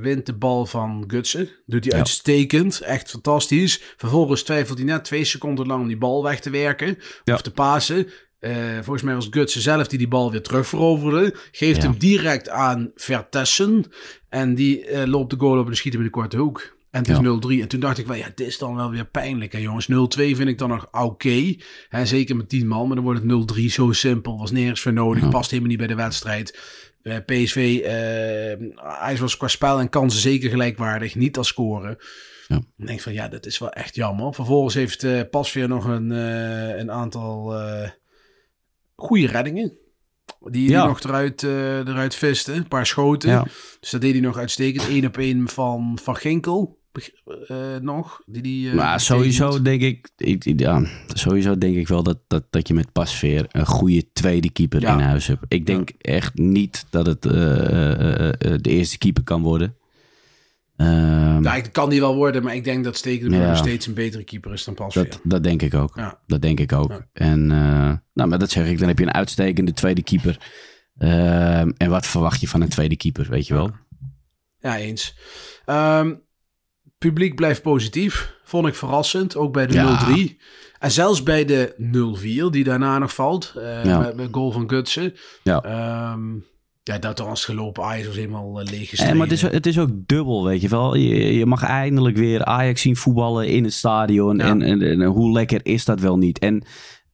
wint 0.00 0.26
de 0.26 0.34
bal 0.34 0.66
van 0.66 1.04
Gutsen. 1.06 1.48
Doet 1.66 1.84
hij 1.84 1.92
Ja. 1.92 1.98
uitstekend. 1.98 2.80
Echt 2.80 3.10
fantastisch. 3.10 3.82
Vervolgens 3.96 4.42
twijfelt 4.42 4.78
hij 4.78 4.86
net 4.86 5.04
twee 5.04 5.24
seconden 5.24 5.66
lang 5.66 5.80
om 5.82 5.88
die 5.88 5.98
bal 5.98 6.22
weg 6.22 6.40
te 6.40 6.50
werken. 6.50 6.98
Ja. 7.24 7.34
Of 7.34 7.42
te 7.42 7.50
pasen. 7.50 8.06
Eh, 8.40 8.52
volgens 8.74 9.02
mij 9.02 9.14
was 9.14 9.26
Gutsen 9.30 9.60
zelf 9.60 9.86
die 9.86 9.98
die 9.98 10.08
bal 10.08 10.30
weer 10.30 10.42
terugveroverde. 10.42 11.34
Geeft 11.52 11.82
Ja. 11.82 11.88
hem 11.88 11.98
direct 11.98 12.48
aan 12.48 12.90
Vertessen. 12.94 13.84
En 14.28 14.54
die 14.54 14.84
eh, 14.86 15.06
loopt 15.06 15.30
de 15.30 15.36
goal 15.38 15.58
op 15.58 15.68
en 15.68 15.76
schiet 15.76 15.92
hem 15.92 16.00
in 16.02 16.06
de 16.08 16.12
korte 16.12 16.36
hoek. 16.36 16.76
En 16.90 16.98
het 17.00 17.08
is 17.08 17.16
Ja. 17.16 17.22
0-3. 17.22 17.60
En 17.60 17.68
toen 17.68 17.80
dacht 17.80 17.98
ik 17.98 18.06
wel, 18.06 18.16
ja, 18.16 18.28
dit 18.34 18.46
is 18.46 18.58
dan 18.58 18.74
wel 18.76 18.90
weer 18.90 19.04
pijnlijk. 19.06 19.52
Hè, 19.52 19.58
jongens, 19.58 19.86
0-2 19.88 20.36
vind 20.36 20.48
ik 20.48 20.58
dan 20.58 20.68
nog 20.68 20.88
oké. 20.92 21.54
Zeker 22.02 22.36
met 22.36 22.48
10 22.48 22.66
man. 22.68 22.86
Maar 22.86 22.94
dan 22.96 23.04
wordt 23.04 23.20
het 23.20 23.28
0-3 23.28 23.70
zo 23.70 23.92
simpel. 23.92 24.38
Was 24.38 24.50
nergens 24.50 24.80
voor 24.80 24.92
nodig. 24.92 25.22
Ja. 25.22 25.28
Past 25.28 25.48
helemaal 25.50 25.70
niet 25.70 25.78
bij 25.78 25.86
de 25.88 25.94
wedstrijd. 25.94 26.58
Eh, 27.02 27.16
PSV, 27.26 27.80
hij 28.76 29.16
was 29.18 29.36
qua 29.36 29.48
spel 29.48 29.78
en 29.80 29.88
kansen 29.88 30.20
zeker 30.20 30.50
gelijkwaardig. 30.50 31.14
Niet 31.14 31.36
als 31.36 31.48
scoren. 31.48 31.96
Ja. 32.48 32.56
Ik 32.76 32.86
denk 32.86 33.00
van, 33.00 33.12
ja, 33.12 33.28
dat 33.28 33.46
is 33.46 33.58
wel 33.58 33.70
echt 33.70 33.94
jammer. 33.94 34.34
Vervolgens 34.34 34.74
heeft 34.74 35.30
Pasveer 35.30 35.68
nog 35.68 35.84
een, 35.84 36.10
een 36.80 36.90
aantal 36.90 37.54
goede 39.00 39.26
reddingen. 39.26 39.72
Die 40.40 40.68
Ja. 40.68 40.78
hij 40.78 40.88
nog 40.88 41.00
eruit, 41.00 41.42
eh, 41.42 41.76
eruit 41.78 42.14
viste. 42.14 42.52
Een 42.52 42.68
paar 42.68 42.86
schoten. 42.86 43.30
Ja. 43.30 43.46
Dus 43.80 43.90
dat 43.90 44.00
deed 44.00 44.12
hij 44.12 44.20
nog 44.20 44.36
uitstekend. 44.38 44.88
Eén 44.88 45.06
op 45.06 45.16
één 45.16 45.48
van 45.48 45.98
Van 46.02 46.16
Ginkel. 46.16 46.76
eh, 47.46 47.56
nog. 47.80 48.22
Die, 48.26 48.42
die, 48.42 48.68
eh, 48.68 48.74
Maar 48.74 49.00
sowieso 49.00 49.62
denk 49.62 49.80
ik, 49.82 50.08
ja, 50.56 50.82
sowieso 51.06 51.58
denk 51.58 51.76
ik 51.76 51.88
wel 51.88 52.02
dat, 52.02 52.18
dat, 52.26 52.44
dat 52.50 52.68
je 52.68 52.74
met 52.74 52.92
Pasveer 52.92 53.46
een 53.48 53.66
goede 53.66 54.12
tweede 54.12 54.50
keeper 54.50 54.80
Ja. 54.80 54.92
in 54.92 55.00
huis 55.00 55.26
hebt. 55.26 55.44
Ik 55.48 55.66
denk 55.66 55.90
echt 55.98 56.34
niet 56.34 56.86
dat 56.90 57.06
het 57.06 57.22
de 57.22 58.58
eerste 58.62 58.98
keeper 58.98 59.22
kan 59.24 59.42
worden. 59.42 59.76
Ehm, 60.78 61.42
Ja, 61.42 61.54
het 61.54 61.70
kan 61.70 61.90
die 61.90 62.00
wel 62.00 62.14
worden, 62.14 62.42
maar 62.42 62.54
ik 62.54 62.64
denk 62.64 62.84
dat 62.84 62.96
Stekelenburg 62.96 63.42
Ja. 63.42 63.48
nog 63.48 63.58
steeds 63.58 63.86
een 63.86 63.94
betere 63.94 64.24
keeper 64.24 64.52
is 64.52 64.64
dan 64.64 64.74
Pasveer. 64.74 65.04
dat, 65.10 65.20
dat 65.24 65.42
denk 65.42 65.62
ik 65.62 65.74
ook. 65.74 65.92
Ja. 65.96 66.20
Dat 66.26 66.42
denk 66.42 66.60
ik 66.60 66.72
ook. 66.72 66.90
Ja. 66.90 67.06
En 67.12 67.40
uh, 67.50 67.92
nou, 68.14 68.28
maar 68.28 68.38
dat 68.38 68.50
zeg 68.50 68.68
ik, 68.68 68.78
dan 68.78 68.88
heb 68.88 68.98
je 68.98 69.04
een 69.06 69.12
uitstekende 69.14 69.72
tweede 69.72 70.02
keeper. 70.02 70.38
Ehm, 70.98 71.70
en 71.76 71.90
wat 71.90 72.06
verwacht 72.06 72.40
je 72.40 72.48
van 72.48 72.60
een 72.60 72.68
tweede 72.68 72.96
keeper, 72.96 73.26
weet 73.28 73.46
je 73.46 73.54
wel? 73.54 73.70
Ja, 74.58 74.76
eens. 74.78 75.18
Um, 75.66 76.22
publiek 76.98 77.34
blijft 77.34 77.62
positief. 77.62 78.36
Vond 78.44 78.66
ik 78.66 78.74
verrassend. 78.74 79.36
Ook 79.36 79.52
bij 79.52 79.66
de 79.66 79.74
Ja. 79.74 80.06
0-3. 80.16 80.40
En 80.78 80.90
zelfs 80.90 81.22
bij 81.22 81.44
de 81.44 81.74
0-4, 81.76 82.50
die 82.50 82.64
daarna 82.64 82.98
nog 82.98 83.14
valt. 83.14 83.54
Uh, 83.56 83.98
met, 83.98 84.16
met 84.16 84.28
goal 84.30 84.50
van 84.52 84.68
Gutsen. 84.68 85.14
Ja. 85.42 86.12
Um, 86.12 86.44
ja, 86.88 86.98
dat 86.98 87.18
was 87.18 87.44
gelopen. 87.44 87.84
Ajax 87.84 88.06
was 88.06 88.16
helemaal 88.16 88.60
uh, 88.60 88.70
leeg 88.70 88.94
En, 88.94 89.16
maar 89.16 89.26
het 89.26 89.36
is, 89.36 89.42
het 89.42 89.66
is 89.66 89.78
ook 89.78 89.90
dubbel, 90.06 90.44
weet 90.44 90.60
je 90.60 90.68
wel. 90.68 90.94
Je, 90.94 91.34
je 91.34 91.46
mag 91.46 91.62
eindelijk 91.62 92.16
weer 92.16 92.44
Ajax 92.44 92.80
zien 92.80 92.96
voetballen 92.96 93.48
in 93.48 93.64
het 93.64 93.72
stadion. 93.72 94.36
Ja. 94.36 94.44
En, 94.44 94.62
en, 94.62 94.82
en 94.82 95.04
hoe 95.04 95.32
lekker 95.32 95.60
is 95.62 95.84
dat 95.84 96.00
wel 96.00 96.18
niet? 96.18 96.38
En 96.38 96.54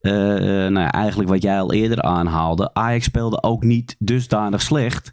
uh, 0.01 0.11
nou 0.11 0.79
ja, 0.79 0.91
eigenlijk 0.91 1.29
wat 1.29 1.41
jij 1.41 1.59
al 1.59 1.73
eerder 1.73 2.01
aanhaalde. 2.01 2.73
Ajax 2.73 3.05
speelde 3.05 3.43
ook 3.43 3.63
niet 3.63 3.95
dusdanig 3.99 4.61
slecht. 4.61 5.11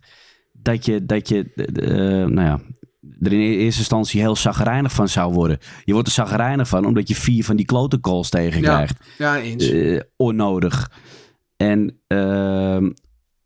Dat 0.53 0.85
je, 0.85 1.07
dat 1.07 1.29
je 1.29 1.53
uh, 1.55 2.27
nou 2.27 2.46
ja, 2.46 2.61
er 3.20 3.33
in 3.33 3.40
eerste 3.40 3.81
instantie 3.81 4.20
heel 4.20 4.37
zagrijnig 4.37 4.92
van 4.92 5.09
zou 5.09 5.33
worden. 5.33 5.59
Je 5.85 5.92
wordt 5.92 6.09
er 6.09 6.14
zagrijnig 6.14 6.68
van 6.68 6.85
omdat 6.85 7.09
je 7.09 7.14
vier 7.14 7.44
van 7.44 7.57
die 7.57 7.66
klote 7.66 8.01
calls 8.01 8.29
tegenkrijgt. 8.29 8.98
Ja, 9.18 9.35
ja 9.35 9.42
eens. 9.42 9.70
Uh, 9.70 10.01
onnodig. 10.16 10.90
En 11.57 12.01
uh, 12.09 12.90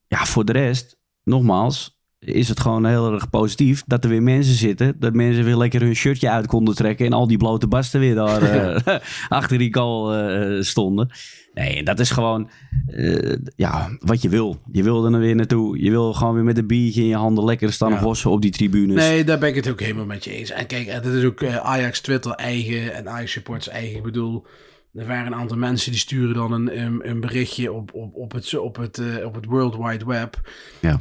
ja, 0.07 0.24
voor 0.24 0.44
de 0.44 0.52
rest, 0.52 0.95
nogmaals, 1.26 1.96
is 2.18 2.48
het 2.48 2.60
gewoon 2.60 2.84
heel 2.84 3.12
erg 3.12 3.30
positief 3.30 3.82
dat 3.86 4.04
er 4.04 4.10
weer 4.10 4.22
mensen 4.22 4.54
zitten. 4.54 4.96
Dat 4.98 5.14
mensen 5.14 5.44
weer 5.44 5.56
lekker 5.56 5.80
hun 5.80 5.96
shirtje 5.96 6.30
uit 6.30 6.46
konden 6.46 6.74
trekken. 6.74 7.06
En 7.06 7.12
al 7.12 7.26
die 7.26 7.36
blote 7.36 7.66
basten 7.66 8.00
weer 8.00 8.14
daar 8.14 8.42
uh, 8.42 8.98
achter 9.28 9.58
die 9.58 9.74
goal 9.74 10.18
uh, 10.18 10.62
stonden. 10.62 11.10
Nee, 11.54 11.82
dat 11.82 12.00
is 12.00 12.10
gewoon 12.10 12.50
uh, 12.88 13.36
ja, 13.56 13.96
wat 13.98 14.22
je 14.22 14.28
wil. 14.28 14.60
Je 14.72 14.82
wil 14.82 15.04
er 15.04 15.18
weer 15.18 15.34
naartoe. 15.34 15.82
Je 15.82 15.90
wil 15.90 16.12
gewoon 16.12 16.34
weer 16.34 16.44
met 16.44 16.58
een 16.58 16.66
biertje 16.66 17.00
in 17.00 17.06
je 17.06 17.16
handen 17.16 17.44
lekker 17.44 17.72
staan 17.72 17.92
ja. 17.92 18.00
hossen 18.00 18.30
op 18.30 18.42
die 18.42 18.50
tribunes. 18.50 18.96
Nee, 18.96 19.24
daar 19.24 19.38
ben 19.38 19.48
ik 19.48 19.54
het 19.54 19.70
ook 19.70 19.80
helemaal 19.80 20.06
met 20.06 20.24
je 20.24 20.30
eens. 20.30 20.50
En 20.50 20.66
kijk, 20.66 20.86
het 20.86 21.04
is 21.04 21.24
ook 21.24 21.44
Ajax 21.44 22.00
Twitter 22.00 22.32
eigen 22.32 22.94
en 22.94 23.08
Ajax 23.08 23.32
Supports 23.32 23.68
eigen. 23.68 23.96
Ik 23.96 24.02
bedoel, 24.02 24.46
er 24.94 25.06
waren 25.06 25.26
een 25.26 25.34
aantal 25.34 25.56
mensen 25.56 25.90
die 25.90 26.00
sturen 26.00 26.34
dan 26.34 26.52
een, 26.52 26.80
een, 26.80 27.08
een 27.08 27.20
berichtje 27.20 27.72
op, 27.72 27.94
op, 27.94 28.14
op, 28.14 28.32
het, 28.32 28.58
op, 28.58 28.76
het, 28.76 29.00
op 29.24 29.34
het 29.34 29.44
World 29.44 29.76
Wide 29.76 30.04
Web. 30.04 30.40
Ja. 30.80 30.98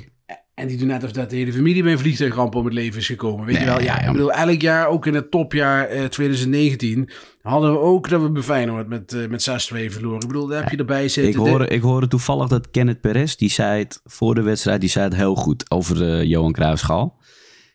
En 0.55 0.67
die 0.67 0.77
doen 0.77 0.87
net 0.87 1.03
of 1.03 1.11
dat 1.11 1.29
de 1.29 1.35
hele 1.35 1.53
familie 1.53 1.83
bij 1.83 1.91
een 1.91 1.99
vliegtuigramp 1.99 2.55
om 2.55 2.65
het 2.65 2.73
leven 2.73 2.99
is 2.99 3.05
gekomen. 3.05 3.45
Weet 3.45 3.55
nee, 3.55 3.65
je 3.65 3.69
wel? 3.69 3.81
Ja, 3.81 4.01
ik 4.01 4.11
bedoel, 4.11 4.31
elk 4.31 4.61
jaar, 4.61 4.87
ook 4.87 5.05
in 5.05 5.13
het 5.13 5.31
topjaar 5.31 5.95
uh, 5.95 6.03
2019, 6.03 7.09
hadden 7.41 7.71
we 7.71 7.79
ook 7.79 8.09
dat 8.09 8.21
we 8.21 8.31
bij 8.31 8.41
Feyenoord 8.41 8.87
met, 8.87 9.13
uh, 9.13 9.27
met 9.27 9.49
6-2 9.49 9.53
verloren. 9.91 10.21
Ik 10.21 10.27
bedoel, 10.27 10.47
daar 10.47 10.61
heb 10.61 10.71
je 10.71 10.77
erbij 10.77 11.07
zitten. 11.07 11.41
Ik 11.41 11.49
hoorde, 11.49 11.67
ik 11.67 11.81
hoorde 11.81 12.07
toevallig 12.07 12.47
dat 12.47 12.71
Kenneth 12.71 13.01
Perez, 13.01 13.35
die 13.35 13.49
zei 13.49 13.79
het 13.79 14.01
voor 14.03 14.35
de 14.35 14.41
wedstrijd, 14.41 14.79
die 14.81 14.89
zei 14.89 15.05
het 15.05 15.15
heel 15.15 15.35
goed 15.35 15.71
over 15.71 16.01
uh, 16.01 16.23
Johan 16.23 16.51
Cruijffschaal. 16.51 17.19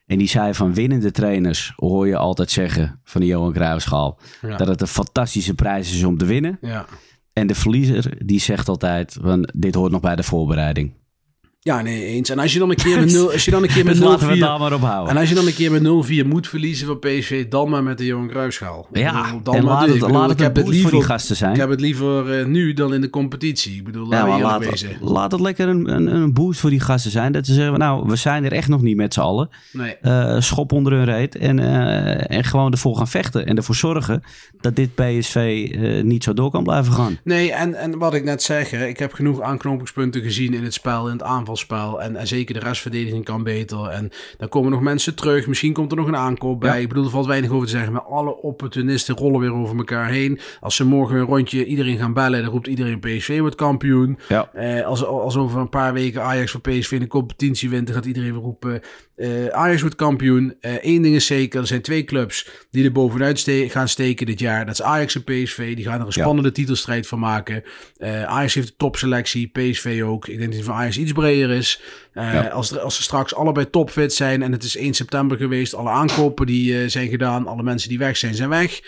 En 0.06 0.18
die 0.18 0.28
zei 0.28 0.54
van 0.54 0.74
winnende 0.74 1.10
trainers 1.10 1.72
hoor 1.76 2.06
je 2.06 2.16
altijd 2.16 2.50
zeggen 2.50 3.00
van 3.04 3.20
de 3.20 3.26
Johan 3.26 3.52
Cruijffschaal 3.52 4.18
ja. 4.42 4.56
dat 4.56 4.68
het 4.68 4.80
een 4.80 4.86
fantastische 4.86 5.54
prijs 5.54 5.94
is 5.94 6.04
om 6.04 6.18
te 6.18 6.24
winnen. 6.24 6.58
Ja. 6.60 6.86
En 7.32 7.46
de 7.46 7.54
verliezer 7.54 8.26
die 8.26 8.40
zegt 8.40 8.68
altijd 8.68 9.18
van 9.20 9.48
dit 9.54 9.74
hoort 9.74 9.92
nog 9.92 10.00
bij 10.00 10.16
de 10.16 10.22
voorbereiding. 10.22 10.98
Ja, 11.62 11.82
nee, 11.82 12.04
eens. 12.04 12.30
En 12.30 12.38
als 12.38 12.52
je 12.52 12.58
dan 12.58 12.70
een 12.70 12.76
keer 12.76 12.98
met 12.98 13.12
0 13.18 13.32
als 13.32 13.44
je 13.44 13.50
dan 13.50 13.62
een 13.62 13.68
keer 13.68 13.84
met 13.84 13.96
0-4 13.96 14.00
laten 14.00 14.28
we 14.28 14.38
daar 14.38 14.58
maar 14.58 14.72
op 14.72 14.80
houden. 14.80 15.10
En 15.10 15.20
als 15.20 15.28
je 15.28 15.34
dan 15.34 15.46
een 15.46 15.54
keer 15.54 15.70
met 15.70 15.82
0-4 16.24 16.26
moet 16.26 16.48
verliezen 16.48 16.86
van 16.86 16.98
PSV, 16.98 17.48
dan 17.48 17.70
maar 17.70 17.82
met 17.82 17.98
de 17.98 18.04
Johan 18.04 18.28
Cruijffschaal. 18.28 18.86
Ja, 18.92 19.22
bedoel, 19.24 19.42
dan 19.42 19.54
en 19.54 19.64
maar 19.64 19.72
laat 19.72 19.86
het, 19.86 19.94
Ik 19.94 20.00
bedoel, 20.00 20.16
laat 20.16 20.30
ik 20.30 20.30
het 20.30 20.40
heb 20.40 20.56
het 20.56 20.68
liever 20.68 20.90
voor 20.90 20.98
die 20.98 21.08
gasten 21.08 21.36
zijn. 21.36 21.52
Ik 21.52 21.58
heb 21.58 21.68
het 21.70 21.80
liever 21.80 22.40
uh, 22.40 22.46
nu 22.46 22.72
dan 22.72 22.94
in 22.94 23.00
de 23.00 23.10
competitie. 23.10 23.76
Ik 23.76 23.84
bedoel, 23.84 24.10
ja, 24.10 24.38
laat, 24.38 24.64
wezen. 24.70 24.96
laat 25.00 25.32
het 25.32 25.40
lekker 25.40 25.68
een, 25.68 25.94
een, 25.94 26.06
een, 26.06 26.32
boost 26.32 26.60
voor 26.60 26.70
die 26.70 26.80
gasten 26.80 27.10
zijn. 27.10 27.32
Dat 27.32 27.46
ze 27.46 27.54
zeggen, 27.54 27.78
nou, 27.78 28.06
we 28.06 28.16
zijn 28.16 28.44
er 28.44 28.52
echt 28.52 28.68
nog 28.68 28.82
niet 28.82 28.96
met 28.96 29.14
z'n 29.14 29.20
allen. 29.20 29.48
Nee. 29.72 29.96
Uh, 30.02 30.40
schop 30.40 30.72
onder 30.72 30.92
hun 30.92 31.04
reet 31.04 31.36
en, 31.36 31.58
uh, 31.58 32.30
en 32.30 32.44
gewoon 32.44 32.72
ervoor 32.72 32.96
gaan 32.96 33.08
vechten. 33.08 33.46
En 33.46 33.56
ervoor 33.56 33.74
zorgen 33.74 34.22
dat 34.60 34.76
dit 34.76 34.94
PSV 34.94 35.68
niet 36.04 36.24
zo 36.24 36.32
door 36.32 36.50
kan 36.50 36.62
blijven 36.62 36.92
gaan. 36.92 37.18
Nee, 37.24 37.52
en, 37.52 37.74
en 37.74 37.98
wat 37.98 38.14
ik 38.14 38.24
net 38.24 38.42
zeg, 38.42 38.70
hè, 38.70 38.86
ik 38.86 38.98
heb 38.98 39.12
genoeg 39.12 39.40
aanknopingspunten 39.40 40.22
gezien 40.22 40.54
in 40.54 40.64
het 40.64 40.74
spel, 40.74 41.06
in 41.06 41.12
het 41.12 41.22
aanvalspel. 41.50 42.02
En, 42.02 42.16
en 42.16 42.26
zeker 42.26 42.54
de 42.54 42.60
restverdediging 42.60 43.24
kan 43.24 43.42
beter. 43.42 43.86
En 43.86 44.10
dan 44.38 44.48
komen 44.48 44.70
nog 44.70 44.80
mensen 44.80 45.14
terug. 45.14 45.46
Misschien 45.46 45.72
komt 45.72 45.90
er 45.90 45.96
nog 45.96 46.06
een 46.06 46.16
aankoop 46.16 46.60
bij. 46.60 46.76
Ja. 46.76 46.82
Ik 46.82 46.88
bedoel, 46.88 47.04
er 47.04 47.10
valt 47.10 47.26
weinig 47.26 47.50
over 47.50 47.66
te 47.66 47.72
zeggen. 47.72 47.92
Maar 47.92 48.02
alle 48.02 48.36
opportunisten 48.36 49.16
rollen 49.16 49.40
weer 49.40 49.54
over 49.54 49.76
elkaar 49.76 50.08
heen. 50.08 50.40
Als 50.60 50.76
ze 50.76 50.84
morgen 50.84 51.16
een 51.16 51.26
rondje 51.26 51.64
iedereen 51.64 51.98
gaan 51.98 52.12
bellen, 52.12 52.42
dan 52.42 52.50
roept 52.50 52.66
iedereen 52.66 53.00
PSV 53.00 53.38
wordt 53.38 53.54
kampioen. 53.54 54.18
Ja. 54.28 54.50
Uh, 54.54 54.86
als, 54.86 55.04
als 55.04 55.36
over 55.36 55.60
een 55.60 55.68
paar 55.68 55.92
weken 55.92 56.22
Ajax 56.22 56.50
voor 56.50 56.60
PSV 56.60 56.92
in 56.92 57.00
de 57.00 57.06
competitie 57.06 57.70
wint, 57.70 57.86
dan 57.86 57.94
gaat 57.94 58.06
iedereen 58.06 58.32
weer 58.32 58.42
roepen 58.42 58.82
uh, 59.20 59.46
Ajax 59.46 59.80
wordt 59.80 59.96
kampioen. 59.96 60.56
Eén 60.60 60.96
uh, 60.96 61.02
ding 61.02 61.14
is 61.14 61.26
zeker, 61.26 61.60
er 61.60 61.66
zijn 61.66 61.82
twee 61.82 62.04
clubs 62.04 62.50
die 62.70 62.84
er 62.84 62.92
bovenuit 62.92 63.38
ste 63.38 63.66
gaan 63.68 63.88
steken 63.88 64.26
dit 64.26 64.38
jaar. 64.38 64.66
Dat 64.66 64.74
is 64.74 64.82
Ajax 64.82 65.14
en 65.14 65.24
PSV. 65.24 65.76
Die 65.76 65.84
gaan 65.84 66.00
er 66.00 66.06
een 66.06 66.12
spannende 66.12 66.48
ja. 66.48 66.54
titelstrijd 66.54 67.06
van 67.06 67.18
maken. 67.18 67.62
Uh, 67.98 68.22
Ajax 68.22 68.54
heeft 68.54 68.68
een 68.68 68.76
topselectie, 68.76 69.48
PSV 69.48 70.02
ook. 70.04 70.28
Ik 70.28 70.38
denk 70.38 70.48
dat 70.48 70.58
die 70.58 70.64
van 70.64 70.74
Ajax 70.74 70.98
iets 70.98 71.12
breder 71.12 71.39
is. 71.48 71.80
Ja. 72.14 72.46
als, 72.46 72.70
er, 72.70 72.78
als 72.78 72.96
ze 72.96 73.02
straks 73.02 73.34
allebei 73.34 73.70
topfit 73.70 74.12
zijn 74.12 74.42
en 74.42 74.52
het 74.52 74.62
is 74.62 74.76
1 74.76 74.94
september 74.94 75.36
geweest, 75.36 75.74
alle 75.74 75.90
aankopen 75.90 76.46
die 76.46 76.88
zijn 76.88 77.08
gedaan, 77.08 77.46
alle 77.46 77.62
mensen 77.62 77.88
die 77.88 77.98
weg 77.98 78.16
zijn, 78.16 78.34
zijn 78.34 78.48
weg. 78.48 78.80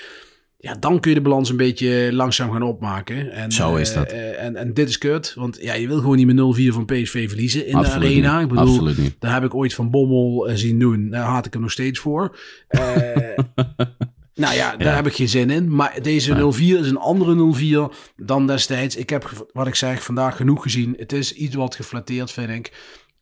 Ja, 0.63 0.75
dan 0.81 1.01
kun 1.01 1.11
je 1.11 1.17
de 1.17 1.23
balans 1.23 1.51
een 1.51 1.57
beetje 1.57 2.09
langzaam 2.13 2.53
gaan 2.53 2.63
opmaken. 2.63 3.33
En, 3.33 3.53
Zo 3.53 3.77
is 3.77 3.93
dat. 3.93 4.13
Uh, 4.13 4.43
en, 4.43 4.57
en 4.57 4.75
dit 4.75 4.89
is 4.89 4.99
kut, 4.99 5.35
want 5.35 5.59
ja, 5.61 5.75
je 5.75 5.89
wil 5.89 5.99
gewoon 5.99 6.17
niet 6.17 6.27
met 6.27 6.71
0-4 6.71 6.75
van 6.75 6.85
PSV 6.85 7.29
verliezen 7.29 7.67
in 7.67 7.75
Absoluut 7.75 8.01
de 8.01 8.07
arena. 8.07 8.35
Niet. 8.35 8.43
Ik 8.43 8.49
bedoel, 8.49 8.75
Absoluut 8.75 8.99
niet. 8.99 9.17
daar 9.19 9.33
heb 9.33 9.45
ik 9.45 9.55
ooit 9.55 9.75
van 9.75 9.91
Bommel 9.91 10.51
zien 10.55 10.79
doen. 10.79 11.11
Daar 11.11 11.25
haat 11.25 11.47
ik 11.47 11.53
hem 11.53 11.63
nog 11.63 11.71
steeds 11.71 11.99
voor. 11.99 12.37
Nou 14.35 14.55
ja, 14.55 14.77
daar 14.77 14.89
ja. 14.89 14.95
heb 14.95 15.07
ik 15.07 15.15
geen 15.15 15.29
zin 15.29 15.51
in. 15.51 15.75
Maar 15.75 16.03
deze 16.03 16.35
ja. 16.35 16.51
04 16.51 16.79
is 16.79 16.89
een 16.89 16.97
andere 16.97 17.53
04 17.53 17.89
dan 18.17 18.47
destijds. 18.47 18.97
Ik 18.97 19.11
heb, 19.11 19.47
wat 19.53 19.67
ik 19.67 19.75
zeg, 19.75 20.03
vandaag 20.03 20.37
genoeg 20.37 20.63
gezien. 20.63 20.95
Het 20.99 21.13
is 21.13 21.33
iets 21.33 21.55
wat 21.55 21.75
geflatteerd, 21.75 22.31
vind 22.31 22.51
ik. 22.51 22.73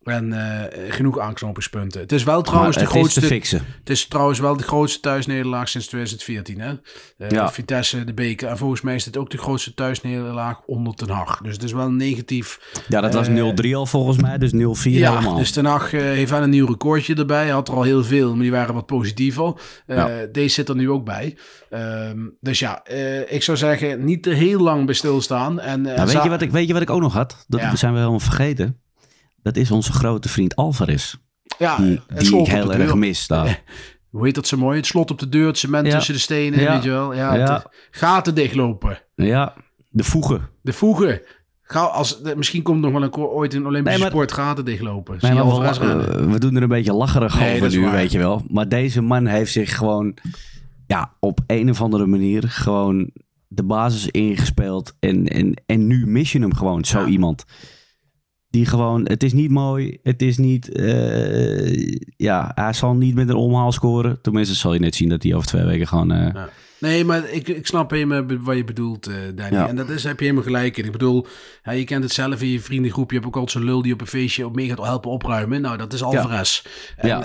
En 0.03 0.33
eh, 0.33 0.91
genoeg 0.93 1.19
aanknopingspunten. 1.19 2.01
Het 2.01 2.11
is 2.11 2.23
wel 2.23 2.41
trouwens 2.41 2.75
Maar 2.75 2.85
de 2.85 2.91
het 2.91 2.99
grootste. 2.99 3.19
te 3.19 3.25
fixen. 3.25 3.65
Het 3.79 3.89
is 3.89 4.07
trouwens 4.07 4.39
wel 4.39 4.57
de 4.57 4.63
grootste 4.63 4.99
thuisnederlaag 4.99 5.69
sinds 5.69 5.87
2014. 5.87 6.59
Hè? 6.59 6.73
Eh, 7.17 7.29
Ja. 7.29 7.51
Vitesse, 7.51 8.03
de 8.03 8.13
beker. 8.13 8.47
En 8.49 8.57
volgens 8.57 8.81
mij 8.81 8.95
is 8.95 9.03
dit 9.03 9.17
ook 9.17 9.29
de 9.29 9.37
grootste 9.37 9.73
thuisnederlaag 9.73 10.61
onder 10.65 10.93
Ten 10.93 11.09
Hag. 11.09 11.37
Dus 11.41 11.53
het 11.53 11.63
is 11.63 11.71
wel 11.71 11.89
negatief. 11.91 12.59
Ja, 12.87 13.01
dat 13.01 13.13
was 13.13 13.27
Eh, 13.27 13.33
0-3 13.33 13.75
al 13.75 13.85
volgens 13.85 14.17
mij, 14.17 14.37
dus 14.37 14.51
0-4 14.51 14.99
Ja, 14.99 15.09
helemaal. 15.17 15.35
dus 15.37 15.51
Ten 15.51 15.65
Hag 15.65 15.93
eh, 15.93 16.01
heeft 16.01 16.31
wel 16.31 16.41
een 16.43 16.49
nieuw 16.49 16.67
recordje 16.67 17.15
erbij. 17.15 17.43
Hij 17.43 17.51
had 17.51 17.67
er 17.67 17.73
al 17.75 17.83
heel 17.83 18.03
veel, 18.03 18.31
maar 18.33 18.41
die 18.41 18.51
waren 18.51 18.73
wat 18.73 18.85
positiever. 18.85 19.53
Eh, 19.85 19.95
Ja. 19.97 20.09
Deze 20.31 20.53
zit 20.53 20.69
er 20.69 20.75
nu 20.75 20.89
ook 20.89 21.05
bij. 21.05 21.37
Ehm, 21.69 22.17
dus 22.39 22.59
ja, 22.59 22.83
eh, 22.83 23.31
ik 23.33 23.43
zou 23.43 23.57
zeggen, 23.57 24.05
niet 24.05 24.23
te 24.23 24.29
heel 24.29 24.59
lang 24.59 24.85
bij 24.85 24.95
stilstaan. 24.95 25.59
En, 25.59 25.85
eh, 25.85 25.95
Nou, 25.97 26.07
weet, 26.11 26.23
je 26.23 26.29
wat 26.29 26.41
ik, 26.41 26.51
weet 26.51 26.67
je 26.67 26.73
wat 26.73 26.81
ik 26.81 26.89
ook 26.89 27.01
nog 27.01 27.13
had? 27.13 27.45
Dat 27.47 27.59
Ja. 27.61 27.75
zijn 27.75 27.91
we 27.91 27.97
helemaal 27.97 28.19
vergeten. 28.19 28.79
Dat 29.43 29.55
is 29.55 29.71
onze 29.71 29.91
grote 29.93 30.29
vriend 30.29 30.55
Alvarez. 30.55 31.15
ja, 31.57 31.77
Die, 31.77 31.99
ik 32.17 32.47
heel 32.47 32.73
erg 32.73 32.95
mis 32.95 33.27
daar. 33.27 33.63
Hoe 34.09 34.25
heet 34.25 34.35
dat 34.35 34.47
zo 34.47 34.57
mooi? 34.57 34.77
Het 34.77 34.85
slot 34.85 35.11
op 35.11 35.19
de 35.19 35.29
deur, 35.29 35.47
het 35.47 35.57
cement 35.57 35.87
Ja. 35.87 35.93
tussen 35.95 36.13
de 36.13 36.19
stenen, 36.19 36.59
Ja. 36.59 36.73
weet 36.73 36.83
je 36.83 36.89
wel. 36.89 37.13
Ja, 37.13 37.35
Ja. 37.35 37.53
het- 37.53 37.67
gaten 37.91 38.35
dichtlopen. 38.35 38.99
Ja, 39.15 39.53
de 39.89 40.03
voegen. 40.03 40.49
De 40.61 40.73
voegen. 40.73 41.21
Ga, 41.61 41.79
als, 41.81 42.21
de- 42.21 42.35
misschien 42.35 42.61
komt 42.61 42.81
nog 42.81 42.91
wel 42.91 43.03
een, 43.03 43.15
ooit 43.15 43.53
een 43.53 43.65
Olympische 43.65 43.89
Nee, 43.99 43.99
maar- 43.99 44.09
sport 44.17 44.31
gaten 44.31 44.65
dichtlopen. 44.65 45.17
Nee, 45.21 45.33
maar 45.33 45.45
we, 45.45 45.65
eh, 45.67 46.31
we 46.31 46.39
doen 46.39 46.55
er 46.55 46.61
een 46.63 46.67
beetje 46.69 46.93
lacherig 46.93 47.39
Nee, 47.39 47.55
over 47.55 47.69
nu, 47.77 47.81
waar. 47.81 47.91
weet 47.91 48.11
je 48.11 48.17
wel. 48.17 48.45
Maar 48.47 48.67
deze 48.69 49.01
man 49.01 49.25
heeft 49.25 49.51
zich 49.51 49.75
gewoon 49.77 50.17
ja, 50.87 51.13
op 51.19 51.39
een 51.47 51.69
of 51.69 51.81
andere 51.81 52.05
manier 52.05 52.43
gewoon 52.47 53.11
de 53.47 53.63
basis 53.63 54.07
ingespeeld. 54.07 54.93
En, 54.99 55.27
en, 55.27 55.53
en 55.65 55.87
nu 55.87 56.07
mis 56.07 56.31
je 56.31 56.39
hem 56.39 56.53
gewoon, 56.53 56.85
zo 56.85 56.99
Ja. 56.99 57.05
iemand. 57.05 57.45
Die 58.51 58.65
gewoon, 58.65 59.07
het 59.07 59.23
is 59.23 59.33
niet 59.33 59.49
mooi, 59.51 59.97
het 60.03 60.21
is 60.21 60.37
niet, 60.37 60.71
eh, 60.71 61.87
ja, 62.17 62.51
hij 62.55 62.73
zal 62.73 62.93
niet 62.93 63.15
met 63.15 63.29
een 63.29 63.35
omhaal 63.35 63.71
scoren. 63.71 64.19
Tenminste, 64.21 64.55
zal 64.55 64.73
je 64.73 64.79
net 64.79 64.95
zien 64.95 65.09
dat 65.09 65.23
hij 65.23 65.33
over 65.33 65.47
twee 65.47 65.63
weken 65.65 65.87
gewoon... 65.87 66.11
eh, 66.11 66.33
Ja. 66.33 66.49
Nee, 66.79 67.05
maar 67.05 67.29
ik, 67.29 67.47
ik 67.47 67.67
snap 67.67 67.91
helemaal 67.91 68.23
wat 68.39 68.55
je 68.55 68.63
bedoelt, 68.63 69.07
eh 69.07 69.15
Danny. 69.35 69.57
Ja. 69.57 69.67
En 69.67 69.75
dat 69.75 69.89
is, 69.89 70.03
heb 70.03 70.17
je 70.17 70.23
helemaal 70.23 70.45
gelijk 70.45 70.77
in. 70.77 70.85
Ik 70.85 70.91
bedoel, 70.91 71.25
hè, 71.61 71.71
je 71.71 71.83
kent 71.83 72.03
het 72.03 72.13
zelf 72.13 72.41
in 72.41 72.47
je 72.47 72.59
vriendengroep. 72.59 73.09
Je 73.09 73.15
hebt 73.15 73.27
ook 73.27 73.35
altijd 73.35 73.51
zo'n 73.51 73.63
lul 73.63 73.81
die 73.81 73.93
op 73.93 74.01
een 74.01 74.07
feestje 74.07 74.45
op 74.45 74.55
mee 74.55 74.69
gaat 74.69 74.85
helpen 74.85 75.11
opruimen. 75.11 75.61
Nou, 75.61 75.77
dat 75.77 75.93
is 75.93 76.03
Alvarez. 76.03 76.63
En, 76.97 77.23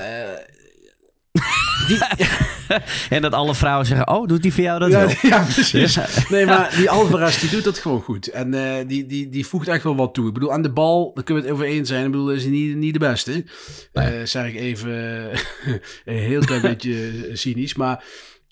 Eh, 1.88 2.46
En 3.10 3.22
dat 3.22 3.32
alle 3.32 3.54
vrouwen 3.54 3.86
zeggen, 3.86 4.08
oh, 4.08 4.26
doet 4.26 4.42
hij 4.42 4.52
voor 4.52 4.62
jou 4.62 4.78
dat 4.78 4.90
ja, 4.90 4.98
wel? 4.98 5.14
ja, 5.30 5.42
precies. 5.42 5.98
Nee, 6.28 6.46
maar 6.46 6.74
die 6.76 6.90
Alvarez 6.90 7.40
die 7.40 7.50
doet 7.50 7.64
dat 7.64 7.78
gewoon 7.78 8.00
goed. 8.00 8.26
En 8.26 8.54
eh, 8.54 8.88
die, 8.88 9.06
die, 9.06 9.28
die 9.28 9.46
voegt 9.46 9.68
echt 9.68 9.82
wel 9.82 9.96
wat 9.96 10.14
toe. 10.14 10.28
Ik 10.28 10.34
bedoel, 10.34 10.52
aan 10.52 10.62
de 10.62 10.72
bal, 10.72 11.14
daar 11.14 11.24
kunnen 11.24 11.42
we 11.42 11.48
het 11.48 11.58
over 11.58 11.72
eens 11.72 11.88
zijn. 11.88 12.04
Ik 12.04 12.10
bedoel, 12.10 12.32
is 12.32 12.42
hij 12.42 12.52
niet, 12.52 12.76
niet 12.76 12.92
de 12.92 12.98
beste. 12.98 13.44
Eh 13.92 14.08
zeg 14.24 14.46
ik 14.46 14.54
even 14.54 14.92
een 16.04 16.18
heel 16.18 16.44
klein 16.44 16.62
beetje 16.62 17.30
cynisch. 17.32 17.74
Maar 17.74 18.04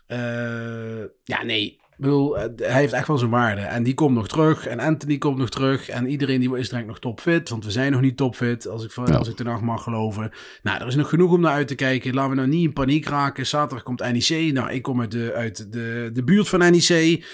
eh, 0.06 1.04
ja, 1.24 1.42
nee. 1.42 1.80
Ik 1.96 2.00
bedoel, 2.00 2.38
eh, 2.38 2.44
hij 2.56 2.80
heeft 2.80 2.92
echt 2.92 3.06
wel 3.06 3.18
zijn 3.18 3.30
waarde. 3.30 3.60
En 3.60 3.82
die 3.82 3.94
komt 3.94 4.14
nog 4.14 4.28
terug. 4.28 4.66
En 4.66 4.80
Anthony 4.80 5.18
komt 5.18 5.38
nog 5.38 5.50
terug. 5.50 5.88
En 5.88 6.06
iedereen 6.06 6.40
die 6.40 6.56
is 6.56 6.68
direct 6.68 6.86
nog 6.86 6.98
topfit. 6.98 7.48
Want 7.48 7.64
we 7.64 7.70
zijn 7.70 7.92
nog 7.92 8.00
niet 8.00 8.16
topfit, 8.16 8.68
als 8.68 8.84
ik, 8.84 8.96
als 8.96 9.28
ik 9.28 9.36
de 9.36 9.44
nacht 9.44 9.62
mag 9.62 9.82
geloven. 9.82 10.30
Nou, 10.62 10.80
er 10.80 10.86
is 10.86 10.94
nog 10.94 11.08
genoeg 11.08 11.32
om 11.32 11.40
naar 11.40 11.52
uit 11.52 11.68
te 11.68 11.74
kijken. 11.74 12.14
Laten 12.14 12.30
we 12.30 12.36
nou 12.36 12.48
niet 12.48 12.64
in 12.64 12.72
paniek 12.72 13.06
raken. 13.06 13.46
Zaterdag 13.46 13.84
komt 13.84 14.00
NEC. 14.00 14.52
Nou, 14.52 14.70
ik 14.70 14.82
kom 14.82 15.00
uit 15.00 15.10
de, 15.10 15.32
uit 15.34 15.72
de, 15.72 16.10
de 16.12 16.24
buurt 16.24 16.48
van 16.48 16.58
NEC. 16.58 17.24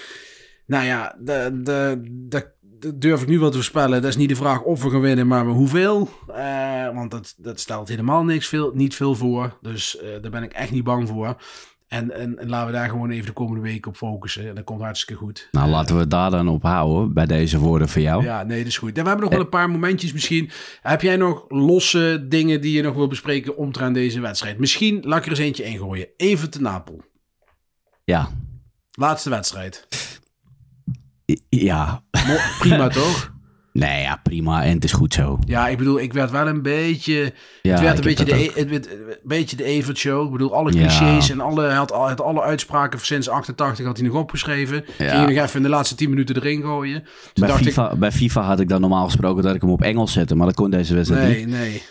Nou 0.65 0.85
ja, 0.85 1.15
de, 1.19 1.59
de, 1.63 2.01
de, 2.27 2.51
dat 2.81 3.01
durf 3.01 3.21
ik 3.21 3.27
nu 3.27 3.39
wel 3.39 3.49
te 3.49 3.55
voorspellen. 3.55 4.01
Dat 4.01 4.09
is 4.09 4.17
niet 4.17 4.29
de 4.29 4.35
vraag 4.35 4.61
of 4.61 4.83
we 4.83 4.89
gaan 4.89 5.01
winnen, 5.01 5.27
maar 5.27 5.45
hoeveel. 5.45 6.09
Eh, 6.27 6.93
want 6.93 7.11
dat, 7.11 7.33
dat 7.37 7.59
stelt 7.59 7.87
helemaal 7.87 8.23
niks 8.23 8.47
veel, 8.47 8.71
niet 8.73 8.95
veel 8.95 9.15
voor. 9.15 9.57
Dus 9.61 9.97
eh, 9.97 10.21
daar 10.21 10.31
ben 10.31 10.43
ik 10.43 10.53
echt 10.53 10.71
niet 10.71 10.83
bang 10.83 11.07
voor. 11.07 11.35
En, 11.91 12.11
en, 12.11 12.39
en 12.39 12.49
laten 12.49 12.67
we 12.67 12.73
daar 12.73 12.89
gewoon 12.89 13.09
even 13.09 13.25
de 13.25 13.31
komende 13.31 13.61
week 13.61 13.85
op 13.85 13.95
focussen. 13.95 14.47
En 14.47 14.55
dat 14.55 14.63
komt 14.63 14.81
hartstikke 14.81 15.21
goed. 15.21 15.47
Nou, 15.51 15.69
laten 15.69 15.97
we 15.97 16.07
daar 16.07 16.31
dan 16.31 16.47
op 16.47 16.63
houden, 16.63 17.13
bij 17.13 17.25
deze 17.25 17.57
woorden 17.57 17.89
van 17.89 18.01
jou. 18.01 18.23
Ja, 18.23 18.43
nee, 18.43 18.57
dat 18.57 18.67
is 18.67 18.77
goed. 18.77 18.97
En 18.97 19.03
we 19.03 19.09
hebben 19.09 19.25
nog 19.25 19.35
wel 19.35 19.43
een 19.43 19.49
paar 19.49 19.69
momentjes 19.69 20.13
misschien. 20.13 20.49
Heb 20.81 21.01
jij 21.01 21.15
nog 21.15 21.45
losse 21.47 22.25
dingen 22.29 22.61
die 22.61 22.75
je 22.75 22.81
nog 22.81 22.95
wil 22.95 23.07
bespreken 23.07 23.57
omtrent 23.57 23.93
deze 23.93 24.19
wedstrijd? 24.19 24.59
Misschien 24.59 25.01
laat 25.03 25.17
ik 25.17 25.25
er 25.25 25.29
eens 25.29 25.39
eentje 25.39 25.63
ingooien. 25.63 26.07
Even 26.17 26.49
te 26.49 26.61
Napel. 26.61 27.01
Ja. 28.03 28.29
Laatste 28.91 29.29
wedstrijd. 29.29 29.87
Ja. 31.49 32.03
Prima 32.59 32.87
toch? 33.03 33.33
Nee, 33.73 34.01
ja, 34.01 34.19
prima. 34.23 34.63
En 34.63 34.73
het 34.73 34.83
is 34.83 34.91
goed 34.91 35.13
zo. 35.13 35.39
Ja, 35.45 35.67
ik 35.67 35.77
bedoel, 35.77 35.99
ik 35.99 36.13
werd 36.13 36.31
wel 36.31 36.47
een 36.47 36.61
beetje... 36.61 37.33
Ja, 37.61 37.71
het 37.71 37.81
werd 37.81 37.97
een 37.97 38.03
beetje 38.03 38.25
de, 38.25 38.33
e- 38.43 38.51
het 38.59 38.69
werd 38.69 38.91
een 38.91 38.99
beetje 39.23 39.55
de 39.55 39.63
Evert 39.63 39.97
show. 39.97 40.25
Ik 40.25 40.31
bedoel, 40.31 40.55
alle 40.55 40.71
Ja. 40.73 40.79
clichés 40.79 41.29
en 41.29 41.39
alle, 41.39 41.63
hij 41.65 41.75
had, 41.75 41.91
al- 41.91 41.99
hij 42.01 42.09
had 42.09 42.21
alle 42.21 42.41
uitspraken 42.41 42.99
sinds 42.99 43.29
88 43.29 43.85
had 43.85 43.97
hij 43.97 44.07
nog 44.07 44.15
opgeschreven. 44.15 44.75
Ja. 44.97 45.09
Ging 45.09 45.27
je 45.29 45.35
nog 45.35 45.43
even 45.45 45.55
in 45.57 45.63
de 45.63 45.69
laatste 45.69 45.95
10 45.95 46.09
minuten 46.09 46.35
erin 46.35 46.61
gooien. 46.61 47.03
Bij 47.33 47.47
dacht 47.47 47.63
FIFA, 47.63 47.95
bij 47.95 48.11
FIFA 48.11 48.41
had 48.41 48.59
ik 48.59 48.69
dan 48.69 48.81
normaal 48.81 49.05
gesproken 49.05 49.43
dat 49.43 49.55
ik 49.55 49.61
hem 49.61 49.69
op 49.69 49.81
Engels 49.81 50.11
zette, 50.13 50.35
maar 50.35 50.45
dat 50.45 50.55
kon 50.55 50.69
deze 50.69 50.93
wedstrijd 50.95 51.27
nee, 51.27 51.37
niet. 51.37 51.47
nee. 51.55 51.59
Nee, 51.69 51.81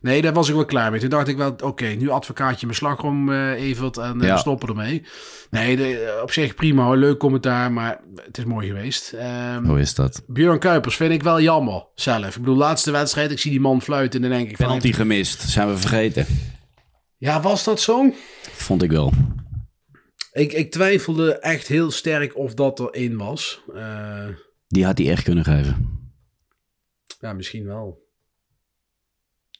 daar 0.00 0.32
was 0.32 0.48
ik 0.48 0.54
wel 0.54 0.64
klaar 0.64 0.90
mee. 0.90 1.00
Toen 1.00 1.08
dacht 1.08 1.28
ik 1.28 1.36
wel, 1.36 1.54
oké, 1.64 1.86
nu 1.86 2.08
advocaatje 2.08 2.66
mijn 2.66 2.78
slagroom, 2.78 3.32
eh 3.32 3.50
Evert, 3.52 3.96
en 3.96 4.20
eh, 4.20 4.26
Ja. 4.26 4.32
we 4.34 4.40
stoppen 4.40 4.68
ermee. 4.68 5.02
Nee, 5.50 5.76
de, 5.76 6.18
op 6.22 6.30
zich 6.32 6.54
prima 6.54 6.84
hoor, 6.84 6.96
leuk 6.96 7.18
commentaar, 7.18 7.72
maar 7.72 8.00
het 8.14 8.38
is 8.38 8.44
mooi 8.44 8.66
geweest. 8.66 9.12
Ehm 9.12 9.64
Hoe 9.64 9.80
is 9.80 9.94
dat? 9.94 10.22
Björn 10.26 10.58
Kuipers 10.58 10.96
vind 10.96 11.12
ik 11.12 11.22
wel 11.22 11.40
jammer 11.40 11.86
zelf. 11.94 12.34
Ik 12.34 12.40
bedoel, 12.40 12.56
laatste 12.56 12.90
wedstrijd, 12.90 13.30
ik 13.30 13.38
zie 13.38 13.50
die 13.50 13.60
man 13.60 13.82
fluiten 13.82 14.22
en 14.22 14.28
dan 14.28 14.38
denk 14.38 14.50
ik 14.50 14.56
van... 14.56 14.66
Penalty 14.66 14.92
gemist, 14.92 15.40
zijn 15.40 15.68
we 15.68 15.76
vergeten. 15.78 16.26
Ja, 17.16 17.40
was 17.40 17.64
dat 17.64 17.80
zo? 17.80 18.12
Vond 18.42 18.82
ik 18.82 18.90
wel. 18.90 19.12
Ik, 20.32 20.52
ik 20.52 20.70
twijfelde 20.70 21.38
echt 21.38 21.66
heel 21.66 21.90
sterk 21.90 22.36
of 22.36 22.54
dat 22.54 22.78
er 22.78 22.90
één 22.90 23.16
was. 23.16 23.60
Eh, 23.74 24.24
Die 24.68 24.84
had 24.84 24.98
hij 24.98 25.10
echt 25.10 25.22
kunnen 25.22 25.44
geven. 25.44 25.98
ja, 27.20 27.32
misschien 27.32 27.64
wel. 27.66 28.06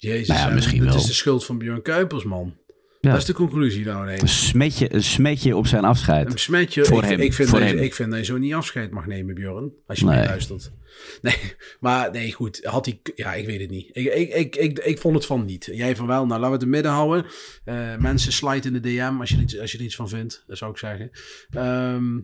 Jezus, 0.01 0.29
Nou 0.29 0.41
ja, 0.49 0.55
misschien 0.55 0.81
het 0.81 0.89
wel. 0.89 0.99
is 0.99 1.07
de 1.07 1.13
schuld 1.13 1.45
van 1.45 1.59
Björn 1.59 1.83
Kuipers, 1.83 2.25
man. 2.25 2.57
Ja. 3.01 3.11
Dat 3.11 3.19
is 3.19 3.25
de 3.27 3.33
conclusie 3.33 3.85
nou 3.85 4.07
Een 4.07 4.15
ineens. 4.15 4.47
smetje, 4.49 4.95
een 4.95 5.03
smetje 5.03 5.57
op 5.57 5.67
zijn 5.67 5.85
afscheid. 5.85 6.33
Een 6.33 6.39
smetje. 6.39 6.85
Voor 6.85 7.03
ik, 7.03 7.09
hem, 7.09 7.21
Ik 7.21 7.33
vind, 7.35 7.49
voor 7.49 7.59
dat 7.59 7.69
hem. 7.69 7.79
ik 7.79 7.95
vind 7.95 8.11
dat 8.11 8.19
je 8.19 8.25
zo 8.25 8.39
niet 8.39 8.55
afscheid 8.55 8.91
mag 8.91 9.07
nemen, 9.07 9.35
Björn. 9.35 9.73
Als 9.87 9.99
je 9.99 10.05
Nee. 10.05 10.25
luistert. 10.25 10.71
Nee, 11.23 11.37
maar 11.81 12.11
nee, 12.11 12.33
goed. 12.33 12.61
Had 12.65 12.85
hij... 12.85 13.01
Ja, 13.15 13.35
ik 13.35 13.47
weet 13.47 13.61
het 13.61 13.71
niet. 13.71 13.89
Ik, 13.93 14.07
ik, 14.15 14.35
ik, 14.35 14.57
ik, 14.57 14.79
ik 14.79 14.99
vond 14.99 15.15
het 15.15 15.27
van 15.27 15.45
niet. 15.45 15.69
Jij 15.73 15.97
van 15.97 16.07
wel. 16.07 16.27
Nou, 16.27 16.41
laten 16.41 16.47
we 16.47 16.53
het 16.53 16.63
in 16.63 16.69
midden 16.71 16.93
houden. 16.93 17.27
Eh, 17.65 17.97
mensen, 17.97 18.33
slide 18.33 18.67
in 18.69 18.73
de 18.73 18.81
DM 18.81 19.17
als 19.21 19.29
je, 19.31 19.37
er 19.37 19.43
iets, 19.43 19.59
als 19.59 19.73
je 19.73 19.79
er 19.79 19.85
iets 19.85 19.97
van 19.97 20.09
vindt. 20.09 20.45
Dat 20.47 20.59
zou 20.59 20.71
ik 20.71 20.79
zeggen. 20.79 21.11
Ehm 21.51 22.19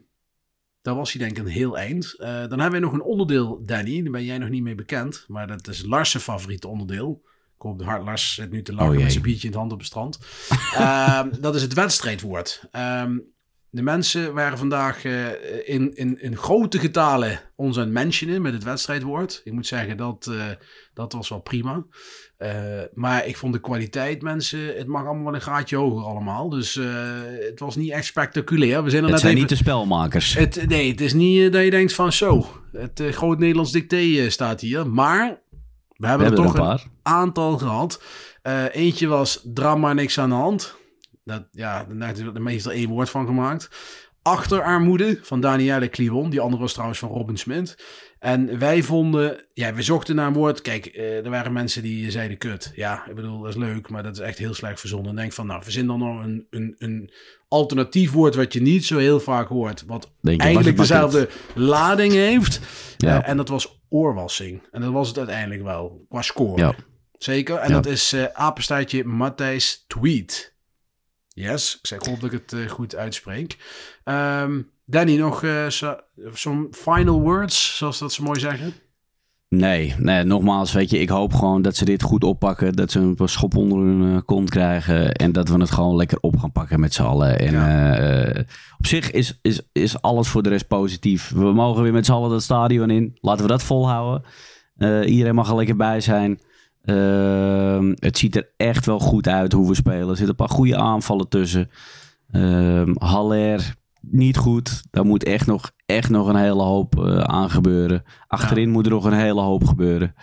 daar 0.82 0.94
was 0.94 1.12
hij 1.12 1.24
denk 1.26 1.38
ik 1.38 1.44
een 1.44 1.50
heel 1.50 1.78
eind. 1.78 2.14
Eh, 2.18 2.28
dan 2.48 2.60
hebben 2.60 2.80
we 2.80 2.86
nog 2.86 2.92
een 2.92 3.02
onderdeel, 3.02 3.62
Danny. 3.64 4.02
Daar 4.02 4.12
ben 4.12 4.24
jij 4.24 4.38
nog 4.38 4.48
niet 4.48 4.62
mee 4.62 4.74
bekend. 4.74 5.24
Maar 5.28 5.46
dat 5.46 5.68
is 5.68 5.82
Lars' 5.82 6.16
favoriete 6.16 6.68
onderdeel. 6.68 7.22
Hoop 7.64 7.78
de 7.78 7.84
Lars 8.04 8.34
zit 8.34 8.50
nu 8.50 8.62
te 8.62 8.74
lachen 8.74 8.96
Oh 8.96 9.02
met 9.02 9.12
zijn 9.12 9.24
biertje 9.24 9.46
in 9.46 9.52
de 9.52 9.58
hand 9.58 9.72
op 9.72 9.78
het 9.78 9.86
strand. 9.86 10.18
Ehm, 10.74 11.30
dat 11.40 11.54
is 11.54 11.62
het 11.62 11.72
wedstrijdwoord. 11.72 12.64
Ehm, 12.70 13.16
de 13.74 13.82
mensen 13.82 14.34
waren 14.34 14.58
vandaag 14.58 15.04
eh, 15.04 15.26
in, 15.64 15.94
in, 15.94 16.22
in 16.22 16.36
grote 16.36 16.78
getalen 16.78 17.40
ons 17.56 17.76
aan 17.76 17.82
het 17.82 17.92
mentionen 17.92 18.42
met 18.42 18.52
het 18.52 18.64
wedstrijdwoord. 18.64 19.40
Ik 19.44 19.52
moet 19.52 19.66
zeggen, 19.66 19.96
dat, 19.96 20.26
eh, 20.30 20.44
dat 20.92 21.12
was 21.12 21.28
wel 21.28 21.40
prima. 21.40 21.84
Eh, 22.36 22.52
maar 22.92 23.26
ik 23.26 23.36
vond 23.36 23.52
de 23.52 23.60
kwaliteit, 23.60 24.22
mensen, 24.22 24.76
het 24.76 24.86
mag 24.86 25.04
allemaal 25.04 25.24
wel 25.24 25.34
een 25.34 25.40
graadje 25.40 25.76
hoger 25.76 26.04
allemaal. 26.04 26.48
Dus 26.48 26.74
het 27.48 27.60
was 27.60 27.76
niet 27.76 27.90
echt 27.90 28.04
spectaculair. 28.04 28.84
We 28.84 28.90
zijn 28.90 29.02
er 29.02 29.10
Het 29.10 29.10
net 29.10 29.20
zijn 29.20 29.32
even... 29.32 29.48
niet 29.48 29.58
de 29.58 29.64
spelmakers. 29.64 30.34
Het, 30.34 30.68
nee, 30.68 30.90
het 30.90 31.00
is 31.00 31.12
niet 31.12 31.52
dat 31.52 31.64
je 31.64 31.70
denkt 31.70 31.92
van 31.92 32.12
zo, 32.12 32.46
het 32.72 33.02
groot 33.10 33.38
Nederlands 33.38 33.72
dicté 33.72 34.30
staat 34.30 34.60
hier. 34.60 34.90
Maar 34.90 35.42
we 36.04 36.10
hebben, 36.10 36.30
We 36.30 36.36
er 36.36 36.42
hebben 36.42 36.62
toch 36.62 36.66
er 36.66 36.72
een 36.72 36.90
een, 37.02 37.12
aantal 37.12 37.58
gehad. 37.58 38.02
Eh, 38.42 38.64
eentje 38.74 39.06
was 39.06 39.40
drama 39.44 39.92
niks 39.92 40.18
aan 40.18 40.28
de 40.28 40.34
hand. 40.34 40.76
Dat, 41.24 41.44
ja, 41.50 41.84
daar 41.84 42.08
heeft 42.08 42.20
er 42.20 42.42
meestal 42.42 42.72
één 42.72 42.88
woord 42.88 43.10
van 43.10 43.26
gemaakt. 43.26 43.68
Achterarmoede 44.22 45.18
van 45.22 45.40
Danielle 45.40 45.88
Clivon. 45.88 46.30
Die 46.30 46.40
andere 46.40 46.62
was 46.62 46.72
trouwens 46.72 46.98
van 46.98 47.08
Robin 47.08 47.36
Smit. 47.36 47.84
En 48.24 48.58
wij 48.58 48.82
vonden, 48.82 49.44
ja, 49.54 49.74
we 49.74 49.82
zochten 49.82 50.14
naar 50.14 50.26
een 50.26 50.32
woord. 50.32 50.60
Kijk, 50.60 50.86
eh, 50.86 51.24
er 51.24 51.30
waren 51.30 51.52
mensen 51.52 51.82
die 51.82 52.10
zeiden 52.10 52.38
kut. 52.38 52.72
Ja, 52.74 53.06
ik 53.08 53.14
bedoel, 53.14 53.40
dat 53.40 53.48
is 53.48 53.56
leuk, 53.56 53.88
maar 53.88 54.02
dat 54.02 54.12
is 54.12 54.18
echt 54.18 54.38
heel 54.38 54.54
slecht 54.54 54.80
verzonnen. 54.80 55.10
En 55.10 55.16
denk 55.16 55.32
van, 55.32 55.46
nou, 55.46 55.62
verzin 55.62 55.86
dan 55.86 55.98
nog 55.98 56.24
een, 56.24 56.46
een, 56.50 56.74
een 56.78 57.10
alternatief 57.48 58.12
woord 58.12 58.34
wat 58.34 58.52
je 58.52 58.62
niet 58.62 58.84
zo 58.84 58.98
heel 58.98 59.20
vaak 59.20 59.48
hoort. 59.48 59.84
Wat 59.86 60.12
Denk 60.20 60.40
eigenlijk 60.40 60.78
het 60.78 60.88
dezelfde 60.88 61.28
lading 61.54 62.12
heeft. 62.12 62.60
Ja. 62.96 63.22
Eh, 63.22 63.28
en 63.28 63.36
dat 63.36 63.48
was 63.48 63.80
oorwassing. 63.88 64.62
En 64.70 64.80
dat 64.80 64.92
was 64.92 65.08
het 65.08 65.18
uiteindelijk 65.18 65.62
wel, 65.62 66.06
qua 66.08 66.22
score. 66.22 66.60
Ja. 66.62 66.74
Zeker. 67.18 67.56
En 67.56 67.68
Ja. 67.68 67.74
dat 67.74 67.86
is 67.86 68.12
eh 68.12 68.24
apenstaartje 68.32 69.04
Matthijs 69.04 69.84
Tweet. 69.86 70.54
Yes, 71.28 71.74
ik 71.74 71.86
zeg, 71.86 72.06
hoop 72.06 72.20
dat 72.20 72.32
ik 72.32 72.42
het 72.46 72.70
goed 72.70 72.96
uitspreek. 72.96 73.56
Ehm, 74.04 74.60
Danny, 74.84 75.16
nog 75.16 75.44
zo- 75.68 75.96
zo'n 76.32 76.68
final 76.70 77.20
words, 77.20 77.76
zoals 77.76 77.98
dat 77.98 78.12
ze 78.12 78.22
mooi 78.22 78.40
zeggen? 78.40 78.72
Nee, 79.48 79.94
nee, 79.98 80.24
nogmaals, 80.24 80.72
weet 80.72 80.90
je, 80.90 80.98
ik 80.98 81.08
hoop 81.08 81.34
gewoon 81.34 81.62
dat 81.62 81.76
ze 81.76 81.84
dit 81.84 82.02
goed 82.02 82.24
oppakken. 82.24 82.72
Dat 82.72 82.90
ze 82.90 82.98
een 82.98 83.28
schop 83.28 83.56
onder 83.56 83.78
hun 83.78 84.14
eh, 84.16 84.22
kont 84.24 84.50
krijgen. 84.50 85.12
En 85.12 85.32
dat 85.32 85.48
we 85.48 85.58
het 85.60 85.70
gewoon 85.70 85.96
lekker 85.96 86.18
op 86.20 86.36
gaan 86.38 86.52
pakken 86.52 86.80
met 86.80 86.94
z'n 86.94 87.02
allen. 87.02 87.38
En 87.38 87.54
eh, 87.54 88.42
op 88.78 88.86
zich 88.86 89.10
is, 89.10 89.38
is, 89.42 89.60
is 89.72 90.00
alles 90.02 90.28
voor 90.28 90.42
de 90.42 90.48
rest 90.48 90.66
positief. 90.68 91.30
We 91.30 91.52
mogen 91.52 91.82
weer 91.82 91.92
met 91.92 92.06
z'n 92.06 92.12
allen 92.12 92.30
dat 92.30 92.42
stadion 92.42 92.90
in. 92.90 93.16
Laten 93.20 93.42
we 93.42 93.48
dat 93.50 93.62
volhouden. 93.62 94.22
Iedereen 95.06 95.34
mag 95.34 95.48
er 95.48 95.56
lekker 95.56 95.76
bij 95.76 96.00
zijn. 96.00 96.40
Ehm, 96.82 97.92
het 97.98 98.18
ziet 98.18 98.36
er 98.36 98.48
echt 98.56 98.86
wel 98.86 98.98
goed 98.98 99.28
uit 99.28 99.52
hoe 99.52 99.68
we 99.68 99.74
spelen. 99.74 100.00
Er 100.08 100.16
zitten 100.16 100.28
een 100.28 100.46
paar 100.46 100.56
goede 100.56 100.76
aanvallen 100.76 101.28
tussen. 101.28 101.70
Ehm 102.30 102.92
Haller, 102.98 103.74
niet 104.10 104.36
goed. 104.36 104.82
Daar 104.90 105.04
moet 105.04 105.24
echt 105.24 105.46
nog, 105.46 105.72
echt 105.86 106.08
nog 106.08 106.28
een 106.28 106.36
hele 106.36 106.62
hoop 106.62 106.98
eh, 106.98 107.18
aan 107.18 107.50
gebeuren. 107.50 108.04
Achterin 108.26 108.70
moet 108.70 108.86
er 108.86 108.92
nog 108.92 109.04
een 109.04 109.12
hele 109.12 109.40
hoop 109.40 109.64
gebeuren. 109.64 110.14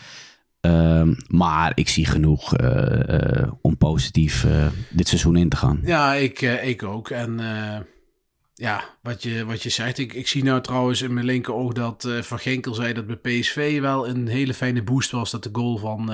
Ehm, 0.62 1.14
maar 1.28 1.72
ik 1.76 1.90
zie 1.90 2.06
genoeg 2.06 2.56
eh, 2.56 3.42
eh, 3.42 3.52
om 3.62 3.78
positief 3.78 4.46
dit 4.90 5.08
seizoen 5.08 5.36
in 5.36 5.50
te 5.50 5.56
gaan. 5.56 5.80
Ja, 5.84 6.14
ik, 6.14 6.42
ik 6.42 6.84
ook. 6.84 7.10
En 7.10 7.40
ja, 8.54 8.84
wat 9.02 9.24
je, 9.24 9.46
wat 9.46 9.64
je 9.64 9.70
zegt. 9.70 9.98
Ik, 9.98 10.14
ik 10.14 10.28
zie 10.28 10.44
nou 10.44 10.62
trouwens 10.62 11.02
in 11.02 11.14
mijn 11.14 11.26
linker 11.26 11.54
oog 11.54 11.74
dat 11.74 12.08
Van 12.22 12.40
Genkel 12.40 12.74
zei 12.74 12.94
dat 12.94 13.08
bij 13.08 13.40
PSV 13.40 13.80
wel 13.80 14.08
een 14.08 14.28
hele 14.28 14.54
fijne 14.54 14.84
boost 14.84 15.12
was 15.12 15.32
dat 15.32 15.44
de 15.44 15.50
goal 15.52 15.78
van, 15.78 16.12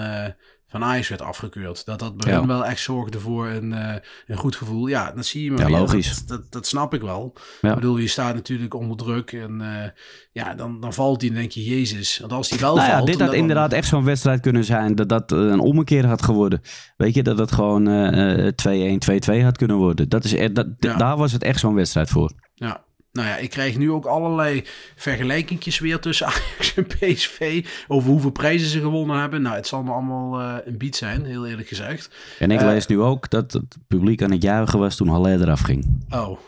van 0.70 0.84
Ajax 0.84 1.09
werd 1.09 1.22
afgekeurd. 1.22 1.86
Dat 1.86 1.99
dat 1.99 2.18
bij 2.18 2.32
Ja. 2.32 2.39
hen 2.39 2.47
wel 2.47 2.65
echt 2.65 2.80
zorgde 2.82 3.20
voor 3.20 3.47
een, 3.47 3.74
eh, 3.74 3.95
een 4.28 4.38
goed 4.38 4.55
gevoel. 4.55 4.88
Ja, 4.88 5.11
dat 5.11 5.26
zie 5.26 5.43
je 5.43 5.51
maar 5.51 5.59
Ja, 5.59 5.65
weer. 5.65 5.78
logisch. 5.78 6.18
Dat, 6.26 6.28
dat, 6.28 6.51
dat 6.51 6.68
snap 6.68 6.93
ik 6.93 7.01
wel. 7.01 7.34
Ja. 7.61 7.70
Ik 7.70 7.76
bedoel, 7.76 7.97
je 7.97 8.07
staat 8.07 8.34
natuurlijk 8.34 8.74
onder 8.74 8.97
druk 8.97 9.32
en 9.32 9.61
eh, 9.61 9.89
ja, 10.32 10.53
dan, 10.55 10.82
dan 10.82 10.93
valt 10.93 11.22
hij 11.22 11.30
en 11.30 11.36
denk 11.36 11.51
je, 11.51 11.63
jezus. 11.63 12.18
Want 12.20 12.32
als 12.32 12.49
hij 12.49 12.59
wel 12.59 12.76
Nou 12.76 12.91
valt... 12.91 13.05
dit 13.07 13.20
had 13.20 13.28
dan- 13.30 13.38
inderdaad 13.38 13.74
echt 13.74 13.88
zo'n 13.88 14.03
wedstrijd 14.03 14.39
kunnen 14.41 14.63
zijn. 14.63 14.95
Dat 14.95 15.09
dat 15.09 15.32
eh, 15.32 15.38
een 15.39 15.59
ommekeer 15.59 16.05
had 16.05 16.22
geworden. 16.24 16.61
Weet 16.97 17.13
je, 17.13 17.24
dat 17.24 17.38
het 17.38 17.51
gewoon 17.51 17.88
eh, 17.88 18.47
2-1, 18.55 18.99
2-2 18.99 19.43
had 19.43 19.57
kunnen 19.57 19.78
worden. 19.78 20.09
Dat 20.09 20.24
is, 20.24 20.34
echt- 20.36 20.55
dat. 20.55 20.68
Daar 20.80 21.18
was 21.18 21.32
het 21.32 21.43
echt 21.43 21.59
zo'n 21.59 21.76
wedstrijd 21.76 22.09
voor. 22.09 22.32
Ja. 22.53 22.86
Nou 23.18 23.30
ja, 23.30 23.38
ik 23.38 23.49
krijg 23.49 23.78
nu 23.78 23.91
ook 23.91 24.05
allerlei 24.05 24.63
vergelijkingjes 24.95 25.80
weer 25.80 25.99
tussen 25.99 26.28
Ajax 26.32 26.74
en 26.76 26.86
PSV. 26.86 27.65
Over 27.88 28.09
hoeveel 28.09 28.32
prijzen 28.32 28.70
ze 28.70 28.80
gewonnen 28.80 29.20
hebben. 29.20 29.41
Nou, 29.41 29.55
het 29.55 29.68
zal 29.68 29.84
me 29.84 29.91
allemaal 29.91 30.39
eh, 30.39 30.55
een 30.65 30.78
bied 30.78 30.95
zijn, 30.95 31.26
heel 31.26 31.47
eerlijk 31.47 31.68
gezegd. 31.68 32.15
En 32.39 32.51
ik 32.51 32.59
Eh, 32.59 32.65
lees 32.65 32.88
nu 32.88 32.99
ook 32.99 33.30
dat 33.30 33.51
het 33.51 33.78
publiek 33.88 34.22
aan 34.22 34.32
het 34.32 34.41
juichen 34.41 34.80
was 34.80 34.95
toen 34.95 35.07
Haller 35.07 35.41
eraf 35.41 35.59
ging. 35.59 36.05
Oh, 36.09 36.39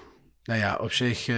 nou 0.44 0.60
ja, 0.60 0.78
op 0.82 0.92
zich 0.92 1.28
eh, 1.28 1.36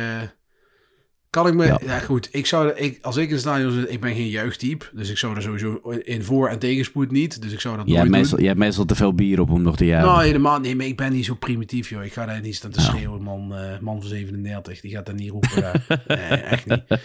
kan 1.32 1.48
ik 1.48 1.54
me... 1.54 1.66
Ja. 1.66 1.80
Ja. 1.86 2.00
goed, 2.00 2.30
ik 2.32 2.46
zou, 2.46 2.70
ik, 2.72 2.98
als 3.02 3.18
ik 3.18 3.26
in 3.26 3.32
het 3.32 3.40
stadion 3.40 3.72
zit, 3.72 3.92
ik 3.92 4.00
ben 4.02 4.16
geen 4.16 4.28
juichtype. 4.30 4.86
Dus 4.94 5.10
ik 5.10 5.18
zou 5.18 5.36
er 5.36 5.42
sowieso 5.42 5.80
in 6.04 6.24
voor- 6.24 6.48
en 6.48 6.60
tegenspoed 6.60 7.12
niet. 7.12 7.42
Dus 7.42 7.52
ik 7.52 7.60
zou 7.60 7.78
dat 7.78 7.88
Jij 7.88 7.98
nooit 7.98 8.10
meestal, 8.10 8.30
doen. 8.30 8.40
jij 8.40 8.48
hebt 8.48 8.60
meestal 8.60 8.86
te 8.86 8.96
veel 8.96 9.14
bier 9.14 9.40
op 9.40 9.50
om 9.50 9.62
nog 9.62 9.76
te 9.78 9.86
juichen. 9.86 10.10
Nou, 10.12 10.24
helemaal 10.26 10.60
nee, 10.60 10.76
maar 10.76 10.86
ik 10.86 10.98
ben 10.98 11.12
niet 11.14 11.26
zo 11.26 11.34
primitief, 11.36 11.90
joh. 11.90 12.04
Ik 12.04 12.14
ga 12.14 12.26
daar 12.26 12.42
niet 12.42 12.56
staan 12.56 12.72
te 12.72 12.82
schreeuwen, 12.82 13.22
man, 13.22 13.56
eh, 13.56 13.80
man 13.80 14.00
van 14.00 14.10
37. 14.10 14.82
Die 14.82 14.92
gaat 14.92 15.06
daar 15.06 15.16
niet 15.16 15.30
roepen. 15.30 15.72
nee, 16.08 16.18
echt 16.18 16.66
niet. 16.66 16.84
Nee, 16.90 17.00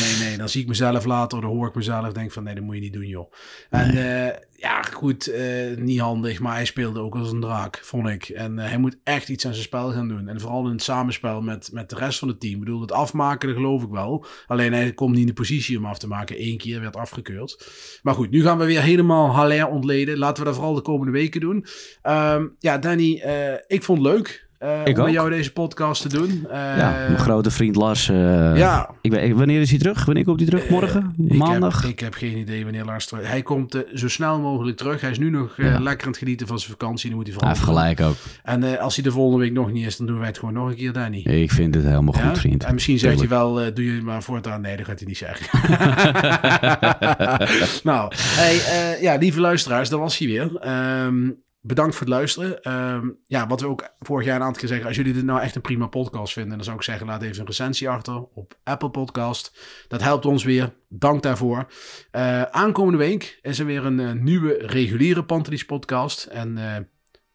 nee, 0.00 0.28
nee. 0.28 0.36
Dan 0.36 0.48
zie 0.48 0.62
ik 0.62 0.68
mezelf 0.68 1.04
later, 1.04 1.40
dan 1.40 1.50
hoor 1.50 1.68
ik 1.68 1.74
mezelf, 1.74 2.12
denk 2.12 2.32
van, 2.32 2.42
nee, 2.42 2.54
dat 2.54 2.64
moet 2.64 2.74
je 2.74 2.80
niet 2.80 2.92
doen, 2.92 3.06
joh. 3.06 3.32
En 3.70 3.88
eh, 3.90 4.36
ja, 4.56 4.82
goed, 4.82 5.26
eh, 5.26 5.76
niet 5.76 6.00
handig, 6.00 6.40
maar 6.40 6.54
hij 6.54 6.64
speelde 6.64 7.00
ook 7.00 7.14
als 7.14 7.32
een 7.32 7.40
draak, 7.40 7.80
vond 7.82 8.08
ik. 8.08 8.28
En 8.28 8.58
eh, 8.58 8.68
hij 8.68 8.78
moet 8.78 8.96
echt 9.04 9.28
iets 9.28 9.46
aan 9.46 9.52
zijn 9.52 9.64
spel 9.64 9.92
gaan 9.92 10.08
doen. 10.08 10.28
En 10.28 10.40
vooral 10.40 10.64
in 10.64 10.72
het 10.72 10.82
samenspel 10.82 11.42
met, 11.42 11.70
met 11.72 11.90
de 11.90 11.96
rest 11.96 12.18
van 12.18 12.28
het 12.28 12.40
team. 12.40 12.52
Ik 12.52 12.60
bedoel, 12.60 12.80
het 12.80 12.92
afmaken, 12.92 13.48
dat 13.48 13.56
geloof 13.56 13.82
ik 13.82 13.90
wel. 13.90 14.26
Alleen 14.46 14.72
hij 14.72 14.92
komt 14.92 15.10
niet 15.10 15.20
in 15.20 15.26
de 15.26 15.32
positie 15.32 15.78
om 15.78 15.84
af 15.84 15.98
te 15.98 16.08
maken. 16.08 16.42
Eén 16.42 16.58
keer 16.58 16.80
werd 16.80 16.96
afgekeurd. 16.96 17.68
Maar 18.02 18.14
goed, 18.14 18.30
nu 18.30 18.42
gaan 18.42 18.58
we 18.58 18.64
weer 18.64 18.82
helemaal 18.82 19.30
Haller 19.30 19.66
ontleden. 19.66 20.18
Laten 20.18 20.42
we 20.42 20.48
dat 20.48 20.54
vooral 20.54 20.74
de 20.74 20.82
komende 20.82 21.12
weken 21.12 21.40
doen. 21.40 21.66
Ehm, 22.02 22.46
ja, 22.58 22.78
Danny, 22.78 23.18
eh, 23.18 23.52
ik 23.66 23.82
vond 23.82 23.98
het 23.98 24.12
leuk 24.12 24.48
eh, 24.58 24.80
Ik 24.84 24.98
om 24.98 25.04
met 25.04 25.12
jou 25.12 25.30
deze 25.30 25.52
podcast 25.52 26.02
te 26.02 26.08
doen. 26.08 26.46
Eh, 26.50 26.56
ja, 26.76 26.90
mijn 26.90 27.18
grote 27.18 27.50
vriend 27.50 27.76
Lars. 27.76 28.08
eh, 28.08 28.56
ja. 28.56 28.90
ik 29.00 29.34
wanneer 29.34 29.60
is 29.60 29.70
hij 29.70 29.78
terug? 29.78 30.04
Wanneer 30.04 30.24
komt 30.24 30.40
hij 30.40 30.48
terug? 30.48 30.68
Morgen? 30.68 31.14
Ik 31.28 31.36
Maandag? 31.38 31.82
Heb, 31.82 31.90
ik 31.90 32.00
heb 32.00 32.14
geen 32.14 32.36
idee 32.36 32.62
wanneer 32.64 32.84
Lars 32.84 33.06
terug... 33.06 33.28
Hij 33.28 33.42
komt 33.42 33.74
eh, 33.74 33.80
zo 33.94 34.08
snel 34.08 34.40
mogelijk 34.40 34.76
terug. 34.76 35.00
Hij 35.00 35.10
is 35.10 35.18
nu 35.18 35.30
nog 35.30 35.54
eh, 35.58 35.64
Ja. 35.66 35.80
lekker 35.80 36.04
aan 36.06 36.12
het 36.12 36.18
genieten 36.20 36.46
van 36.46 36.58
zijn 36.58 36.70
vakantie. 36.70 37.08
Dan 37.08 37.16
moet 37.18 37.26
hij 37.26 37.34
vooral 37.34 37.52
heeft 37.52 37.64
gelijk 37.64 38.00
ook. 38.00 38.16
En 38.42 38.62
eh, 38.62 38.80
als 38.80 38.94
hij 38.94 39.04
de 39.04 39.10
volgende 39.10 39.44
week 39.44 39.52
nog 39.52 39.72
niet 39.72 39.86
is, 39.86 39.96
dan 39.96 40.06
doen 40.06 40.18
wij 40.18 40.26
het 40.26 40.38
gewoon 40.38 40.54
nog 40.54 40.68
een 40.68 40.74
keer, 40.76 40.92
Danny. 40.92 41.18
Ik 41.18 41.50
vind 41.50 41.74
het 41.74 41.84
helemaal 41.84 42.14
Ja? 42.16 42.28
goed, 42.28 42.38
vriend. 42.38 42.64
En 42.64 42.74
misschien 42.74 42.98
zegt 42.98 43.18
hij 43.18 43.28
wel, 43.28 43.60
eh, 43.60 43.74
doe 43.74 43.84
je 43.94 44.02
maar 44.02 44.22
voortaan. 44.22 44.60
Nee, 44.60 44.76
dat 44.76 44.86
gaat 44.86 44.98
hij 44.98 45.08
niet 45.08 45.16
zeggen. 45.18 45.58
nou, 47.90 48.12
hey, 48.16 48.58
eh, 48.58 49.02
ja, 49.02 49.16
lieve 49.16 49.40
luisteraars, 49.40 49.88
dat 49.88 50.00
was 50.00 50.18
hij 50.18 50.28
weer. 50.28 50.56
Ehm, 50.56 51.30
bedankt 51.66 51.94
voor 51.96 52.06
het 52.06 52.14
luisteren. 52.14 52.62
Ehm, 52.62 53.08
ja, 53.26 53.46
wat 53.46 53.60
we 53.60 53.66
ook 53.66 53.94
vorig 54.00 54.26
jaar 54.26 54.36
een 54.36 54.42
aantal 54.42 54.60
keer 54.60 54.68
zeggen. 54.68 54.86
Als 54.86 54.96
jullie 54.96 55.12
dit 55.12 55.24
nou 55.24 55.40
echt 55.40 55.54
een 55.54 55.60
prima 55.62 55.86
podcast 55.86 56.32
vinden, 56.32 56.56
dan 56.56 56.64
zou 56.64 56.76
ik 56.76 56.82
zeggen, 56.82 57.06
laat 57.06 57.22
even 57.22 57.40
een 57.40 57.46
recensie 57.46 57.88
achter 57.88 58.22
op 58.34 58.58
Apple 58.64 58.90
Podcast. 58.90 59.58
Dat 59.88 60.02
helpt 60.02 60.26
ons 60.26 60.44
weer. 60.44 60.74
Dank 60.88 61.22
daarvoor. 61.22 61.66
Eh, 62.10 62.42
aankomende 62.42 62.98
week 62.98 63.38
is 63.42 63.58
er 63.58 63.66
weer 63.66 63.84
een 63.84 64.00
eh, 64.00 64.12
nieuwe 64.12 64.52
reguliere 64.60 65.24
Pantelis 65.24 65.64
podcast. 65.64 66.24
En 66.24 66.58
eh, 66.58 66.82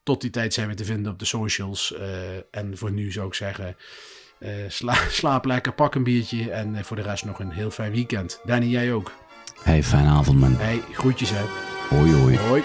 tot 0.04 0.22
die 0.22 0.30
tijd 0.30 0.54
zijn 0.54 0.68
we 0.68 0.74
te 0.74 0.86
vinden 0.86 1.12
op 1.12 1.20
de 1.20 1.26
socials. 1.26 1.96
en 2.52 2.78
voor 2.78 2.92
nu 2.92 3.12
zou 3.12 3.28
ik 3.28 3.34
zeggen, 3.34 3.76
sla- 4.68 5.08
slaap 5.20 5.46
lekker, 5.46 5.74
pak 5.74 5.96
een 5.96 6.04
biertje. 6.04 6.52
En 6.52 6.86
voor 6.86 6.96
de 6.96 7.02
rest 7.04 7.26
nog 7.26 7.40
een 7.40 7.52
heel 7.52 7.72
fijn 7.72 7.92
weekend. 7.92 8.42
Danny, 8.46 8.68
jij 8.68 8.94
ook. 8.94 9.12
Hey, 9.64 9.84
fijne 9.84 10.10
avond, 10.10 10.40
man. 10.40 10.56
Hey, 10.56 10.82
groetjes 10.92 11.30
hè. 11.30 11.44
Hoi, 11.90 12.14
hoi. 12.14 12.38
Hoi. 12.38 12.64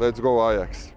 Let's 0.00 0.18
go 0.18 0.50
Ajax. 0.50 0.92